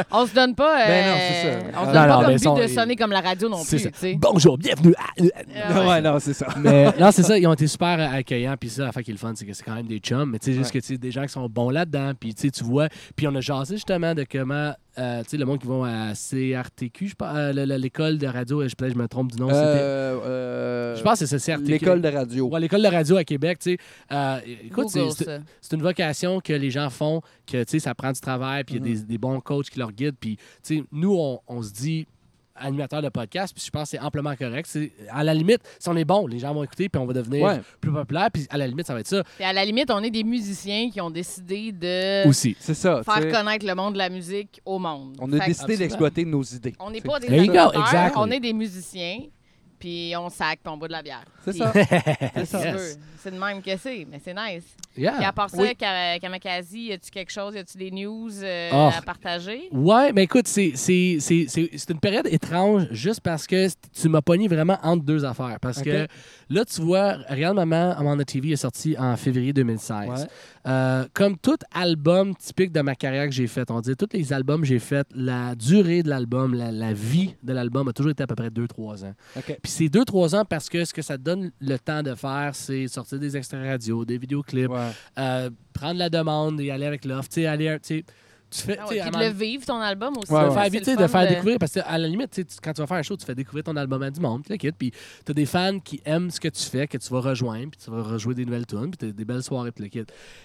[0.11, 0.85] on se donne pas.
[0.85, 1.79] Ben non, euh, c'est ça.
[1.79, 3.47] On se Non, donne non, pas mais comme but sont- de sonner comme la radio
[3.47, 4.15] non plus.
[4.17, 4.93] Bonjour, bienvenue.
[4.97, 6.47] à- ouais, non, c'est ça.
[6.57, 8.55] Mais non, c'est ça, ils ont été super accueillants.
[8.59, 10.29] Puis ça, la fait qui est le fun, c'est que c'est quand même des chums.
[10.29, 10.81] Mais tu sais, juste Ouais.
[10.81, 12.11] que tu sais, des gens qui sont bons là-dedans.
[12.19, 12.89] Puis tu sais, tu vois.
[13.15, 16.13] Puis on a jasé justement de comment, euh, tu sais, le monde qui vont à
[16.13, 19.49] CRTQ, je pense, euh, le- le- l'école de radio, je- je me trompe du nom.
[19.49, 21.71] Euh, euh, Je pense que c'est CRTQ.
[21.71, 22.47] L'école de radio.
[22.47, 23.77] Ouais, l'école de radio à Québec, tu sais.
[24.11, 28.19] Euh, écoute, c'est- une vocation que les gens font, que tu sais, ça prend du
[28.19, 28.99] travail, puis il y a Mhm.
[29.01, 30.17] des, des bons coachs qui leur guident.
[30.19, 32.07] Puis, tu sais, nous, on, on se dit,
[32.59, 34.67] animateur de podcast, puis je pense que c'est amplement correct.
[34.69, 37.13] C'est- À la limite, si on est bon, les gens vont écouter, puis on va
[37.13, 37.61] devenir Ouais.
[37.81, 39.99] plus populaire, puis à la limite, ça va être ça Puis à la limite, on
[40.03, 42.55] est des musiciens qui ont décidé de aussi.
[42.59, 43.01] C'est ça.
[43.03, 45.15] faire connaître le monde de la musique au monde.
[45.19, 45.77] On a Fait décidé Absolument.
[45.79, 46.75] d'exploiter nos idées.
[46.79, 48.13] on n'est pas des animateurs, exactly.
[48.21, 49.19] on est des musiciens,
[49.79, 51.23] puis on sac, puis on boit de la bière.
[51.45, 51.71] C'est Puis, ça.
[52.33, 52.65] qu'est-ce ça.
[52.71, 52.99] Yes.
[53.21, 54.63] C'est de même que c'est, mais c'est nice.
[54.93, 55.27] Puis Yeah.
[55.27, 55.75] à part ça, Oui.
[55.75, 58.89] Ka- Kamakazi, y a-tu quelque chose, y a-tu des news euh, Oh.
[58.97, 59.69] à partager?
[59.71, 63.67] Ouais, mais écoute, c'est, c'est, c'est, c'est, c'est une période étrange juste parce que
[63.99, 65.57] tu m'as pogné vraiment entre deux affaires.
[65.61, 66.07] Parce que
[66.49, 70.09] là, tu vois, Regarde Maman, the TV est sorti en février 2016.
[70.09, 70.15] Ouais.
[70.67, 74.33] Euh, comme tout album typique de ma carrière que j'ai fait, on dit tous les
[74.33, 78.11] albums que j'ai fait, la durée de l'album, la, la vie de l'album a toujours
[78.11, 79.13] été à peu près 2-3 ans.
[79.45, 82.51] Puis c'est 2-3 ans parce que ce que ça te donne le temps de faire,
[82.53, 84.91] c'est sortir des extraits radio, des vidéoclips, Ouais.
[85.17, 87.29] euh, prendre la demande et aller avec l'offre.
[87.29, 88.03] Tu sais, aller, tu sais,
[88.49, 88.77] tu fais.
[88.79, 90.31] Ah ouais, puis de le vivre, ton album aussi.
[90.31, 91.57] Ouais, faire le de faire découvrir.
[91.59, 93.25] Parce que à la limite, tu sais, tu- quand tu vas faire un show, tu
[93.25, 94.91] fais découvrir ton album à du monde, puis le kit, puis
[95.25, 97.79] tu as des fans qui aiment ce que tu fais, que tu vas rejoindre, puis
[97.83, 100.03] tu vas rejouer des nouvelles tunes, puis tu as des belles soirées, puis le kit.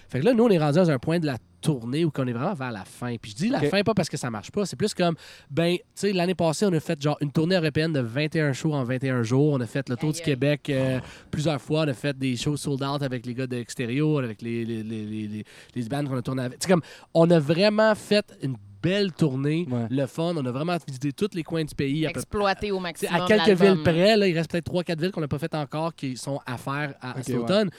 [0.09, 2.27] Fait que là, nous, on est rendu à un point de la tournée où on
[2.27, 3.15] est vraiment vers la fin.
[3.19, 5.15] Puis je dis la fin pas parce que ça marche pas, c'est plus comme,
[5.49, 8.73] ben, tu sais, l'année passée, on a fait genre une tournée européenne de 21 shows
[8.73, 9.53] en 21 jours.
[9.53, 10.21] On a fait le tour du.
[10.21, 10.99] Québec euh,
[11.31, 11.81] plusieurs fois.
[11.81, 14.83] On a fait des shows sold out avec les gars de Extérieur, avec les, les,
[14.83, 15.45] les,
[15.75, 16.59] les, bands qu'on a tourné avec.
[16.59, 16.81] Tu sais, comme,
[17.13, 19.87] on a vraiment fait une belle tournée, Ouais.
[19.89, 20.33] le fun.
[20.37, 22.05] On a vraiment visité tous les coins du pays.
[22.05, 23.15] Exploiter au maximum.
[23.21, 25.95] à quelques villes près, là, il reste peut-être 3-4 villes qu'on n'a pas faites encore
[25.95, 27.41] qui sont à faire à, à Ok, cet ouais.
[27.41, 27.69] automne.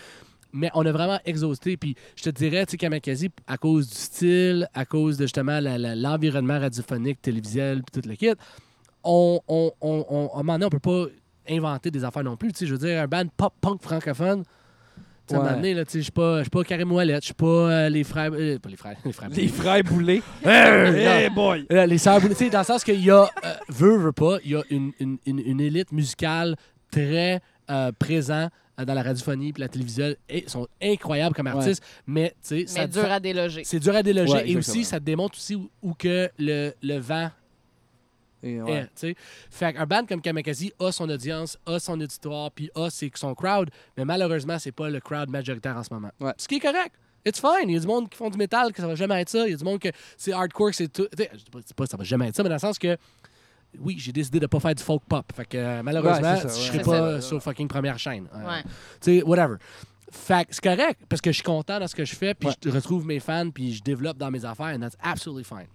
[0.52, 1.76] Mais on a vraiment exhausté.
[1.76, 5.60] Puis je te dirais, tu sais, Kamakazi, à cause du style, à cause de justement
[5.60, 8.30] l'environnement radiophonique, télévisuel, puis tout le kit,
[9.04, 11.06] on, on, on, on, à un moment donné, on peut pas
[11.48, 12.52] inventer des affaires non plus.
[12.52, 14.42] Tu sais, je veux dire, un band pop-punk francophone,
[15.26, 15.48] tu sais, à un Ouais.
[15.50, 17.34] moment donné, là, tu sais, je suis pas, je suis pas Karim Ouellet, je suis
[17.34, 18.30] pas euh, les frères...
[18.32, 19.28] euh, pas les frères, les frères...
[19.30, 20.22] Les frères boulés.
[20.44, 21.66] Hey, hey boy!
[21.72, 24.12] euh, les sœurs Boulay, tu sais, dans le sens qu'il y a, euh, veut, veut
[24.12, 26.56] pas, il y a une, une, une, une élite musicale
[26.90, 30.14] très euh, présente euh, dans la radiophonie puis la télévision.
[30.28, 33.62] Et ils sont incroyables comme artistes, mais tu sais, ça- Mais dur à déloger.
[33.64, 34.32] c'est dur à déloger.
[34.32, 34.72] Ouais, et exactement.
[34.74, 37.30] aussi, ça te démontre aussi où, où que le, le vent
[38.46, 38.62] Et est.
[38.62, 39.16] ouais.
[39.50, 43.34] Fait qu'un band comme Kamakazi a son audience, a son auditoire, puis a ses- son
[43.34, 46.10] crowd, mais malheureusement, c'est pas le crowd majoritaire en ce moment.
[46.20, 46.32] Ouais.
[46.38, 46.94] Ce qui est correct.
[47.24, 47.68] It's fine.
[47.68, 49.46] Il y a du monde qui font du métal, que ça va jamais être ça.
[49.46, 51.08] Il y a du monde que c'est hardcore, que c'est tout.
[51.12, 52.96] Je dis pas, pas que ça va jamais être ça, mais dans le sens que
[53.80, 55.24] oui, j'ai décidé de pas faire du folk pop.
[55.34, 57.20] Fait que euh, malheureusement, Ouais, ça, je serai pas ça.
[57.20, 58.28] sur fucking première chaîne.
[58.32, 58.62] Euh, Ouais.
[59.00, 59.56] Tu sais, whatever.
[60.12, 62.48] Fait que c'est correct parce que je suis content dans ce que je fais, puis
[62.48, 62.54] Ouais.
[62.64, 65.66] je retrouve mes fans, puis je développe dans mes affaires, and that's absolutely fine.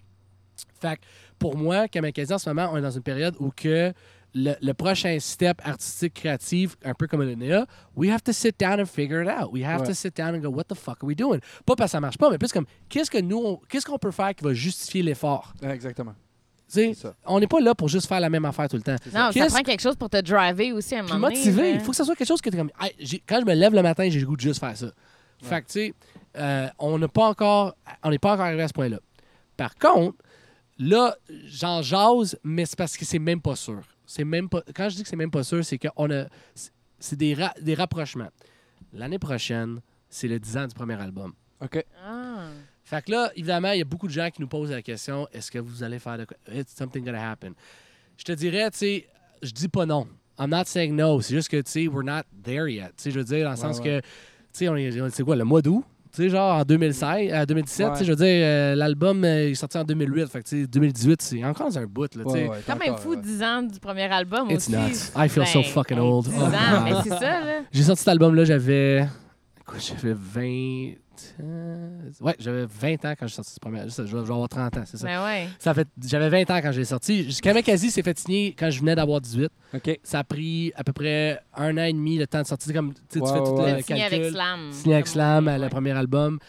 [0.82, 1.02] Fait que
[1.40, 3.94] pour moi, Kamakazi, en ce moment, on est dans une période où que
[4.34, 7.66] le, le prochain step artistique créatif, un peu comme Linnea,
[7.96, 9.52] we have to sit down and figure it out.
[9.52, 9.88] We have Ouais.
[9.88, 11.40] to sit down and go, what the fuck are we doing?
[11.66, 14.12] Pas parce que ça marche pas, mais plus comme, qu'est-ce que nous, qu'est-ce qu'on peut
[14.12, 15.54] faire qui va justifier l'effort?
[15.62, 16.14] Ouais, Exactement.
[16.14, 17.14] Tu sais, C'est ça.
[17.26, 18.96] on n'est pas là pour juste faire la même affaire tout le temps.
[19.14, 21.36] Non, ça prend quelque chose pour te driver aussi à un moment donné.
[21.36, 21.62] motivé.
[21.64, 21.70] là.
[21.72, 22.72] Il faut que ça soit quelque chose que tu comme.
[22.80, 24.88] Hey, j'ai- quand je me lève le matin, j'ai le goût de juste faire ça.
[25.44, 25.94] Fait que, tu sais,
[26.38, 27.76] euh, on n'a pas encore.
[28.04, 29.00] On n'est pas encore arrivé à ce point-là.
[29.58, 30.16] Par contre,
[30.82, 31.16] là,
[31.48, 33.82] j'en jase, mais c'est parce que c'est même pas sûr.
[34.06, 34.62] C'est même pas.
[34.76, 36.26] Quand je dis que c'est même pas sûr, c'est qu'on a.
[36.56, 36.72] c'est-
[37.04, 38.30] C'est des, ra- des rapprochements.
[38.94, 41.34] L'année prochaine, c'est le 10 ans du premier album.
[41.62, 41.84] OK.
[42.06, 42.50] Ah.
[42.84, 45.28] Fait que là, évidemment, il y a beaucoup de gens qui nous posent la question
[45.34, 47.54] est-ce que vous allez faire de quoi It's something gonna happen.
[48.18, 49.08] Je te dirais, tu sais,
[49.42, 50.08] je dis pas non.
[50.38, 51.22] I'm not saying no.
[51.22, 52.90] C'est juste que, tu sais, we're not there yet.
[52.98, 53.84] Tu sais, je veux dire, dans le Ouais, sens ouais.
[53.84, 54.08] que, tu
[54.54, 55.84] sais, on est, c'est quoi, le mois d'août?
[56.14, 57.94] Tu sais, genre en 2016, à 2017, Ouais.
[57.94, 60.28] tu sais, je veux dire, euh, l'album euh, est sorti en 2008.
[60.28, 62.44] Fait que, tu sais, 2018, c'est encore dans un bout, là, tu sais.
[62.44, 63.18] Ouais, ouais, Quand même fou, ouais.
[63.22, 64.72] 10 ans du premier album It's aussi.
[64.76, 65.12] nuts.
[65.16, 66.26] I feel so Ben, fucking old.
[66.26, 66.84] 10 Oh, ans, God.
[66.84, 67.60] mais c'est ça, là.
[67.72, 69.08] J'ai sorti cet album-là, j'avais.
[69.66, 70.94] Quoi, j'avais 20.
[71.42, 73.84] Euh, Ouais, j'avais 20 ans quand j'ai sorti ce premier.
[73.88, 75.06] Je vais avoir 30 ans, c'est ça.
[75.08, 75.48] Mais ouais.
[75.60, 77.28] Ça fait, j'avais 20 ans quand je l'ai sorti.
[77.42, 79.50] Kamikaze s'est fait signer quand je venais d'avoir 18.
[79.76, 80.00] OK.
[80.04, 82.68] Ça a pris à peu près un an et demi le temps de sortir.
[82.68, 83.82] C'est comme, tu sais, tu Ouais, fais tout ouais, le ouais.
[83.84, 84.72] Signé avec Slam.
[84.72, 85.70] Signé avec Comme Slam, euh, dit, le ouais.
[85.70, 86.40] premier album.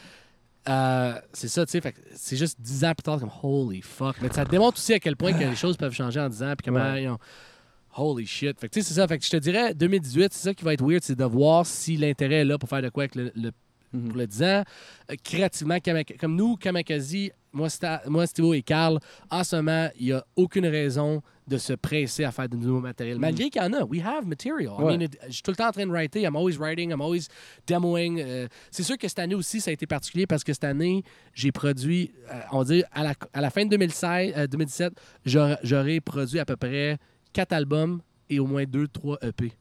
[0.69, 1.95] Euh, c'est ça, tu sais.
[2.15, 4.17] C'est juste 10 ans plus tard, comme holy fuck.
[4.23, 6.55] Mais ça démontre aussi à quel point que les choses peuvent changer en 10 ans.
[6.57, 7.03] Puis comment, Ouais.
[7.03, 7.19] you know,
[7.97, 8.59] holy shit.
[8.61, 9.09] Fait que tu sais, c'est ça.
[9.09, 11.67] Fait que je te dirais, 2018, c'est ça qui va être weird, c'est de voir
[11.67, 13.51] si l'intérêt est là pour faire de quoi avec le, le
[13.93, 14.09] Mhm.
[14.09, 14.63] pour le 10 ans.
[15.11, 15.79] Euh, créativement,
[16.19, 17.69] comme nous, Kamakazi, moi,
[18.07, 18.99] moi, Stivo et Carl,
[19.31, 22.81] en ce moment, il n'y a aucune raison de se presser à faire de nouveaux
[22.81, 23.19] matériels.
[23.19, 24.73] Malgré qu'il y en a, we have material.
[24.79, 24.93] I Ouais.
[24.97, 27.03] mean, it- je suis tout le temps en train de writer, I'm always writing, I'm
[27.03, 27.27] always
[27.67, 28.19] demoing.
[28.19, 31.03] Euh, c'est sûr que cette année aussi, ça a été particulier parce que cette année,
[31.35, 34.95] j'ai produit, euh, on va dire, à la, à la fin de 2016, euh, 2017,
[35.27, 36.97] j'aurais j'aurais produit à peu près
[37.33, 39.53] quatre albums et au moins deux, trois EP.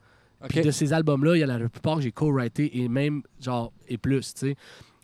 [0.49, 0.65] Puis OK.
[0.65, 3.71] de ces albums-là, il y en a la plupart que j'ai co-writé et même, genre,
[3.87, 4.55] et plus, tu sais.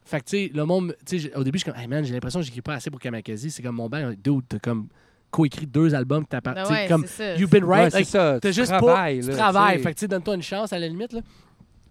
[0.06, 2.04] Fait que, tu sais, le monde, tu sais, au début, je suis comme, hey man,
[2.06, 3.52] j'ai l'impression que j'écris pas assez pour Kamakazi.
[3.52, 4.88] C'est comme mon bain, dude, t'as comme
[5.30, 7.36] coécrit deux albums, t'as Ben tu sais, ouais, comme c'est ça.
[7.36, 7.92] You've been Ouais, right.
[7.92, 8.40] c'est like, ça.
[8.42, 9.12] T'as juste pas.
[9.12, 9.80] Tu travailles.
[9.80, 11.12] Fait que tu sais, donne-toi une chance à la limite.
[11.14, 11.20] Là.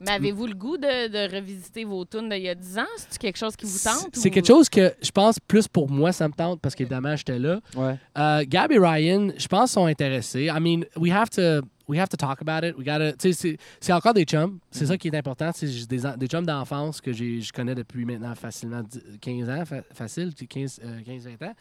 [0.01, 2.84] Mais avez-vous le goût de, de revisiter vos tunes d'il y a 10 ans?
[2.97, 4.09] C'est quelque chose qui vous tente?
[4.14, 7.14] C'est ou- quelque chose que je pense plus pour moi, ça me tente parce qu'évidemment,
[7.16, 7.61] j'étais là.
[7.74, 7.97] Ouais.
[8.18, 10.44] Euh, Gab et Ryan, je pense, sont intéressés.
[10.55, 12.76] I mean, we have to, we have to talk about it.
[12.76, 14.59] We gotta, tu sais, c'est- encore des chums.
[14.70, 14.88] C'est Mm-hmm.
[14.88, 15.51] ça qui est important.
[15.55, 19.82] C'est des, chums d'enfance que j'ai- je connais depuis maintenant facilement 10 15 ans, fa-
[19.94, 21.55] facile, 15, euh, 15-20 ans.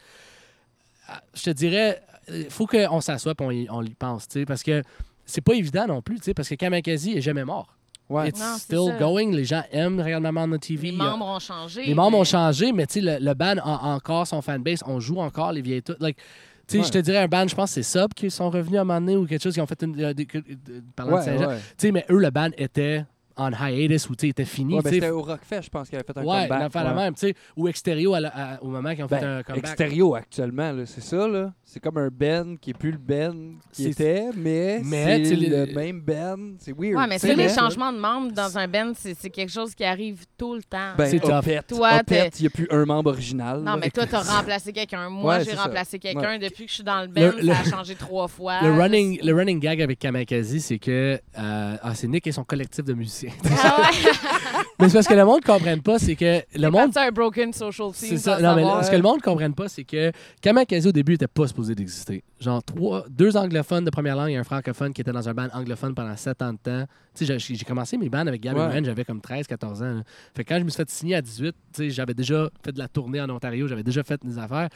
[1.08, 4.40] Ah, Je te dirais, il faut qu'on s'assoie et on, y- on y pense, tu
[4.40, 4.82] sais, parce que
[5.24, 7.76] c'est pas évident non plus, tu sais, parce que Kamakazi est jamais mort.
[8.08, 8.28] Ouais.
[8.28, 8.98] It's Non, still ça.
[8.98, 9.32] going.
[9.32, 10.90] Les gens aiment regarder Maman on TV.
[10.90, 11.84] Les membres ont changé.
[11.86, 14.80] les membres mais- ont changé, mais tu sais, le, le band a encore son fanbase.
[14.86, 16.00] On joue encore les vieilles toutes.
[16.00, 16.22] Like, tu
[16.68, 16.84] sais, Ouais.
[16.84, 18.84] je te dirais un band, je pense que c'est Sub qui sont revenus à un
[18.84, 20.00] moment donné ou quelque chose, qui ont fait une.
[20.00, 21.48] euh, des- euh, parlant de Saint-Jean.
[21.48, 21.56] ouais.
[21.58, 23.04] Tu sais, mais eux, le band était
[23.36, 24.74] en hiatus ou tu sais, était fini.
[24.76, 26.58] Ouais, ben, c'était au Rockfest, je pense, qu'il avait fait un ouais, comeback.
[26.60, 26.96] l'affaire la ouais.
[26.96, 27.34] même, tu sais.
[27.56, 29.64] Ou Extérieur à la- à- au moment qu'ils ont fait Ben, un comeback.
[29.64, 31.52] Extérieur actuellement, là, c'est ça, là.
[31.64, 35.66] C'est comme un Ben qui est plus le Ben qui était, mais, Mais, c'est le
[35.74, 36.56] même Ben.
[36.60, 36.96] C'est weird.
[36.96, 39.84] Ouais, mais C'est ça, les changements de membres dans un band, c'est quelque chose qui
[39.84, 40.94] arrive tout le temps.
[40.96, 41.22] Ben, C'est.
[41.24, 43.58] Opeth, Toi, il n'y a plus un membre original.
[43.58, 43.76] non, là.
[43.76, 45.10] mais toi, t'as remplacé quelqu'un.
[45.10, 46.38] Moi, Ouais, j'ai remplacé quelqu'un.
[46.38, 48.62] Depuis que je suis dans le band, le- ça a changé trois fois.
[48.62, 52.44] Le running, le running gag avec Kamakazi, c'est que euh, ah, c'est Nick et son
[52.44, 53.25] collectif de musiciens.
[53.44, 54.10] Ah ouais.
[54.78, 57.10] mais c'est parce que le monde ne comprenne pas, c'est que le monde C'est un
[57.10, 58.40] broken social C'est ça.
[58.40, 61.26] Non, mais ce que le monde ne comprenne pas, c'est que Kamakazi, au début, n'était
[61.26, 62.22] pas supposé d'exister.
[62.40, 65.48] Genre, trois, deux anglophones de première langue et un francophone qui étaient dans un band
[65.52, 66.84] anglophone pendant sept ans de temps.
[67.24, 68.84] J'ai commencé mes bands avec Gab et Ouais.
[68.84, 69.94] J'avais comme 13, 14 ans.
[69.94, 70.02] là.
[70.34, 72.72] Fait que quand je me suis fait signer à 18, tu sais, j'avais déjà fait
[72.72, 74.68] de la tournée en Ontario, j'avais déjà fait des affaires.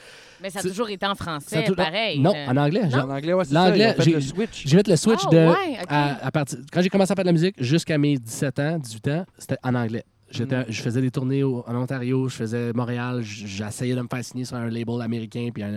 [0.43, 2.19] Mais ça a toujours été en Ça français, tout- pareil.
[2.21, 2.83] Non, Euh, en anglais.
[2.91, 3.85] J'ai- En anglais, ouais, c'est L'anglais, ça.
[3.85, 4.63] ils ont fait j'ai- le switch.
[4.67, 5.37] J'ai fait le switch Ah, de.
[5.37, 8.59] ouais, à, à partir, quand j'ai commencé à faire de la musique, jusqu'à mes 17
[8.59, 10.05] ans, 18 ans, c'était en anglais.
[10.33, 10.45] Mm.
[10.69, 14.45] Je faisais des tournées au- en Ontario, je faisais Montréal, j'essayais de me faire signer
[14.45, 15.69] sur un label américain, puis tu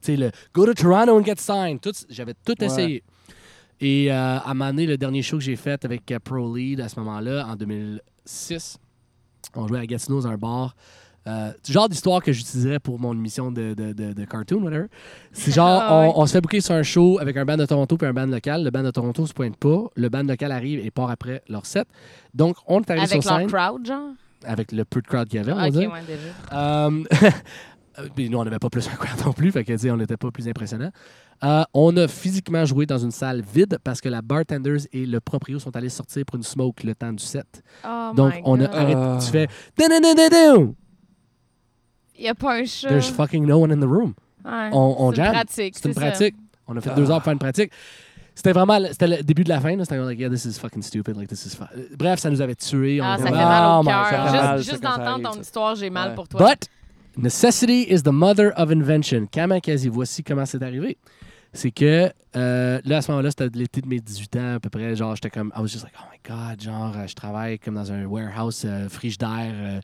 [0.00, 1.82] sais, le Go to Toronto and get signed.
[1.82, 3.02] Tout- J'avais tout Ouais.
[3.80, 6.54] Et euh, à un moment donné, le dernier show que j'ai fait avec euh, Pro
[6.54, 8.78] Lead à ce moment-là, en 2006,
[9.54, 10.74] on jouait à Gatineau dans un bar.
[11.26, 14.86] Euh, genre d'histoire que j'utiliserais pour mon émission de, de, de, de cartoon, whatever.
[15.32, 16.12] C'est genre, Ah ouais.
[16.16, 18.12] on, on se fait booker sur un show avec un band de Toronto puis un
[18.14, 18.64] band local.
[18.64, 19.84] Le band de Toronto se pointe pas.
[19.96, 21.86] Le band local arrive et part après leur set.
[22.34, 24.10] Donc, on est arrivé Avec sur leur scène crowd, genre?
[24.44, 25.92] avec le peu de crowd qu'il y avait, on Ah, va ok, dire.
[25.92, 26.86] ouais, déjà.
[26.86, 27.04] Euh,
[28.14, 29.96] puis nous, on n'avait pas plus un crowd non plus, fait que, tu sais, on
[29.96, 30.90] n'était pas plus impressionnant.
[31.42, 35.20] Euh, on a physiquement joué dans une salle vide parce que la bartenders et le
[35.20, 37.62] proprio sont allés sortir pour une smoke le temps du set.
[37.84, 39.00] Oh Donc, my on a arrêté.
[39.02, 39.18] Ah.
[39.24, 39.48] Tu fais.
[42.18, 42.88] Il n'y a pas un chat.
[42.88, 44.14] There's fucking no one in the room.
[44.44, 44.68] Ouais.
[44.72, 45.32] On, on C'est une jam.
[45.32, 45.74] pratique.
[45.78, 46.34] C'est une pratique.
[46.66, 46.94] On a fait Ah.
[46.94, 47.72] deux heures pour faire une pratique.
[48.34, 49.76] C'était vraiment le- c'était le début de la fin.
[49.80, 51.16] C'était comme, like, yeah, this is fucking stupid.
[51.16, 53.00] Like, this is Euh, Bref, ça nous avait tués.
[53.00, 54.56] On Ah, ça fait mal au cœur.
[54.58, 56.14] Juste, juste d'entendre ton histoire, j'ai mal Ouais.
[56.14, 56.48] pour toi.
[56.50, 56.68] But
[57.16, 59.26] necessity is the mother of invention.
[59.26, 60.98] Kamakazi, voici comment c'est arrivé.
[61.52, 64.70] C'est que euh, là, à ce moment-là, c'était l'été de mes 18 ans à peu
[64.70, 64.94] près.
[64.94, 67.74] Genre, j'étais comme, I was just like, oh my God, genre, euh, je travaille comme
[67.74, 69.52] dans un warehouse euh, frigidaire.
[69.52, 69.80] euh,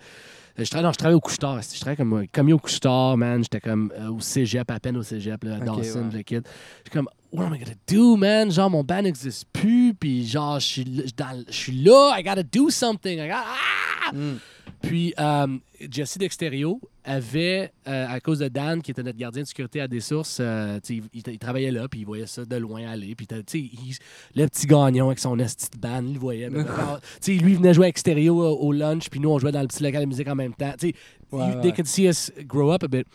[0.59, 1.61] je travaille, non, je travaille au couche-tard.
[1.61, 3.43] Je travaillais comme euh, commis au couche-tard, man.
[3.43, 6.16] J'étais comme au cégep, à peine au cégep, là, à Ok, Dawson, ouais.
[6.18, 6.47] le kid.
[6.85, 8.49] J'étais comme, what am I gonna do, man?
[8.53, 9.93] Genre, mon band n'existe plus.
[9.93, 12.14] Puis, genre, je suis là- dans- je suis là.
[12.16, 13.18] I gotta do something.
[13.18, 14.12] I gotta, ah!
[14.14, 14.37] Mm.
[14.83, 15.47] Puis, euh,
[15.91, 16.74] Jesse d'Extérieur
[17.05, 20.39] avait, euh, à cause de Dan, qui était notre gardien de sécurité à des sources,
[20.41, 23.14] euh, il, il travaillait là, puis il voyait ça de loin aller.
[23.14, 23.97] Puis, t'as- tu sais, il-
[24.41, 26.51] le petit gagnon avec son esti de band, il le voyait.
[26.51, 29.31] mais alors, tu sais, lui, il venait jouer à Extérieur au, au lunch, puis nous,
[29.31, 30.72] on jouait dans le petit local de musique en même temps.
[30.79, 30.95] Tu sais,
[31.33, 31.61] Ouais, you- ouais.
[31.62, 33.07] they could see us grow up a bit.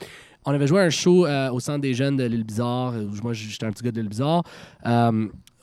[0.43, 2.93] On avait joué un show euh, au centre des jeunes de l'île Bizarre.
[3.23, 4.43] Moi, j'étais un petit gars de l'île Bizarre.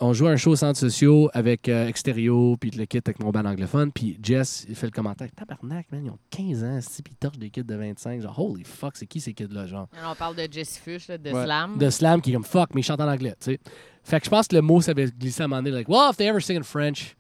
[0.01, 3.31] On jouait un show au centre sociaux avec euh, Extérieur, puis le kit avec mon
[3.31, 3.91] band anglophone.
[3.93, 7.17] Puis Jess, il fait le commentaire Tabarnak, man, ils ont 15 ans, si, puis ils
[7.19, 8.21] torchent des kids de 25.
[8.23, 9.89] Genre, holy fuck, c'est qui ces kids-là, genre?
[9.99, 11.45] Alors, on parle de Jesse Fush, là, de Ouais.
[11.45, 11.79] Slam.
[11.79, 13.61] de slam qui est comme fuck, mais ils chantent en anglais, tu sais.
[14.05, 16.09] Fait que je pense que le mot s'avait glissé à un moment donné, like, well,
[16.11, 17.15] if they ever sing in French,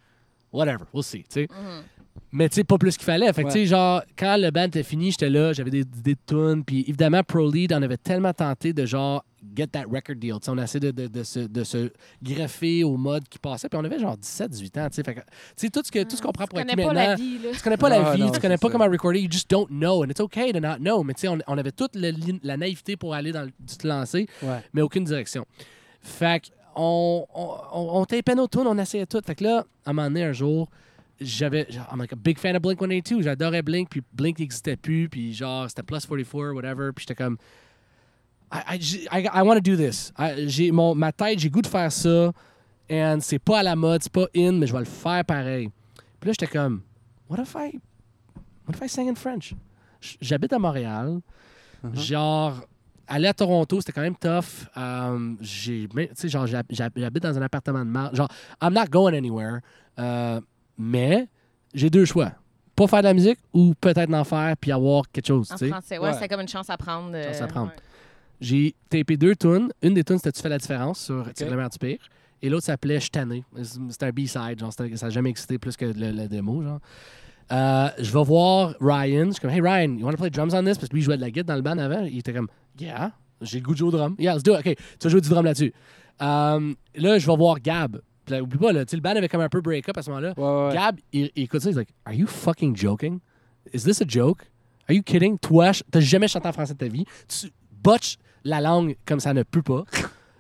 [0.53, 1.49] whatever, we'll see, tu sais.
[1.51, 1.83] Mhm.
[2.33, 3.33] Mais tu sais, pas plus qu'il fallait.
[3.33, 3.53] Fait que Ouais.
[3.53, 6.65] tu sais, genre, quand le band était fini, j'étais là, j'avais des idées de tunes.
[6.65, 9.25] Puis évidemment, Pro Lead, on avait tellement tenté de genre,
[9.57, 10.35] get that record deal.
[10.41, 11.91] Tu sais, on a essayé de, de, de se, de se
[12.23, 13.69] greffer au mode qui passait.
[13.69, 15.03] Puis on avait genre 17, 18 ans, tu sais.
[15.05, 16.83] Fait que, tu sais, tout ce que- tout ce qu'on prend Tu pour acquis connais
[16.87, 17.09] pas maintenant.
[17.11, 17.39] la vie.
[17.55, 18.73] Tu connais pas la Ah, vie, non, tu connais pas ça.
[18.73, 20.05] comment recorder, you just don't know.
[20.05, 21.03] And it's okay to not know.
[21.03, 22.13] Mais tu sais, on, on avait toute le-
[22.43, 24.63] la naïveté pour aller dans le, se lancer Ouais.
[24.73, 25.47] mais aucune direction.
[26.01, 26.49] Fait que
[26.81, 29.21] on, on, on, on tapait nos tunes, on essayait tout.
[29.27, 30.69] Fait que là, à un moment donné, un jour,
[31.21, 31.67] j'avais.
[31.91, 33.23] I'm like a big fan of Blink 182.
[33.23, 36.91] J'adorais Blink, puis Blink n'existait plus, puis genre, c'était Plus 44, whatever.
[36.95, 37.37] Puis j'étais comme.
[38.51, 40.13] I, I, I, I want to do this.
[40.19, 42.33] I- j'ai mon, ma tête, j'ai goût de faire ça.
[42.91, 45.71] And c'est pas à la mode, c'est pas in, mais je vais le faire pareil.
[46.19, 46.81] Puis là, j'étais comme,
[47.29, 47.79] what if I,
[48.67, 49.55] what if I sang in French?
[50.21, 51.21] J'habite à Montréal.
[51.83, 51.95] Mhm.
[51.97, 52.61] Genre,
[53.07, 54.67] aller à Toronto, c'était quand même tough.
[54.79, 55.87] Euh, j'ai,
[56.25, 58.17] genre, j'hab- j'hab- j'habite dans un appartement de marde.
[58.17, 58.29] Genre,
[58.63, 59.61] I'm not going anywhere.
[59.99, 60.41] Euh,
[60.79, 61.29] mais
[61.75, 62.33] j'ai deux choix.
[62.77, 65.99] Pas faire de la musique ou peut-être en faire puis avoir quelque chose, En français,
[65.99, 66.17] ouais, Ouais.
[66.19, 67.11] c'est comme une chance à prendre.
[67.15, 67.69] euh, Chance à prendre.
[67.69, 67.77] ouais.
[68.41, 69.69] J'ai tapé deux tunes.
[69.83, 71.35] Une des tunes, c'était Tu fais la différence sur Ok.
[71.35, 71.99] Tire le meilleur du pire.
[72.41, 73.43] Et l'autre s'appelait Je tanné.
[73.91, 74.61] C'était un B-side.
[74.61, 76.63] Genre, ça n'a jamais existé plus que le, le démo.
[76.63, 76.79] Genre.
[77.51, 79.27] Euh, je vais voir Ryan.
[79.27, 80.77] Je suis comme, Hey Ryan, you want to play drums on this?
[80.79, 82.05] Parce que lui, il jouait de la guitare dans le band avant.
[82.05, 82.47] Il était comme,
[82.81, 83.11] Yeah,
[83.41, 84.15] j'ai le goût de jouer au drum.
[84.21, 84.61] Yeah, let's do it.
[84.65, 85.73] OK, tu vas jouer du drum là-dessus.
[86.23, 88.01] Euh, là, je vais voir Gab.
[88.29, 90.35] Là, oublie pas, là, le band avait comme un peu break-up à ce moment-là.
[90.37, 90.75] Ouais, ouais.
[90.75, 93.21] Gab, il, il écoute ça, il est like, Are you fucking joking?
[93.73, 94.45] Is this a joke?
[94.89, 95.39] Are you kidding?
[95.39, 97.05] Toi, t'as jamais chanté en français de ta vie.
[97.29, 97.51] Tu
[97.83, 99.85] botches la langue comme ça ne peut pas.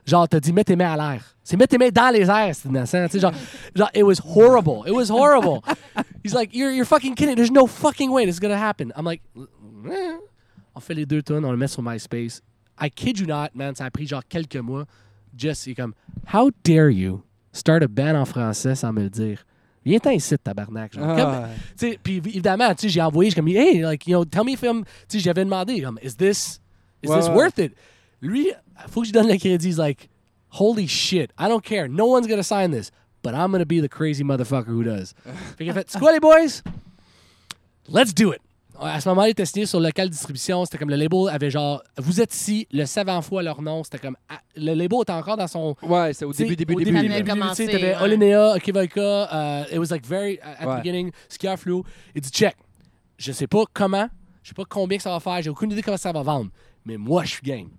[0.06, 1.36] Genre, t'as dit, mets tes mains à l'air.
[1.44, 3.06] C'est mets tes mains dans les airs, c'est innocent.
[3.06, 3.32] Tu sais, genre,
[3.74, 4.86] genre, it was horrible.
[4.86, 5.60] It was horrible.
[6.24, 7.36] He's like, you're, you're fucking kidding.
[7.36, 8.90] There's no fucking way this is gonna happen.
[8.96, 10.16] I'm like, eh.
[10.74, 12.40] on fait les deux tonnes, on le met sur MySpace.
[12.80, 14.86] I kid you not, man, ça a pris genre quelques mois.
[15.36, 15.92] Just, il est comme,
[16.32, 17.22] how dare you?
[17.52, 19.44] Start a band en français sans me le dire?
[19.84, 20.92] Viens-t'en ici, tabarnak.
[20.94, 24.12] Genre, Comme- Ah, sais, puis évidemment, tu sais, j'ai envoyé, j'ai comme, hey, like, you
[24.14, 26.60] know, tell me if I'm, j'avais demandé, comme, is this,
[27.02, 27.34] is Ouais, this ouais.
[27.34, 27.72] worth it?
[28.20, 28.48] Lui,
[28.90, 29.66] faut que je donne le crédit.
[29.68, 30.08] He's like,
[30.50, 31.88] holy shit, I don't care.
[31.88, 32.90] No one's gonna sign this,
[33.22, 35.14] but I'm gonna be the crazy motherfucker who does.
[35.56, 36.62] fait qu'il a fait, c'est quoi les boys?
[37.88, 38.40] Let's do it.
[38.80, 40.64] À ce moment-là, il était signé sur local distribution.
[40.64, 43.82] C'était comme le label avait genre, vous êtes ici, le savant fois leur nom.
[43.82, 46.78] C'était comme, ah, le label était encore dans son, ouais, c'est au début, début, au
[46.78, 46.92] début.
[47.00, 47.30] début, début.
[47.30, 48.02] commencé, Tu sais, t'avais ouais.
[48.02, 50.74] Olinea, Kivalka, uh, it was like very, at Ouais.
[50.74, 51.84] the beginning, Skier Fluo.
[52.14, 52.56] Il dit, check,
[53.16, 54.08] je sais pas comment,
[54.42, 56.50] je sais pas combien que ça va faire, j'ai aucune idée comment ça va vendre,
[56.84, 57.70] mais moi, je suis game.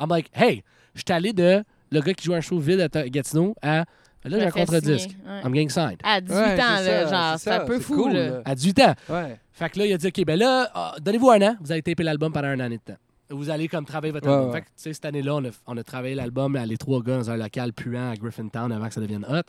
[0.00, 0.62] I'm like, hey,
[0.94, 3.84] je suis allé de le gars qui joue un show vide à Gatineau à,
[4.30, 5.10] là, j'ai un contre-disque.
[5.10, 5.40] ouais.
[5.44, 5.98] I'm getting signed.
[6.04, 8.26] À 18 Ouais, ans, c'est là, ça, genre, c'est un ça, peu fou, cool, là.
[8.30, 8.42] là.
[8.44, 8.94] À 18 ans.
[9.08, 9.38] Ouais.
[9.52, 11.82] Fait que là, il a dit, OK, ben là, ah, donnez-vous un an, vous allez
[11.82, 12.96] taper l'album pendant un an et de temps.
[13.34, 14.48] Vous allez comme travailler votre Ouais, album.
[14.50, 14.56] ouais.
[14.56, 17.02] Fait que, tu sais, cette année-là, on a, on a travaillé l'album à les trois
[17.02, 19.40] gars dans un local puant à Griffintown avant que ça devienne hot.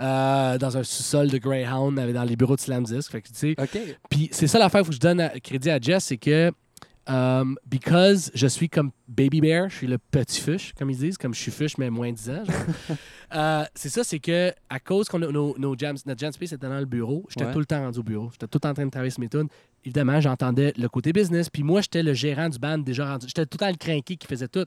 [0.00, 3.10] Euh, dans un sous-sol de Greyhound, dans les bureaux de Slam Disc.
[3.10, 3.78] Fait que, tu sais, OK.
[4.10, 6.52] puis c'est ça l'affaire, faut que je donne à- crédit à Jess, c'est que
[7.08, 11.18] um, because je suis comme Baby Bear, je suis le petit fuche, comme ils disent,
[11.18, 12.42] comme je suis fuche, mais moins 10 ans.
[13.34, 16.52] Euh, c'est ça, c'est que à cause qu'on a nos, nos jams, notre jam space
[16.52, 17.52] était dans le bureau, j'étais Ouais.
[17.52, 18.28] tout le temps rendu au bureau.
[18.30, 19.48] J'étais tout le temps en train de travailler sur mes tunes.
[19.84, 23.26] Évidemment, j'entendais le côté business, puis moi, j'étais le gérant du band déjà rendu.
[23.26, 24.64] J'étais tout le temps le crinqué qui faisait tout.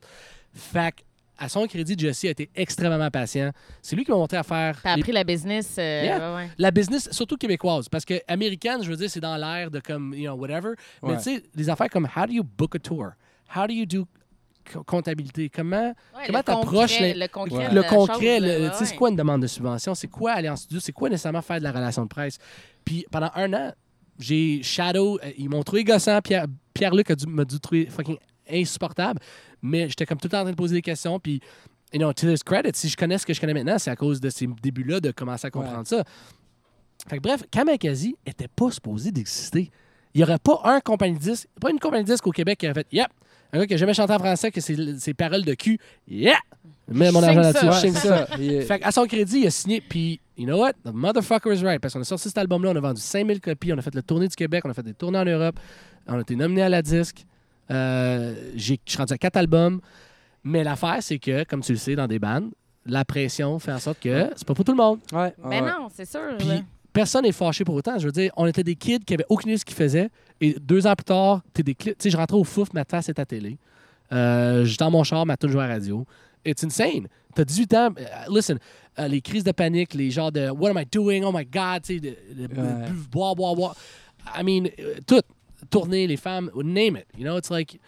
[0.53, 1.01] Fait que,
[1.39, 3.51] à son crédit, Jesse a été extrêmement patient.
[3.81, 5.75] C'est lui qui m'a montré à faire T'as les appris la business.
[5.79, 6.19] euh, Yeah.
[6.31, 6.49] ouais, ouais.
[6.57, 10.13] la business, surtout québécoise, parce que américaine, je veux dire, c'est dans l'air de comme,
[10.13, 10.73] you know, whatever.
[11.01, 11.17] Mais Ouais.
[11.17, 13.07] tu sais, des affaires comme how do you book a tour?
[13.55, 14.05] How do you do
[14.71, 15.49] co- comptabilité?
[15.49, 17.73] Comment, Ouais, comment le t'approches concret- les- le concret, Ouais.
[17.73, 18.39] le concret?
[18.39, 18.97] le- tu sais, c'est ouais.
[18.97, 19.95] quoi une demande de subvention?
[19.95, 20.79] C'est quoi aller en studio?
[20.79, 22.37] C'est quoi nécessairement faire de la relation de presse?
[22.85, 23.71] Puis pendant un an,
[24.19, 26.19] j'ai Shadow, euh, ils m'ont trouvé gossant.
[26.21, 28.17] Pierre- Pierre-Luc a dû- m'a dû trouver fucking
[28.51, 29.19] insupportable.
[29.61, 31.19] Mais j'étais comme tout le temps en train de poser des questions.
[31.19, 31.41] Puis,
[31.93, 33.95] you know, to his credit, si je connais ce que je connais maintenant, c'est à
[33.95, 36.03] cause de ces débuts-là de commencer à comprendre ça.
[37.07, 39.71] Fait que bref, Kamakazi était pas supposé d'exister.
[40.13, 42.73] Il n'y aurait pas un compagnie disque, pas une compagnie disque au Québec qui aurait
[42.73, 43.07] fait Yep,
[43.53, 46.37] un gars qui n'a jamais chanté en français, que c'est ses paroles de cul, yeah!
[46.87, 48.25] Mets mon argent là-dessus, ça.
[48.25, 50.73] Fait à son crédit, il a signé, puis you know what?
[50.83, 51.79] The motherfucker is right.
[51.79, 54.01] Parce qu'on a sorti cet album-là, on a vendu 5000 copies, on a fait le
[54.01, 55.59] tournée du Québec, on a fait des tournées en Europe,
[56.07, 57.25] on a été nominé à la disque.
[57.71, 59.79] Euh, j'ai- Je suis rendu à quatre albums.
[60.43, 62.49] Mais l'affaire, c'est que, comme tu le sais, dans des bandes,
[62.85, 64.99] la pression fait en sorte que c'est pas pour tout le monde.
[65.11, 65.61] Ouais, Ben ouais.
[65.61, 66.21] non, c'est sûr.
[66.37, 66.61] Puis là.
[66.93, 67.99] personne n'est fâché pour autant.
[67.99, 70.09] Je veux dire, on était des kids qui avaient aucune idée de ce qu'ils faisaient.
[70.41, 71.97] Et deux ans plus tard, t'es des clips.
[71.97, 73.57] Tu sais, je rentrais au fouf, ma face est à télé.
[74.11, 76.05] Euh, J'étais dans mon char, ma tune jouait à la radio.
[76.45, 77.07] It's insane.
[77.35, 77.89] T'as 18 ans.
[77.99, 78.57] euh, listen,
[78.97, 81.21] euh, les crises de panique, les genres de What am I doing?
[81.23, 81.83] Oh my God.
[81.83, 82.47] Tu sais, Ouais.
[83.11, 83.75] boire, boire, boire.
[84.37, 85.21] I mean, euh, tout.
[85.69, 87.05] Tourner, les femmes, name it.
[87.17, 87.79] You know, it's like.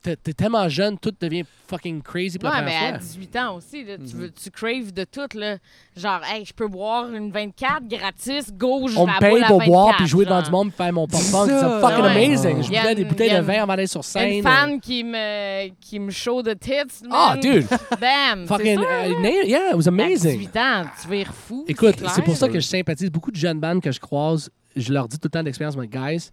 [0.00, 2.98] T'es tellement jeune, tout devient fucking crazy pour la Ouais, mais à fois.
[2.98, 4.20] 18 ans aussi, là, tu, Mhm.
[4.22, 5.26] veux, tu craves de tout.
[5.36, 5.56] Là.
[5.96, 10.06] Genre, hey, je peux boire une 24 gratis, gauche, On me paye pour boire puis
[10.06, 11.48] jouer devant du monde puis faire mon pop-punk.
[11.50, 11.80] C'est ça.
[11.80, 12.26] fucking Ouais.
[12.26, 12.62] amazing.
[12.62, 14.32] Je buvais des bouteilles de vin avant d'aller sur Il y a scène.
[14.34, 17.04] une fan qui me, qui me show de tits.
[17.10, 17.66] Ah, dude.
[18.00, 18.46] Bam!
[18.46, 19.20] Fucking, c'est sûr, uh, là.
[19.20, 20.38] na- yeah, it was À amazing.
[20.38, 21.64] 18 ans, tu y fou.
[21.66, 24.48] Écoute, c'est pour ça que je sympathise beaucoup de jeunes bandes que je croise.
[24.76, 26.30] Je leur dis tout le temps d'expérience, mais guys,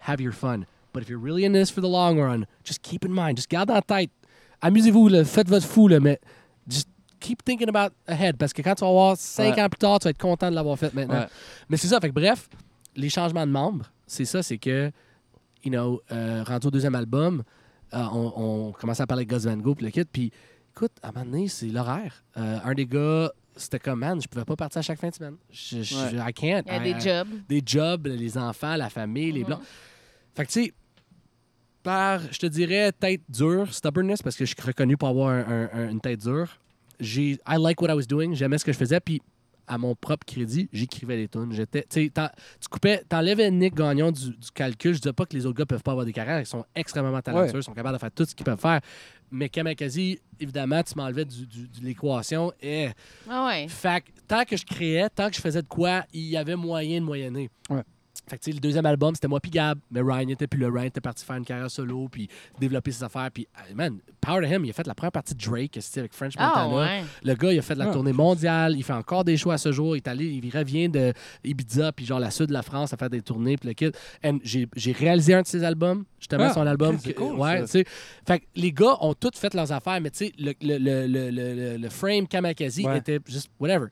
[0.00, 0.64] have your fun.
[0.92, 3.48] But if you're really in this for the long run, just keep in mind, just
[3.50, 4.10] garde en tête.
[4.62, 6.18] Amusez-vous, là, faites votre fou, là, mais
[6.68, 6.88] just
[7.20, 8.36] keep thinking about ahead.
[8.36, 9.62] Parce que quand tu vas voir cinq Ouais.
[9.62, 11.20] ans plus tard, tu vas être content de l'avoir fait maintenant.
[11.20, 11.26] Ouais.
[11.68, 12.48] Mais c'est ça, fait que bref,
[12.96, 14.90] les changements de membres, c'est ça, c'est que,
[15.64, 17.42] you know, euh, rendu au deuxième album,
[17.94, 18.32] euh, on,
[18.68, 20.32] on commençait à parler de Gus Van Gogh puis le kit, puis
[20.74, 22.24] écoute, à un moment donné, c'est l'horaire.
[22.36, 25.14] Euh, un des gars, c'était comme, man, je pouvais pas partir à chaque fin de
[25.14, 25.36] semaine.
[25.50, 26.30] Je, je- Ouais.
[26.30, 26.62] I can't.
[26.66, 27.28] Il y a I- des I- jobs.
[27.48, 29.46] Des jobs, les enfants, la famille, les Mhm.
[29.46, 29.60] blancs.
[30.38, 30.72] Fait que, tu sais,
[31.82, 35.40] par, je te dirais, tête dure, stubbornness, parce que je suis reconnu pour avoir un-
[35.48, 36.48] un- un- une tête dure.
[37.00, 39.20] J'ai, I like what I was doing, j'aimais ce que je faisais, puis
[39.66, 41.52] à mon propre crédit, j'écrivais les tunes.
[41.52, 44.94] J'étais, tu sais, t'en- tu coupais, t'enlèvais Nick Gagnon du, du calcul.
[44.94, 47.20] Je disais pas que les autres gars peuvent pas avoir des carrières, ils sont extrêmement
[47.20, 47.58] talentueux, Ouais.
[47.60, 48.80] ils sont capables de faire tout ce qu'ils peuvent faire.
[49.32, 52.52] Mais Kamakazi, évidemment, tu m'enlevais du, du- de l'équation.
[52.62, 52.90] Et,
[53.28, 53.66] Ah ouais.
[53.68, 56.56] fait que tant que je créais, tant que je faisais de quoi, il y avait
[56.56, 57.50] moyen de moyenner.
[57.68, 57.82] Ouais.
[58.28, 60.58] Fait que, tu sais, le deuxième album, c'était moi puis Gab, mais Ryan était plus
[60.60, 62.28] le Ryan était parti faire une carrière solo, puis
[62.60, 63.30] développer ses affaires.
[63.32, 66.00] Puis, ah, man, power to him, il a fait la première partie de Drake, c'était
[66.00, 66.76] avec French Ah Montana.
[66.76, 67.04] ouais.
[67.22, 67.92] Le gars, il a fait de la Ah.
[67.92, 69.96] tournée mondiale, il fait encore des shows à ce jour.
[69.96, 71.12] Il, est allé, il revient de
[71.44, 73.90] Ibiza, puis genre la sud de la France, à faire des tournées, puis le kit.
[74.24, 76.98] And J'ai réalisé un de ses albums, justement, Ah, son album.
[77.02, 77.84] c'est que- cool, ouais, tu sais.
[78.26, 81.06] Fait que les gars ont tous fait leurs affaires, mais tu sais, le, le, le,
[81.06, 82.98] le, le- le frame Kamakazi Ouais.
[82.98, 83.86] était juste whatever.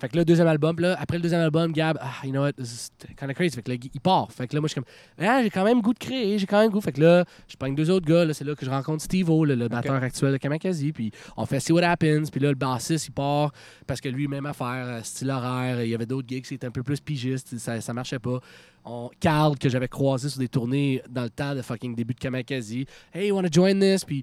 [0.00, 2.52] Fait que là, deuxième album, là, après le deuxième album, Gab, ah, you know what,
[2.54, 3.54] this is kind of crazy.
[3.54, 4.30] Fait que là, il part.
[4.32, 4.90] Fait que là, moi, je suis comme,
[5.26, 6.80] ah, j'ai quand même goût de créer, j'ai quand même goût.
[6.80, 9.44] Fait que là, je prends deux autres gars, là, c'est là que je rencontre Steve-O,
[9.44, 12.54] le, le batteur actuel de Kamakazi, puis on fait See What Happens, puis là, le
[12.56, 13.52] bassiste, il part
[13.86, 16.70] parce que lui, même affaire, euh, style horaire, il y avait d'autres gigs, c'était un
[16.72, 18.40] peu plus pigiste, ça, ça marchait pas.
[18.84, 22.20] On, Carl, que j'avais croisé sur des tournées dans le temps de fucking début de
[22.20, 22.84] Kamakazi,
[23.14, 24.04] hey, you wanna join this?
[24.04, 24.22] Puis,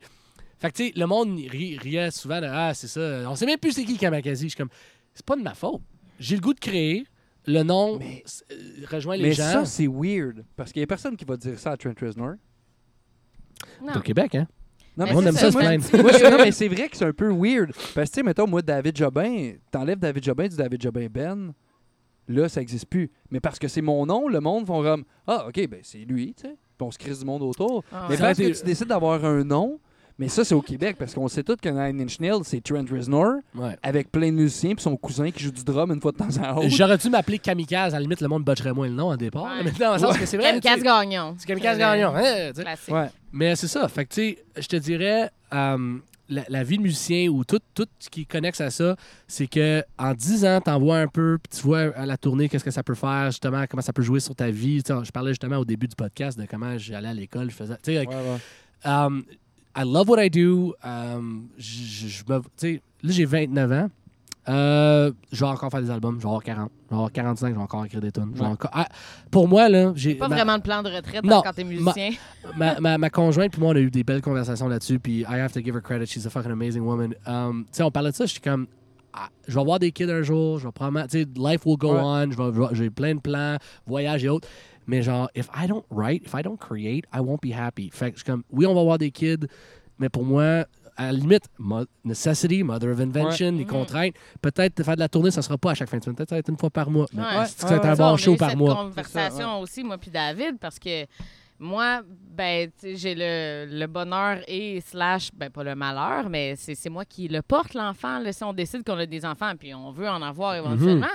[0.59, 3.47] fait que, tu sais, le monde ri- riait souvent de, ah, c'est ça, on sait
[3.47, 4.43] même plus c'est qui Kamakazi.
[4.43, 4.69] Je suis comme,
[5.13, 5.81] c'est pas de ma faute.
[6.19, 7.05] J'ai le goût de créer.
[7.47, 9.43] Le nom Mais- euh, rejoint les Mais gens.
[9.43, 10.45] ça, c'est weird.
[10.55, 12.35] Parce qu'il y a personne qui va dire ça à Trent Reznor.
[13.83, 13.93] Non.
[13.95, 14.47] au Québec, hein?
[14.97, 15.83] Non, Mais on c'est aime ça, ça se moi, plaindre.
[15.83, 17.71] c'est- Moi, je- non, mais c'est vrai que c'est un peu weird.
[17.95, 21.53] Parce que, tu sais, mettons, moi, David Jobin, t'enlèves David Jobin du David Jobin Ben,
[22.27, 23.09] là, ça n'existe plus.
[23.31, 26.33] Mais parce que c'est mon nom, le monde vont comme Ah, OK, ben c'est lui,
[26.35, 26.55] tu sais.
[26.77, 27.83] Puis on se crise du monde autour.
[27.91, 29.79] Ah mais parce Ça, que c'est- tu décides d'avoir un nom,
[30.19, 32.85] mais ça, c'est au Québec, parce qu'on sait tous que Nine Inch Nails, c'est Trent
[32.91, 33.77] Reznor, Ouais.
[33.83, 36.27] avec plein de musiciens, puis son cousin qui joue du drum une fois de temps
[36.37, 36.61] en temps.
[36.69, 37.93] J'aurais dû m'appeler Kamikaze.
[37.93, 39.43] À la limite, le monde botcherait moins le nom au départ.
[39.43, 39.63] Ouais.
[39.63, 40.59] Mais dans le sens que c'est vrai.
[40.59, 41.35] Kamikaze tu sais, Gagnon.
[41.37, 42.13] C'est Kamikaze Gagnon.
[42.15, 42.61] hein, tu sais.
[42.63, 42.93] Classique.
[42.93, 43.07] Ouais.
[43.31, 43.87] Mais c'est ça.
[43.87, 45.97] Fait que, tu sais, je te dirais, euh,
[46.29, 48.95] la, la vie de musicien ou tout, tout ce qui est connexe à ça,
[49.27, 52.47] c'est que en 10 ans, t'en vois un peu, puis tu vois à la tournée
[52.47, 54.81] qu'est-ce que ça peut faire, justement, comment ça peut jouer sur ta vie.
[54.83, 57.55] Tu sais, je parlais justement au début du podcast de comment j'allais à l'école, je
[57.55, 57.73] faisais.
[57.83, 58.89] Tu sais, like, Ouais, ouais.
[58.91, 59.23] Um,
[59.75, 60.73] I love what I do.
[60.83, 62.79] Um, je, je- me- là,
[63.11, 63.89] j'ai 29 ans.
[64.49, 66.15] Euh, je vais encore faire des albums.
[66.17, 66.71] Je vais avoir 40.
[66.85, 67.49] Je vais avoir 45.
[67.49, 68.33] Je vais encore écrire des tunes.
[68.37, 68.41] Ouais.
[68.45, 68.87] encore- Ah,
[69.29, 70.15] pour moi, là, j'ai.
[70.15, 72.09] Pas ma- vraiment de plan de retraite Non, hein, quand t'es musicien.
[72.57, 74.97] ma, ma, ma conjointe puis moi, on a eu des belles conversations là-dessus.
[74.99, 76.07] Puis I have to give her credit.
[76.07, 77.13] She's a fucking amazing woman.
[77.27, 78.25] Um, tu sais, on parlait de ça.
[78.25, 78.65] Je suis comme.
[79.13, 80.57] ah, je vais avoir des kids un jour.
[80.57, 81.05] Je vais probablement.
[81.07, 82.25] Tu sais, life will go Ouais.
[82.35, 82.69] on.
[82.73, 84.47] J'ai plein de plans, voyages et autres.
[84.87, 87.89] Mais genre, if I don't write, if I don't create, I won't be happy.
[87.91, 89.45] Fait que je suis comme, oui, on va avoir des kids.
[89.99, 90.65] Mais pour moi,
[90.97, 93.67] à la limite, mo- necessity, mother of invention, les Mhm.
[93.67, 94.13] contraintes.
[94.41, 96.15] Peut-être de faire de la tournée, ça sera pas à chaque fin de semaine.
[96.15, 97.05] Peut-être ça va être une fois par mois.
[97.13, 97.21] Ouais.
[97.21, 98.75] être Ouais, un bon a show par mois.
[98.75, 101.05] conversation C'est ça, aussi, moi puis David, parce que
[101.59, 102.01] moi,
[102.35, 106.73] ben, tu sais, j'ai le, le bonheur et slash, ben pas le malheur, mais c'est
[106.75, 108.19] c'est moi qui le porte, l'enfant.
[108.31, 111.05] Si on décide qu'on a des enfants, puis on veut en avoir éventuellement.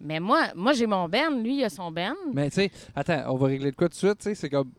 [0.00, 2.14] Mais moi, moi j'ai mon Ben, lui, il a son Ben.
[2.32, 4.50] Mais tu sais, attends, on va régler de quoi tout de suite, tu sais, c'est
[4.50, 4.70] comme...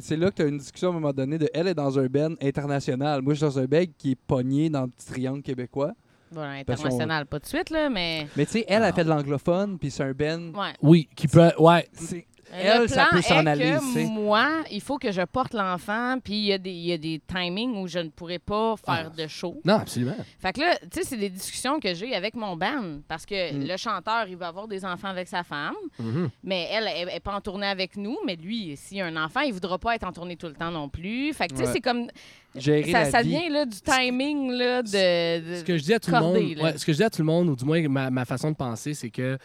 [0.00, 1.98] C'est là que tu as une discussion à un moment donné de elle est dans
[1.98, 3.22] un ben international.
[3.22, 5.92] Moi, je suis dans un ben qui est pogné dans le petit triangle québécois.
[6.30, 8.26] Bon, international, pas de suite, là, mais.
[8.36, 8.88] Mais tu sais, elle Ah.
[8.88, 10.52] a fait de l'anglophone, puis c'est un ben.
[10.54, 10.74] Ouais.
[10.82, 11.50] Oui, qui peut.
[11.58, 11.88] Ouais.
[11.94, 14.08] C'est- Elle, le ça plan peut s'en est aller, que.
[14.08, 16.98] Moi, il faut que je porte l'enfant, puis il y, a des- il y a
[16.98, 19.16] des timings où je ne pourrais pas faire Ah.
[19.22, 19.60] de show.
[19.64, 20.16] Non, absolument.
[20.38, 23.00] Fait que là, tu sais, c'est des discussions que j'ai avec mon band.
[23.08, 23.66] Parce que Mm.
[23.68, 26.30] le chanteur, il va avoir des enfants avec sa femme, Mhm.
[26.44, 28.16] mais elle, elle n'est pas en tournée avec nous.
[28.26, 30.54] Mais lui, s'il y a un enfant, il voudra pas être en tournée tout le
[30.54, 31.32] temps non plus.
[31.32, 31.72] Fait que, tu sais, Ouais.
[31.72, 32.08] c'est comme.
[32.56, 33.28] Gérer Ça, la ça vie.
[33.28, 35.50] vient là, du timing là, de.
[35.50, 37.10] de- Ce que je dis à tout le monde, ouais, ce que je dis à
[37.10, 39.38] tout le monde, ou du moins ma, ma façon de penser, c'est que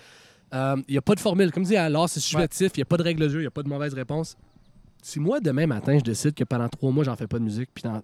[0.87, 1.51] il n'y a pas de formule.
[1.51, 3.47] Comme dit alors c'est subjectif, il n'y a pas de règle de jeu, il n'y
[3.47, 4.35] a pas de mauvaise réponse.
[5.01, 7.69] Si moi, demain matin, je décide que pendant trois mois, j'en fais pas de musique,
[7.73, 8.01] puis dans.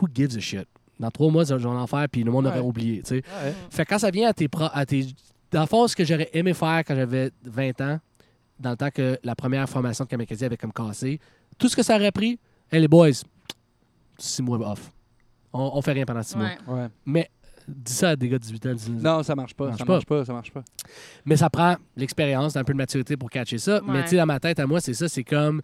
[0.00, 0.66] Who gives a shit?
[0.98, 2.52] Dans trois mois, je vais en faire, puis le monde Ouais.
[2.52, 3.14] aurait oublié, tu sais.
[3.16, 3.54] Ouais.
[3.70, 5.06] Fait que quand ça vient à tes, pro- à tes.
[5.50, 8.00] Dans le fond, ce que j'aurais aimé faire quand j'avais 20 ans,
[8.58, 11.20] dans le temps que la première formation de Kamikaze avait comme cassé,
[11.58, 12.38] tout ce que ça aurait pris,
[12.72, 13.10] hey les boys,
[14.18, 14.90] six mois off.
[15.52, 16.50] On, on fait rien pendant six mois.
[16.66, 16.74] Ouais.
[16.74, 16.88] Ouais.
[17.04, 17.30] Mais
[17.68, 18.74] dis ça à des gars de 18 ans.
[18.74, 19.66] dis- Non, ça marche pas.
[19.66, 19.92] Marche ça pas.
[19.94, 20.24] marche pas.
[20.24, 20.62] Ça marche pas.
[21.24, 23.80] Mais ça prend l'expérience, un peu de maturité pour catcher ça.
[23.86, 25.08] Mais tu sais, dans ma tête, à moi, c'est ça.
[25.08, 25.60] C'est comme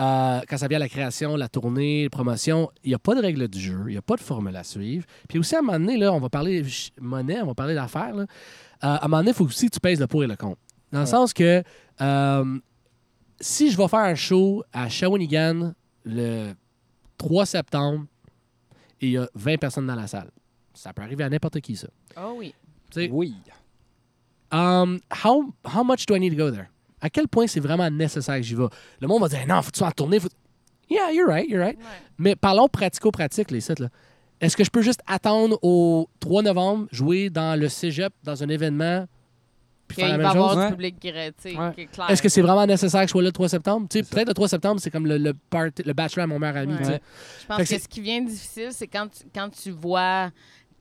[0.00, 3.14] euh, quand ça vient à la création, la tournée, la promotion, il n'y a pas
[3.14, 5.04] de règle du jeu, il n'y a pas de formule à suivre.
[5.28, 7.74] Puis aussi, à un moment donné, là, on va parler ch- monnaie, on va parler
[7.74, 8.14] d'affaires.
[8.16, 8.26] Euh,
[8.80, 10.60] à un moment donné, il faut aussi que tu pèses le pour et le contre.
[10.92, 11.62] Dans le sens que
[12.00, 12.58] euh,
[13.40, 15.72] si je vais faire un show à Shawinigan
[16.04, 16.52] le
[17.18, 18.06] 3 septembre
[19.00, 20.30] et il y a 20 personnes dans la salle,
[20.74, 21.88] ça peut arriver à n'importe qui, ça.
[22.16, 22.54] Oh oui.
[23.10, 23.34] Oui.
[24.50, 26.68] Um, how, how much do I need to go there?
[27.00, 28.66] À quel point c'est vraiment nécessaire que j'y vais?
[29.00, 30.20] Le monde va dire non, faut que tu sois en tournée.
[30.20, 30.28] Faut...
[30.90, 31.78] Yeah, you're right, you're right.
[31.78, 31.84] Ouais.
[32.18, 33.80] Mais parlons pratico-pratique, les sites.
[33.80, 33.88] là.
[34.40, 38.48] Est-ce que je peux juste attendre au 3 novembre, jouer dans le cégep, dans un
[38.48, 39.06] événement,
[39.88, 40.56] puis faire la même chose?
[40.56, 40.70] Ouais.
[40.70, 41.72] public qui, tu sais, Ouais.
[41.74, 41.88] qui est.
[42.10, 43.88] Est-ce que c'est vraiment nécessaire que je sois là le 3 septembre?
[43.88, 46.74] Peut-être le 3 septembre, c'est comme le, le, party- le bachelor à mon meilleur ami.
[46.82, 50.30] Je pense que, ce qui vient difficile, c'est quand tu, quand tu vois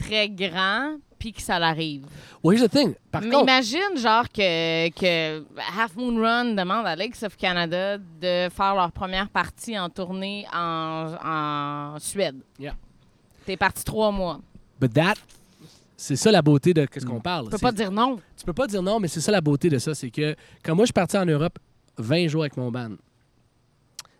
[0.01, 2.05] très grand puis que ça l'arrive.
[2.43, 2.95] Well, here's the thing.
[3.11, 5.43] Par Mais contre, imagine, genre, que, que
[5.77, 10.45] Half Moon Run demande à Lakes of Canada de faire leur première partie en tournée
[10.51, 12.37] en, en Suède.
[12.59, 12.73] Yeah.
[13.45, 14.39] T'es parti trois mois.
[14.79, 15.13] but that,
[15.95, 17.21] c'est ça la beauté de ce qu'on Mm.
[17.21, 17.45] parle.
[17.45, 18.19] Tu peux pas dire non.
[18.35, 19.93] Tu peux pas dire non, mais c'est ça la beauté de ça.
[19.93, 21.59] C'est que quand moi, je suis parti en Europe
[21.99, 22.95] 20 jours avec mon band,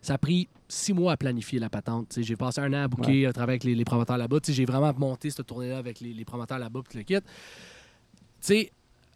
[0.03, 2.10] ça a pris six mois à planifier la patente.
[2.10, 4.39] Tu sais, J'ai passé un an à booker, à travailler avec les, les promoteurs là-bas.
[4.39, 7.15] Tu sais, J'ai vraiment monté cette tournée-là avec les, les promoteurs là-bas, puis le kit.
[7.15, 7.22] Tu
[8.41, 8.72] sais,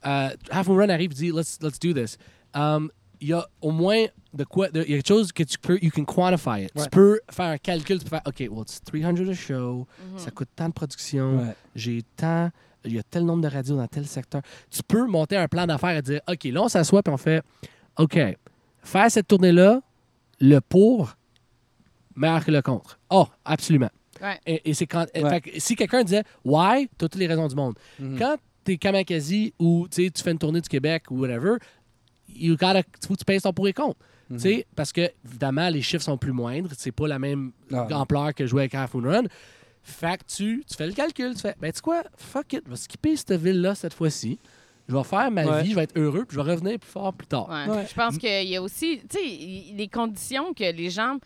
[0.06, 2.18] euh, Half Moon Run arrive et dit let's, let's do this.
[2.53, 2.90] Um,
[3.22, 4.69] Il y a au moins de quoi.
[4.69, 5.80] de- Il y a quelque chose que tu peux.
[5.82, 6.72] You can quantify it.
[6.76, 6.84] Ouais.
[6.84, 7.98] Tu peux faire un calcul.
[7.99, 9.88] Tu peux faire OK, well, it's 300 a show.
[10.11, 10.18] Mhm.
[10.19, 11.56] Ça coûte tant de production Ouais.
[11.76, 12.52] j'ai tant,
[12.84, 14.41] il y a tel nombre de radios dans tel secteur.
[14.69, 17.41] Tu peux monter un plan d'affaires et dire, OK, là, on s'assoit puis on fait,
[17.98, 18.19] OK,
[18.84, 19.82] faire cette tournée-là,
[20.41, 21.15] le pour,
[22.15, 22.99] meilleur que le contre.
[23.09, 23.89] Oh, absolument.
[24.21, 24.39] Ouais.
[24.45, 25.05] Et, et c'est quand.
[25.15, 25.29] Ouais.
[25.29, 27.75] fait que si quelqu'un disait, why, tu as toutes les raisons du monde.
[27.99, 28.17] Mhm.
[28.17, 31.57] Quand tu es Kamakazi ou tu sais, tu fais une tournée du Québec ou whatever,
[32.39, 33.97] gotta, faut que tu payes ton pour et contre.
[34.31, 36.69] Tu sais, Parce que, évidemment, les chiffres sont plus moindres.
[36.75, 37.87] C'est pas la même Ah.
[37.91, 39.23] ampleur que jouer avec Half Moon Run.
[39.83, 41.35] Fait que tu, tu fais le calcul.
[41.35, 44.39] Tu fais, ben, tu sais quoi, fuck it, je vais skipper cette ville-là cette fois-ci.
[44.89, 45.61] Je vais faire ma Ouais.
[45.63, 47.47] vie, je vais être heureux, puis je vais revenir plus fort plus tard.
[47.49, 47.69] Ouais.
[47.71, 47.85] Ouais.
[47.87, 51.17] Je pense qu'il y a aussi, tu sais, il- les conditions que les gens.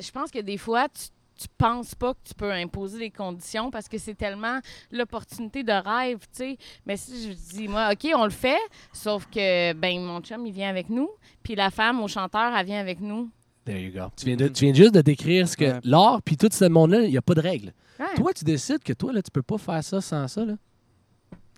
[0.00, 1.04] Je pense que des fois, tu,
[1.38, 4.58] tu penses pas que tu peux imposer les conditions parce que c'est tellement
[4.90, 6.58] l'opportunité de rêve, tu sais.
[6.86, 8.58] Mais si je dis, moi, OK, on le fait,
[8.92, 11.08] sauf que, ben, mon chum, il vient avec nous,
[11.42, 13.30] puis la femme au chanteur, elle vient avec nous.
[13.64, 14.08] There you go.
[14.16, 15.80] Tu viens, de- tu viens juste de décrire ce que Ouais.
[15.84, 17.72] l'art, puis tout ce monde-là, il n'y a pas de règles.
[18.00, 18.06] Ouais.
[18.16, 20.44] Toi, tu décides que toi, là, tu peux pas faire ça sans ça.
[20.44, 20.54] Là.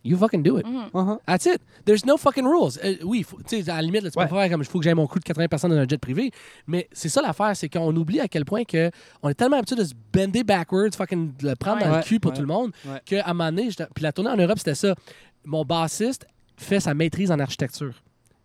[0.06, 0.66] You fucking do it.
[0.66, 0.90] Mhm.
[0.92, 1.18] Uh-huh.
[1.26, 1.62] That's it.
[1.86, 2.78] There's no fucking rules.
[2.84, 4.26] Euh, oui, faut- tu sais, à la limite, là, tu Ouais.
[4.26, 5.88] peux pas faire comme il faut que j'aille mon coup de 80 personnes dans un
[5.88, 6.30] jet privé.
[6.66, 8.90] Mais c'est ça l'affaire, c'est qu'on oublie à quel point que
[9.22, 11.88] on est tellement habitué de se bender backwards, fucking de le prendre Ouais.
[11.88, 12.36] dans le cul pour ouais.
[12.36, 13.00] tout le monde, Ouais.
[13.06, 14.94] qu'à un moment donné, puis la tournée en Europe, c'était ça.
[15.44, 16.26] Mon bassiste
[16.56, 17.94] fait sa maîtrise en architecture.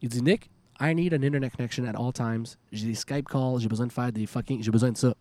[0.01, 0.49] Il dit, Nick,
[0.79, 2.45] I need an internet connection at all times.
[2.71, 4.63] J'ai des Skype calls, j'ai besoin de faire des fucking.
[4.63, 5.13] J'ai besoin de ça.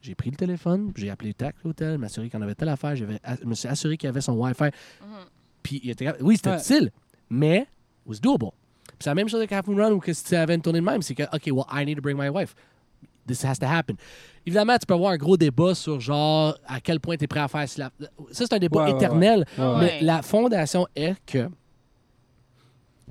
[0.00, 3.04] J'ai pris le téléphone, j'ai appelé Tac l'hôtel, m'assurer qu'il en avait telle affaire, je
[3.44, 4.66] me suis assuré qu'il avait son Wi-Fi.
[4.66, 4.70] Mhm.
[5.68, 6.56] Puis il était capable- oui, c'était Ouais.
[6.56, 6.90] difficile,
[7.28, 7.68] mais it
[8.06, 8.52] was doable.
[8.86, 10.62] Puis c'est la même chose avec Half Moon Run ou que si tu avais une
[10.62, 12.54] tournée de même, c'est que, OK, well, I need to bring my wife.
[13.26, 13.96] This has to happen.
[14.46, 17.40] Évidemment, tu peux avoir un gros débat sur genre à quel point tu es prêt
[17.40, 17.90] à faire cela.
[18.32, 19.44] Ça, c'est un débat Ouais, éternel.
[19.58, 19.64] ouais.
[19.64, 19.78] Ouais.
[19.80, 21.50] Mais la fondation est que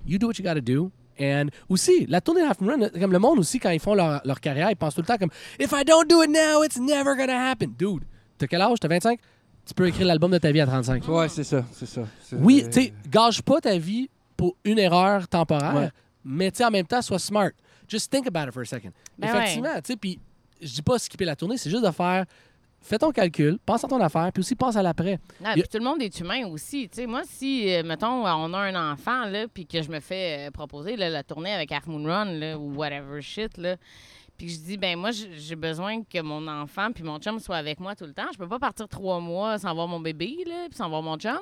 [0.08, 0.92] you do what you gotta do.
[1.20, 3.94] And aussi, la tournée de Half Moon Run, comme le monde aussi, quand ils font
[3.96, 6.64] leur, leur carrière, ils pensent tout le temps comme If I don't do it now,
[6.64, 7.74] it's never gonna happen.
[7.78, 8.04] Dude,
[8.38, 8.80] t'as quel âge?
[8.80, 9.20] T'as 25?
[9.68, 11.08] Tu peux écrire l'album de ta vie à 35.
[11.10, 12.02] Ouais, c'est ça, c'est ça.
[12.34, 15.90] Oui, tu sais, gâche pas ta vie pour une erreur temporaire, Ouais.
[16.24, 17.50] mais tu sais, en même temps, sois smart.
[17.88, 18.92] Just think about it for a second.
[19.18, 20.20] Ben Effectivement, tu sais, puis
[20.62, 22.26] je dis pas skipper la tournée, c'est juste de faire,
[22.82, 25.20] fais ton calcul, pense à ton affaire, puis aussi pense à l'après.
[25.44, 26.88] A- puis tout le monde est humain aussi.
[26.90, 30.00] Tu sais, moi, si, euh, mettons, on a un enfant, là, puis que je me
[30.00, 33.76] fais euh, proposer là, la tournée avec Half Moon Run, là, ou whatever shit, là,
[34.38, 37.80] puis je dis, ben moi, j'ai besoin que mon enfant puis mon chum soient avec
[37.80, 38.28] moi tout le temps.
[38.32, 41.18] Je peux pas partir trois mois sans voir mon bébé, là, puis sans voir mon
[41.18, 41.40] chum.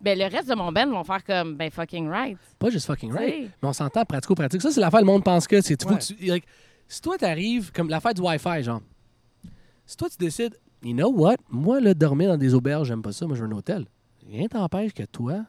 [0.00, 2.38] Ben, le reste de mon band vont faire comme, ben fucking right.
[2.58, 4.62] Pas juste fucking right, mais on s'entend pratico-pratique.
[4.62, 5.76] Ça, c'est l'affaire, le monde pense que c'est.
[5.76, 5.98] tu- Ouais.
[5.98, 6.44] que tu- like,
[6.88, 8.80] si toi, t'arrives, comme l'affaire du Wi-Fi, genre,
[9.86, 13.12] si toi, tu décides, you know what, moi, là, dormir dans des auberges, j'aime pas
[13.12, 13.86] ça, moi, je veux un hôtel.
[14.26, 15.44] Rien t'empêche que toi,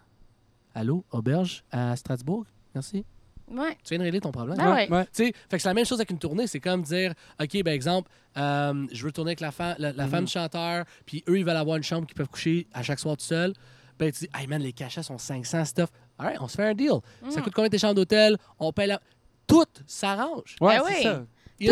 [0.74, 3.06] allô, auberge à Strasbourg, merci,
[3.52, 3.78] Ouais.
[3.84, 4.58] tu viens de régler ton problème.
[4.60, 4.90] Ah ouais.
[4.90, 5.06] Ouais.
[5.14, 6.48] Fait que c'est la même chose avec une tournée.
[6.48, 10.08] C'est comme dire, OK, ben exemple, euh, je veux tourner avec la, fa- la, la
[10.08, 13.00] femme du chanteur, puis eux, ils veulent avoir une chambre qu'ils peuvent coucher à chaque
[13.00, 13.54] soir tout seul.
[14.00, 15.90] Ben, tu dis, hey man, les cachets sont 500 stuff.
[16.18, 16.92] All right, on se fait un deal.
[17.30, 17.44] Ça Mhm.
[17.44, 18.38] coûte combien tes chambres d'hôtel?
[18.60, 19.00] On paye la.
[19.48, 20.56] Tout s'arrange.
[20.60, 21.04] Ouais, Ben oui.
[21.04, 21.24] ça.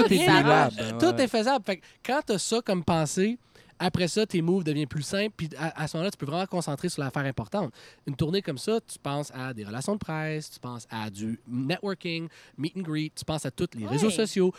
[0.02, 1.66] Tout est faisable, Tout est faisable.
[1.66, 3.38] Fait que quand tu as ça comme pensée,
[3.85, 5.34] après ça, tes moves deviennent plus simples.
[5.35, 7.73] Puis à, à ce moment-là, tu peux vraiment te concentrer sur l'affaire importante.
[8.07, 11.39] Une tournée comme ça, tu penses à des relations de presse, tu penses à du
[11.47, 12.27] networking,
[12.57, 14.53] meet and greet, tu penses à tous les réseaux sociaux.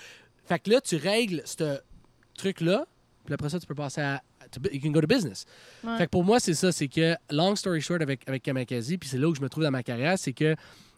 [0.46, 1.78] Fait que là, tu règles ce
[2.36, 2.86] truc-là.
[3.24, 4.22] Puis après ça, tu peux passer à.
[4.50, 5.46] to- you can go to business.
[5.82, 5.96] Ouais.
[5.96, 6.70] Fait que pour moi, c'est ça.
[6.72, 9.64] C'est que, long story short, avec, avec Kamakazi, puis c'est là où je me trouve
[9.64, 10.54] dans ma carrière, c'est que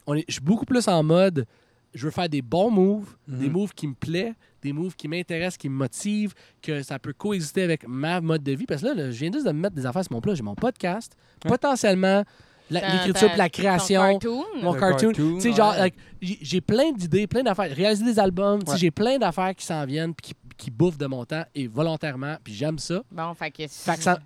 [0.08, 1.46] on est, je suis beaucoup plus en mode.
[1.94, 3.52] Je veux faire des bons moves, des Mhm.
[3.52, 4.34] moves qui me plaisent,
[4.66, 8.52] des moves qui m'intéressent, qui me motivent, que ça peut coexister avec ma mode de
[8.52, 8.66] vie.
[8.66, 10.34] Parce que là, là, je viens juste de me mettre des affaires sur mon plat.
[10.34, 11.12] J'ai mon podcast.
[11.44, 11.50] Ouais.
[11.50, 12.24] Potentiellement,
[12.70, 14.00] l'écriture, la création.
[14.00, 14.44] cartoon.
[14.62, 15.08] Mon Le cartoon.
[15.12, 15.78] cartoon, Tu sais, genre, ouais.
[15.78, 17.70] like, j'ai plein d'idées, plein d'affaires.
[17.74, 18.78] Réaliser des albums, tu sais, Ouais.
[18.78, 22.36] j'ai plein d'affaires qui s'en viennent, puis qui, qui bouffent de mon temps, et volontairement,
[22.42, 23.02] puis j'aime ça.
[23.12, 23.66] Bon, fait que...
[23.68, 24.18] Fait que ça.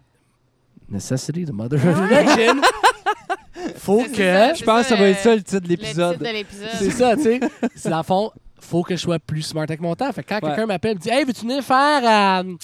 [0.89, 2.63] Necessity, the mother of invention.
[3.77, 4.17] Faut que.
[4.17, 6.19] ça, Je pense que ça va être ça le titre de l'épisode.
[6.19, 6.69] de l'épisode.
[6.79, 7.41] C'est ça, tu sais.
[7.77, 10.13] C'est le fond, faut que je sois plus smart avec mon temps.
[10.13, 10.49] Fait que quand Ouais.
[10.51, 12.43] quelqu'un m'appelle et me dit Hey, veux-tu venir faire.
[12.45, 12.55] euh,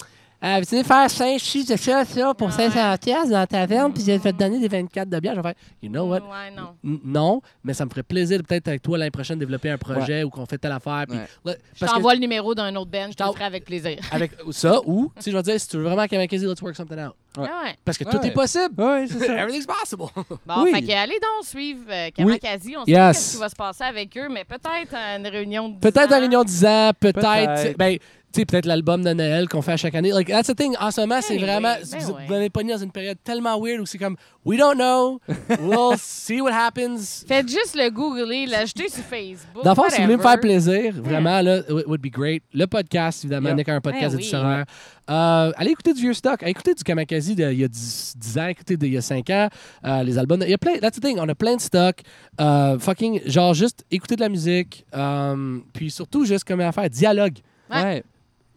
[0.45, 2.53] euh, veux-tu venir faire 5 chiffres de ça, ça, pour Ouais.
[2.53, 5.35] 500 pièces dans la taverne, puis je vais te donner des 24 de bière.
[5.35, 6.19] Je vais faire, you know what?
[6.21, 6.75] Ouais, non.
[6.85, 9.79] N- Non, mais ça me ferait plaisir de peut-être avec toi l'année prochaine développer un
[9.79, 11.05] projet ou qu'on fait telle affaire.
[11.09, 11.25] Puis, Ouais.
[11.45, 13.45] là, Je parce que t'envoie le numéro d'un autre band, je te t'en- le ferai
[13.45, 13.99] avec plaisir.
[14.13, 16.61] avec ça, ou, tu sais, je vais te dire, si tu veux vraiment Kamakezi, let's
[16.63, 17.15] work something out.
[17.39, 17.49] Ouais.
[17.53, 17.75] Ah ouais.
[17.85, 18.29] Parce que tout Ouais.
[18.29, 18.75] est possible.
[18.79, 19.35] Oui, c'est ça.
[19.37, 20.05] Everything's possible.
[20.47, 20.73] Bon, Oui.
[20.73, 22.77] fait que allez donc suivre euh, Kamakazi.
[22.79, 22.99] On sait Yes.
[22.99, 26.13] pas ce qui va se passer avec eux, mais peut-être une réunion de 10 Peut-être
[26.13, 26.17] ans.
[26.17, 27.21] une réunion de 10 ans, peut-être.
[27.21, 27.77] Peut-être.
[27.77, 27.99] Ben,
[28.37, 30.11] tu sais, peut-être l'album de Noël qu'on fait à chaque année.
[30.13, 30.75] Like, that's the thing.
[30.79, 31.75] En ce moment, c'est Ben vraiment.
[31.91, 32.23] ben vous, oui.
[32.27, 35.19] vous m'avez pogné dans une période tellement weird où c'est comme, we don't know.
[35.61, 37.25] We'll see what happens.
[37.27, 39.65] Faites juste le googler, l'ajouter sur Facebook.
[39.65, 42.43] Dans le fond, si vous voulez me faire plaisir, vraiment, là, it would be great.
[42.53, 43.55] Le podcast, évidemment, Yeah.
[43.57, 44.65] Nick a un podcast Ben de oui.
[45.09, 46.43] Euh, allez écouter du vieux stock.
[46.43, 49.31] Allez écouter du Kamakazi d'il y a 10, 10 ans, écoutez d'il y a 5
[49.31, 49.49] ans.
[49.85, 50.43] Euh, les albums.
[50.43, 50.79] Il y a plein.
[50.79, 51.19] That's the thing.
[51.21, 52.01] On a plein de stock.
[52.41, 54.85] Euh, fucking, genre, juste écouter de la musique.
[54.95, 57.39] euh, puis surtout, juste comme affaire, dialogue.
[57.71, 57.83] Ouais.
[57.83, 58.05] Ouais.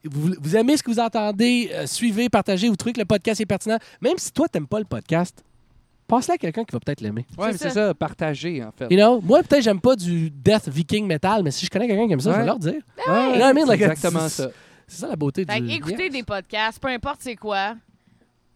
[0.06, 3.40] Vous, vous aimez ce que vous entendez, euh, suivez, partagez, vous trouvez que le podcast
[3.42, 3.78] est pertinent.
[4.02, 5.44] Même si toi, t'aimes pas le podcast,
[6.08, 7.26] passe-le à quelqu'un qui va peut-être l'aimer.
[7.38, 7.88] Ouais, mais C'est ça.
[7.88, 8.88] ça, partager, en fait.
[8.90, 9.22] You know?
[9.22, 12.20] Moi, peut-être, j'aime pas du death viking metal, mais si je connais quelqu'un qui aime
[12.22, 12.74] ça, je vais leur dire.
[12.74, 13.62] Ouais, You know what I mean?
[13.62, 14.50] c'est Like, exactement ça.
[14.88, 15.72] C'est ça la beauté Fait du.
[15.72, 17.76] écoutez des podcasts, peu importe c'est quoi.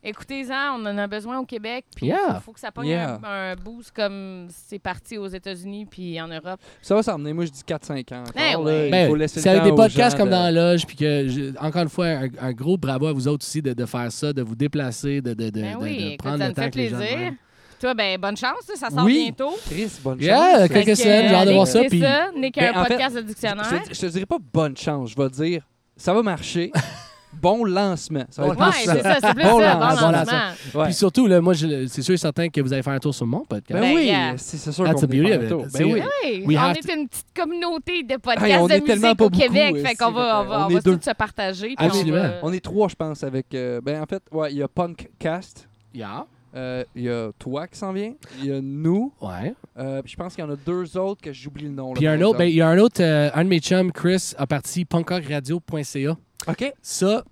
[0.04, 1.86] Écoutez-en, on en a besoin au Québec.
[1.96, 2.36] Puis il Yeah.
[2.36, 3.20] faut, faut que ça pogne Yeah.
[3.24, 6.60] un, un boost comme c'est parti aux États-Unis puis en Europe.
[6.82, 8.22] Ça va s'emmener, moi je dis 4-5 ans.
[8.22, 8.86] encore, Ben là.
[8.86, 10.98] Il Ben, faut laisser c'est le avec des podcasts comme de- dans la loge, puis
[10.98, 13.86] que, je- encore une fois, un, un gros bravo à vous autres aussi de, de
[13.86, 16.62] faire ça, de vous déplacer, de, de, de, Ben de- oui, prendre ça le temps
[16.64, 17.34] fait les plaisir.
[17.80, 19.24] Toi, ben bonne chance, ça sort Oui.
[19.36, 19.58] bientôt.
[19.70, 20.70] Chris, bonne Yeah, chance.
[20.70, 22.26] quelques semaines, j'ai hâte de voir ça, puis- ça.
[22.26, 23.84] A Ben, un en fait, podcast de Je dictionnaire.
[23.92, 25.68] je te dirais pas bonne chance, je vais dire
[25.98, 26.72] ça va marcher.
[27.42, 28.24] bon lancement.
[28.30, 30.40] Ça va être Ouais, plus c'est ça, c'est plus Bon ça, lancement, bon lancement.
[30.80, 30.86] Ouais.
[30.86, 33.14] Puis surtout, là, moi, je- c'est sûr et certain que vous allez faire un tour
[33.14, 33.80] sur mon podcast.
[33.80, 34.34] Ben, Ben, oui, yeah.
[34.38, 35.46] c'est c'est sûr That's qu'on the beauty va of faire it.
[35.46, 35.66] un tour.
[35.70, 36.02] C'est- Ben oui.
[36.24, 39.26] Oui, We on est une petite communauté de podcasts Hey, on de est musique pas
[39.26, 39.74] au Québec.
[39.74, 41.74] beaucoup, fait qu'on va, on va, on va tous se partager.
[41.78, 42.18] Absolument.
[42.22, 43.54] va- On est trois, je pense, avec.
[43.54, 45.68] euh, ben, en fait, ouais, il y a Punkcast.
[45.94, 46.26] Yeah.
[46.56, 48.14] euh, Il y a toi qui s'en vient.
[48.40, 49.12] Il y a nous.
[49.22, 49.54] Ouais.
[49.80, 51.94] euh, puis je pense qu'il y en a deux autres que j'oublie le nom.
[51.94, 53.92] Puis un par autre, ben, il y a un autre, euh, un de mes chums,
[53.92, 56.16] Chris, a parti punkrockradio.ca.
[56.48, 56.74] OK.
[56.82, 57.24] Ça,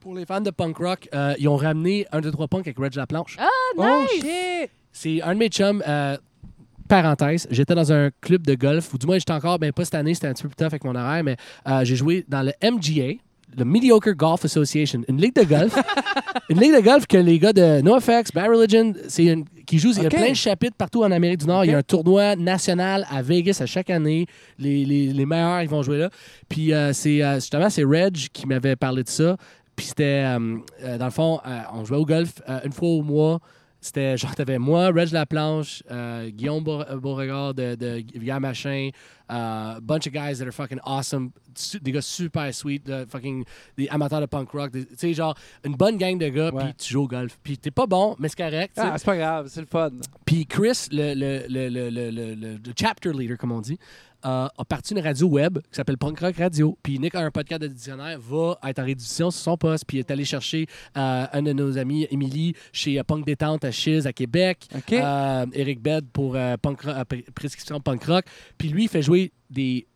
[0.00, 2.78] pour les fans de punk rock, euh, ils ont ramené un, deux, trois punk avec
[2.78, 3.36] Reg Laplanche.
[3.76, 4.70] Oh, shit!
[4.92, 5.82] C'est un de mes chums.
[5.86, 6.16] euh,
[6.88, 9.94] parenthèse, j'étais dans un club de golf, ou du moins j'étais encore, ben pas cette
[9.94, 11.36] année, c'était un petit peu plus tough avec mon horaire, mais
[11.66, 13.14] euh, j'ai joué dans le MGA,
[13.56, 15.74] le Mediocre Golf Association, une ligue de golf.
[16.48, 19.92] une ligue de golf que les gars de NoFX, Bad Religion, c'est une, qui jouent,
[19.96, 21.64] il y a plein de chapitres partout en Amérique du Nord.
[21.64, 24.26] Il y a un tournoi national à Vegas à chaque année.
[24.58, 26.10] Les, les- les meilleurs, ils vont jouer là.
[26.48, 29.36] Puis euh, c'est euh, justement, c'est Reg qui m'avait parlé de ça.
[29.76, 31.40] Puis c'était, euh, dans le fond,
[31.74, 32.32] on jouait au golf
[32.64, 33.40] une fois au mois.
[33.84, 38.88] C'était genre, t'avais moi, Reg Laplanche, euh, Guillaume Beau- Beauregard de, de Via Machin,
[39.30, 41.30] uh, bunch of guys that are fucking awesome,
[41.82, 43.44] des gars super sweet, de fucking
[43.76, 45.34] des amateurs de punk rock, tu sais, genre
[45.64, 47.38] une bonne gang de gars, puis tu joues au golf.
[47.42, 48.72] Puis t'es pas bon, mais c'est correct.
[48.74, 48.88] tu sais.
[48.90, 49.90] Ah, c'est pas grave, c'est le fun.
[50.24, 53.78] Puis Chris, le, le- le- le chapter leader, comme on dit,
[54.24, 56.76] euh, a parti une radio web qui s'appelle Punk Rock Radio.
[56.82, 59.98] Puis Nick a un podcast de dictionnaire, va être en réduction sur son poste, puis
[59.98, 64.06] est allé chercher euh, un de nos amis, Émilie, chez euh, Punk Détente à Chiz,
[64.06, 64.66] à Québec.
[64.74, 64.92] OK.
[64.92, 68.24] Euh, Eric Bed pour euh, punk rock- euh, Pr- Prescription Punk Rock.
[68.58, 69.86] Puis lui, il fait jouer des,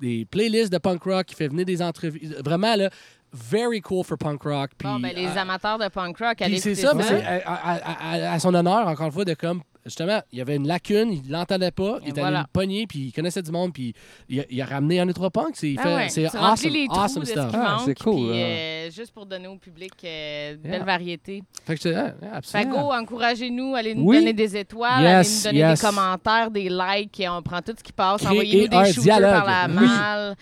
[0.00, 2.20] des playlists de punk rock, il fait venir des entrevues.
[2.44, 2.90] Vraiment, là,
[3.32, 4.70] very cool for punk rock.
[4.78, 7.42] Puis, Bon, ben, les euh, amateurs de punk rock, allez c'est ça, mais c'est à,
[7.44, 9.60] à- à- à son honneur, encore une fois, de comme.
[9.86, 12.40] Justement, il y avait une lacune, il l'entendait pas, il était voilà.
[12.40, 13.94] allé le pogner, puis il connaissait du monde, puis
[14.28, 15.54] il a, il a ramené un ou trois punks.
[15.54, 17.50] C'est Ah fait- ouais, c'est awesome, les awesome de stuff.
[17.54, 18.34] Ah, c'est cool, puis, là.
[18.34, 20.70] euh, juste pour donner au public euh, Yeah.
[20.72, 21.42] belle variété.
[21.64, 22.82] Fait que c'est- ah, Fait absolument.
[22.88, 24.18] go, encouragez-nous, allez nous Oui.
[24.18, 25.80] donner des étoiles, Yes, allez nous donner yes.
[25.80, 28.24] des commentaires, des likes, et on prend tout ce qui passe.
[28.26, 30.36] Envoyez-nous des shooters par la malle.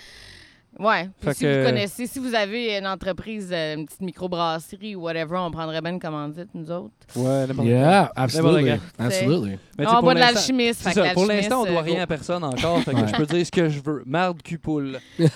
[1.20, 5.02] Fait si que- vous connaissez, si vous avez une entreprise, euh, une petite microbrasserie ou
[5.02, 6.90] whatever, on prendrait bien une commandite, nous autres.
[7.16, 8.72] Ouais, n'importe Yeah, absolutely.
[8.98, 9.59] Absolutely.
[9.78, 10.88] Mais on boit de l'alchimiste.
[11.14, 12.80] Pour l'instant, on doit euh, rien à personne encore.
[12.82, 13.09] Fait que Ouais.
[13.09, 14.02] je peux dire ce que je veux.
[14.06, 14.98] Marde, cul, poule.
[15.18, 15.28] Hey!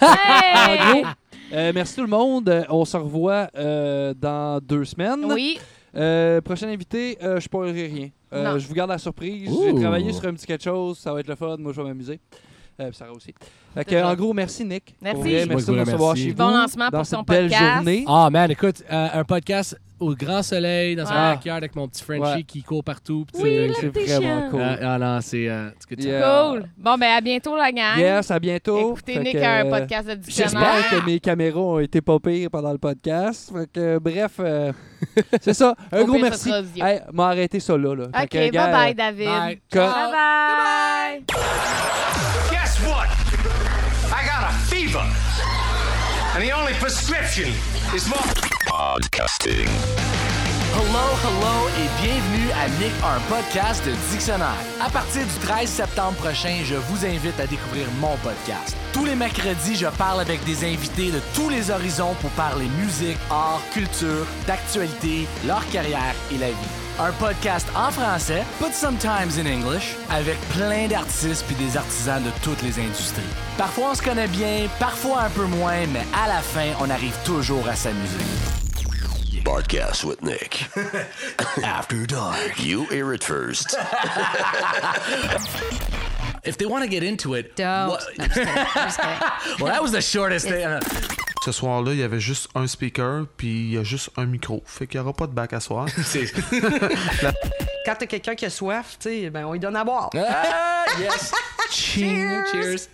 [0.55, 1.07] En gros,
[1.53, 2.67] euh, merci tout le monde.
[2.69, 5.25] On se revoit euh, dans deux semaines.
[5.27, 5.59] Oui,
[5.97, 8.09] Euh, prochain invité, euh, je spoilerai rien.
[8.33, 9.49] Euh, je vous garde la surprise.
[9.65, 10.99] J'ai travaillé sur un petit quelque chose.
[10.99, 11.57] Ça va être le fun.
[11.59, 12.21] Moi, je vais m'amuser.
[12.81, 13.35] Euh, Sarah aussi.
[13.75, 14.95] Fait que, en gros, merci Nick.
[15.03, 15.21] Merci.
[15.21, 16.37] Vrai, merci de nous recevoir chez vous.
[16.37, 17.75] Bon lancement pour cette ton belle podcast.
[17.77, 18.05] journée.
[18.07, 21.31] Ah, man, écoute, euh, un podcast au grand soleil, dans Ah.
[21.31, 22.43] un backyard avec mon petit Frenchie Ouais.
[22.45, 23.27] qui court partout.
[23.35, 24.61] Oui, là, c'est vraiment cool.
[24.63, 25.49] Ah, ah non, c'est.
[25.49, 26.51] euh, Yeah.
[26.51, 26.69] Cool.
[26.79, 27.99] Bon, ben à bientôt, la gang.
[27.99, 28.93] Yes, à bientôt.
[28.93, 30.73] Écoutez Fait Nick a un euh, podcast de dictionnaire.
[30.77, 33.53] J'espère que mes caméras ont été pas pires pendant le podcast.
[33.53, 34.73] Fait que, bref, euh,
[35.41, 35.75] c'est ça.
[35.91, 36.53] Un gros merci.
[36.77, 37.91] Hey, m'a arrêté ça là.
[37.93, 39.27] OK, que, gars, bye-bye, euh, David.
[39.27, 39.61] Bye.
[39.73, 39.93] Guess
[44.89, 45.05] fever.
[46.35, 47.49] And the only prescription
[47.95, 48.19] is more.
[48.67, 49.69] Podcasting.
[50.75, 54.55] Hello, hello et bienvenue à Nick, un podcast de dictionnaire.
[54.81, 58.77] À partir du 13 septembre prochain, je vous invite à découvrir mon podcast.
[58.93, 63.19] Tous les mercredis, je parle avec des invités de tous les horizons pour parler musique,
[63.31, 66.88] art, culture, d'actualité, leur carrière et la vie.
[67.01, 72.31] Un podcast en français, but sometimes in English, avec plein d'artistes puis des artisans de
[72.43, 73.23] toutes les industries.
[73.57, 77.15] Parfois on se connaît bien, parfois un peu moins, mais à la fin, on arrive
[77.25, 78.68] toujours à s'amuser.
[79.45, 80.65] Podcast with Nick.
[81.65, 82.63] After dark.
[82.65, 83.75] You hear it first.
[86.45, 87.89] If they want to get into it, Don't.
[87.91, 88.57] what- No, I'm just kidding.
[88.57, 89.57] I'm just kidding.
[89.61, 90.67] well, that was the shortest thing.
[91.45, 94.63] Ce soir-là, il y avait juste un speaker, puis il y a juste un micro.
[94.67, 95.89] Fait qu'il n'y aura pas de bac à soir.
[96.05, 96.33] C'est-
[97.89, 100.11] Quand t'as quelqu'un qui a soif, tu sais, ben on lui donne à boire.
[100.15, 101.33] Ah, yes.
[101.71, 102.45] Cheers.
[102.53, 102.89] Cheers.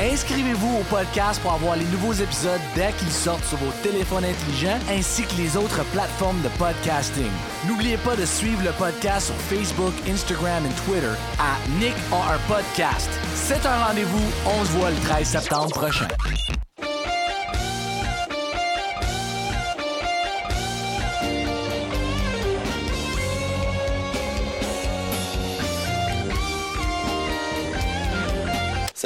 [0.00, 4.78] Inscrivez-vous au podcast pour avoir les nouveaux épisodes dès qu'ils sortent sur vos téléphones intelligents
[4.90, 7.30] ainsi que les autres plateformes de podcasting.
[7.68, 12.38] N'oubliez pas de suivre le podcast sur Facebook, Instagram et Twitter à Nick a un
[12.48, 13.10] podcast.
[13.34, 14.24] C'est un rendez-vous.
[14.46, 16.08] On se voit le 13 septembre prochain.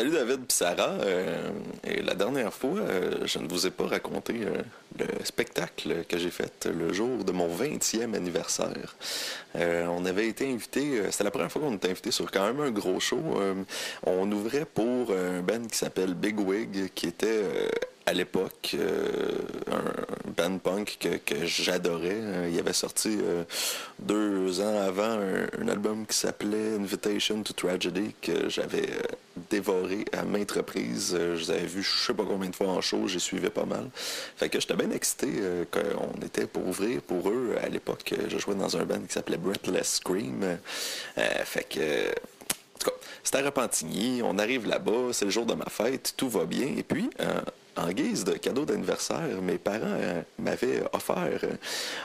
[0.00, 0.92] Salut David Sarah.
[1.02, 1.50] Euh,
[1.84, 4.62] et la dernière fois, euh, je ne vous ai pas raconté euh,
[4.98, 8.96] le spectacle que j'ai fait le jour de mon 20e anniversaire.
[9.54, 12.70] On avait été invité, c'était la première fois qu'on était invité sur quand même un
[12.70, 13.20] gros show.
[14.06, 17.42] On ouvrait pour un band qui s'appelle Big Wig, qui était
[18.06, 19.38] à l'époque euh,
[19.70, 22.48] un band punk que, j'adorais.
[22.50, 23.44] Il avait sorti euh,
[23.98, 25.18] deux ans avant
[25.60, 29.02] un, album qui s'appelait Invitation to Tragedy que j'avais euh,
[29.50, 31.16] dévoré à maintes reprises.
[31.16, 33.64] Je les avais vus je sais pas combien de fois en show, j'y suivais pas
[33.64, 33.88] mal.
[34.36, 35.28] Fait que j'étais bien excité
[35.70, 37.54] qu'on était pour ouvrir pour eux.
[37.62, 40.58] À l'époque, je jouais dans un band qui s'appelait Breathless Scream.
[41.16, 45.54] Fait que en tout cas, c'était à Repentigny, on arrive là-bas, c'est le jour de
[45.54, 46.66] ma fête, tout va bien.
[46.76, 47.10] Et puis,
[47.76, 51.54] en guise de cadeau d'anniversaire, mes parents euh, m'avaient offert euh,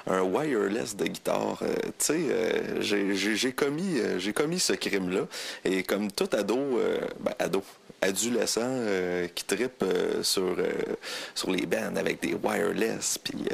[0.07, 1.59] un wireless de guitare.
[1.61, 5.27] Euh, tu sais, j'ai- commis, j'ai commis ce crime-là.
[5.63, 6.79] Et comme tout ado,
[7.19, 7.63] ben, ado,
[8.01, 8.79] adolescent
[9.33, 10.55] qui trippe euh, sur,
[11.33, 13.45] sur les bands avec des wireless, puis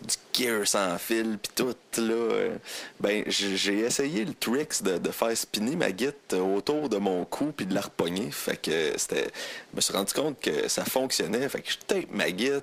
[0.00, 2.56] du gear sans fil, puis tout, là, euh,
[3.00, 7.66] ben, j'ai essayé le tricks de, faire spinner ma guitare autour de mon cou, puis
[7.66, 8.30] de la repogner.
[8.30, 9.28] Fait que c'était...
[9.72, 11.48] Je me suis rendu compte que ça fonctionnait.
[11.48, 12.60] Fait que je tape ma guitare,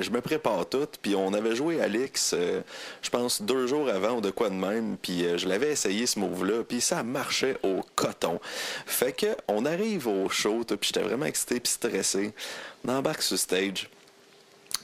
[0.00, 2.62] je, me prépare tout, puis on avait joué Alix, euh,
[3.02, 6.06] je pense, deux jours avant ou de quoi de même, puis euh, je l'avais essayé
[6.06, 8.40] ce move-là, puis ça marchait au coton.
[8.86, 12.32] Fait que on arrive au show, puis j'étais vraiment excité puis stressé.
[12.86, 13.90] On embarque sur stage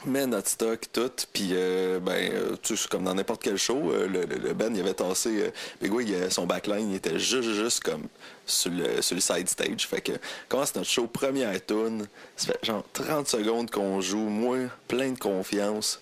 [0.05, 3.91] met notre stock, tout, puis euh, ben, euh, tu sais, comme dans n'importe quel show,
[3.91, 5.51] euh, le, le, band, il avait tassé,
[5.83, 8.03] euh, Wig, il, son backline, il était juste, juste comme
[8.45, 10.13] sur le, sur le side stage, fait que
[10.47, 14.57] commence notre show, première tune, ça fait genre 30 secondes qu'on joue, moi,
[14.87, 16.01] plein de confiance,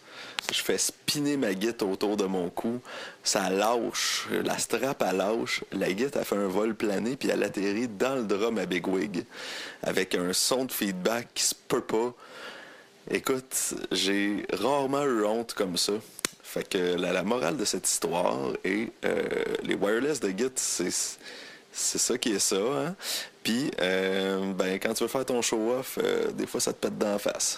[0.52, 2.82] je fais spinner ma guitare autour de mon cou,
[3.24, 7.44] ça lâche, la strap elle lâche, la guitare a fait un vol plané, puis elle
[7.44, 9.26] atterrit dans le drum à Big Wig,
[9.82, 12.14] avec un son de feedback qui se peut pas,
[13.12, 15.94] Écoute, j'ai rarement eu honte comme ça.
[16.42, 19.24] Fait que la, morale de cette histoire est euh,
[19.64, 21.18] les wireless de Git, c'est
[21.76, 22.56] c'est ça qui est ça.
[22.56, 22.96] Hein?
[23.42, 26.98] Puis, euh, ben, quand tu veux faire ton show-off, euh, des fois, ça te pète
[26.98, 27.58] dans la face.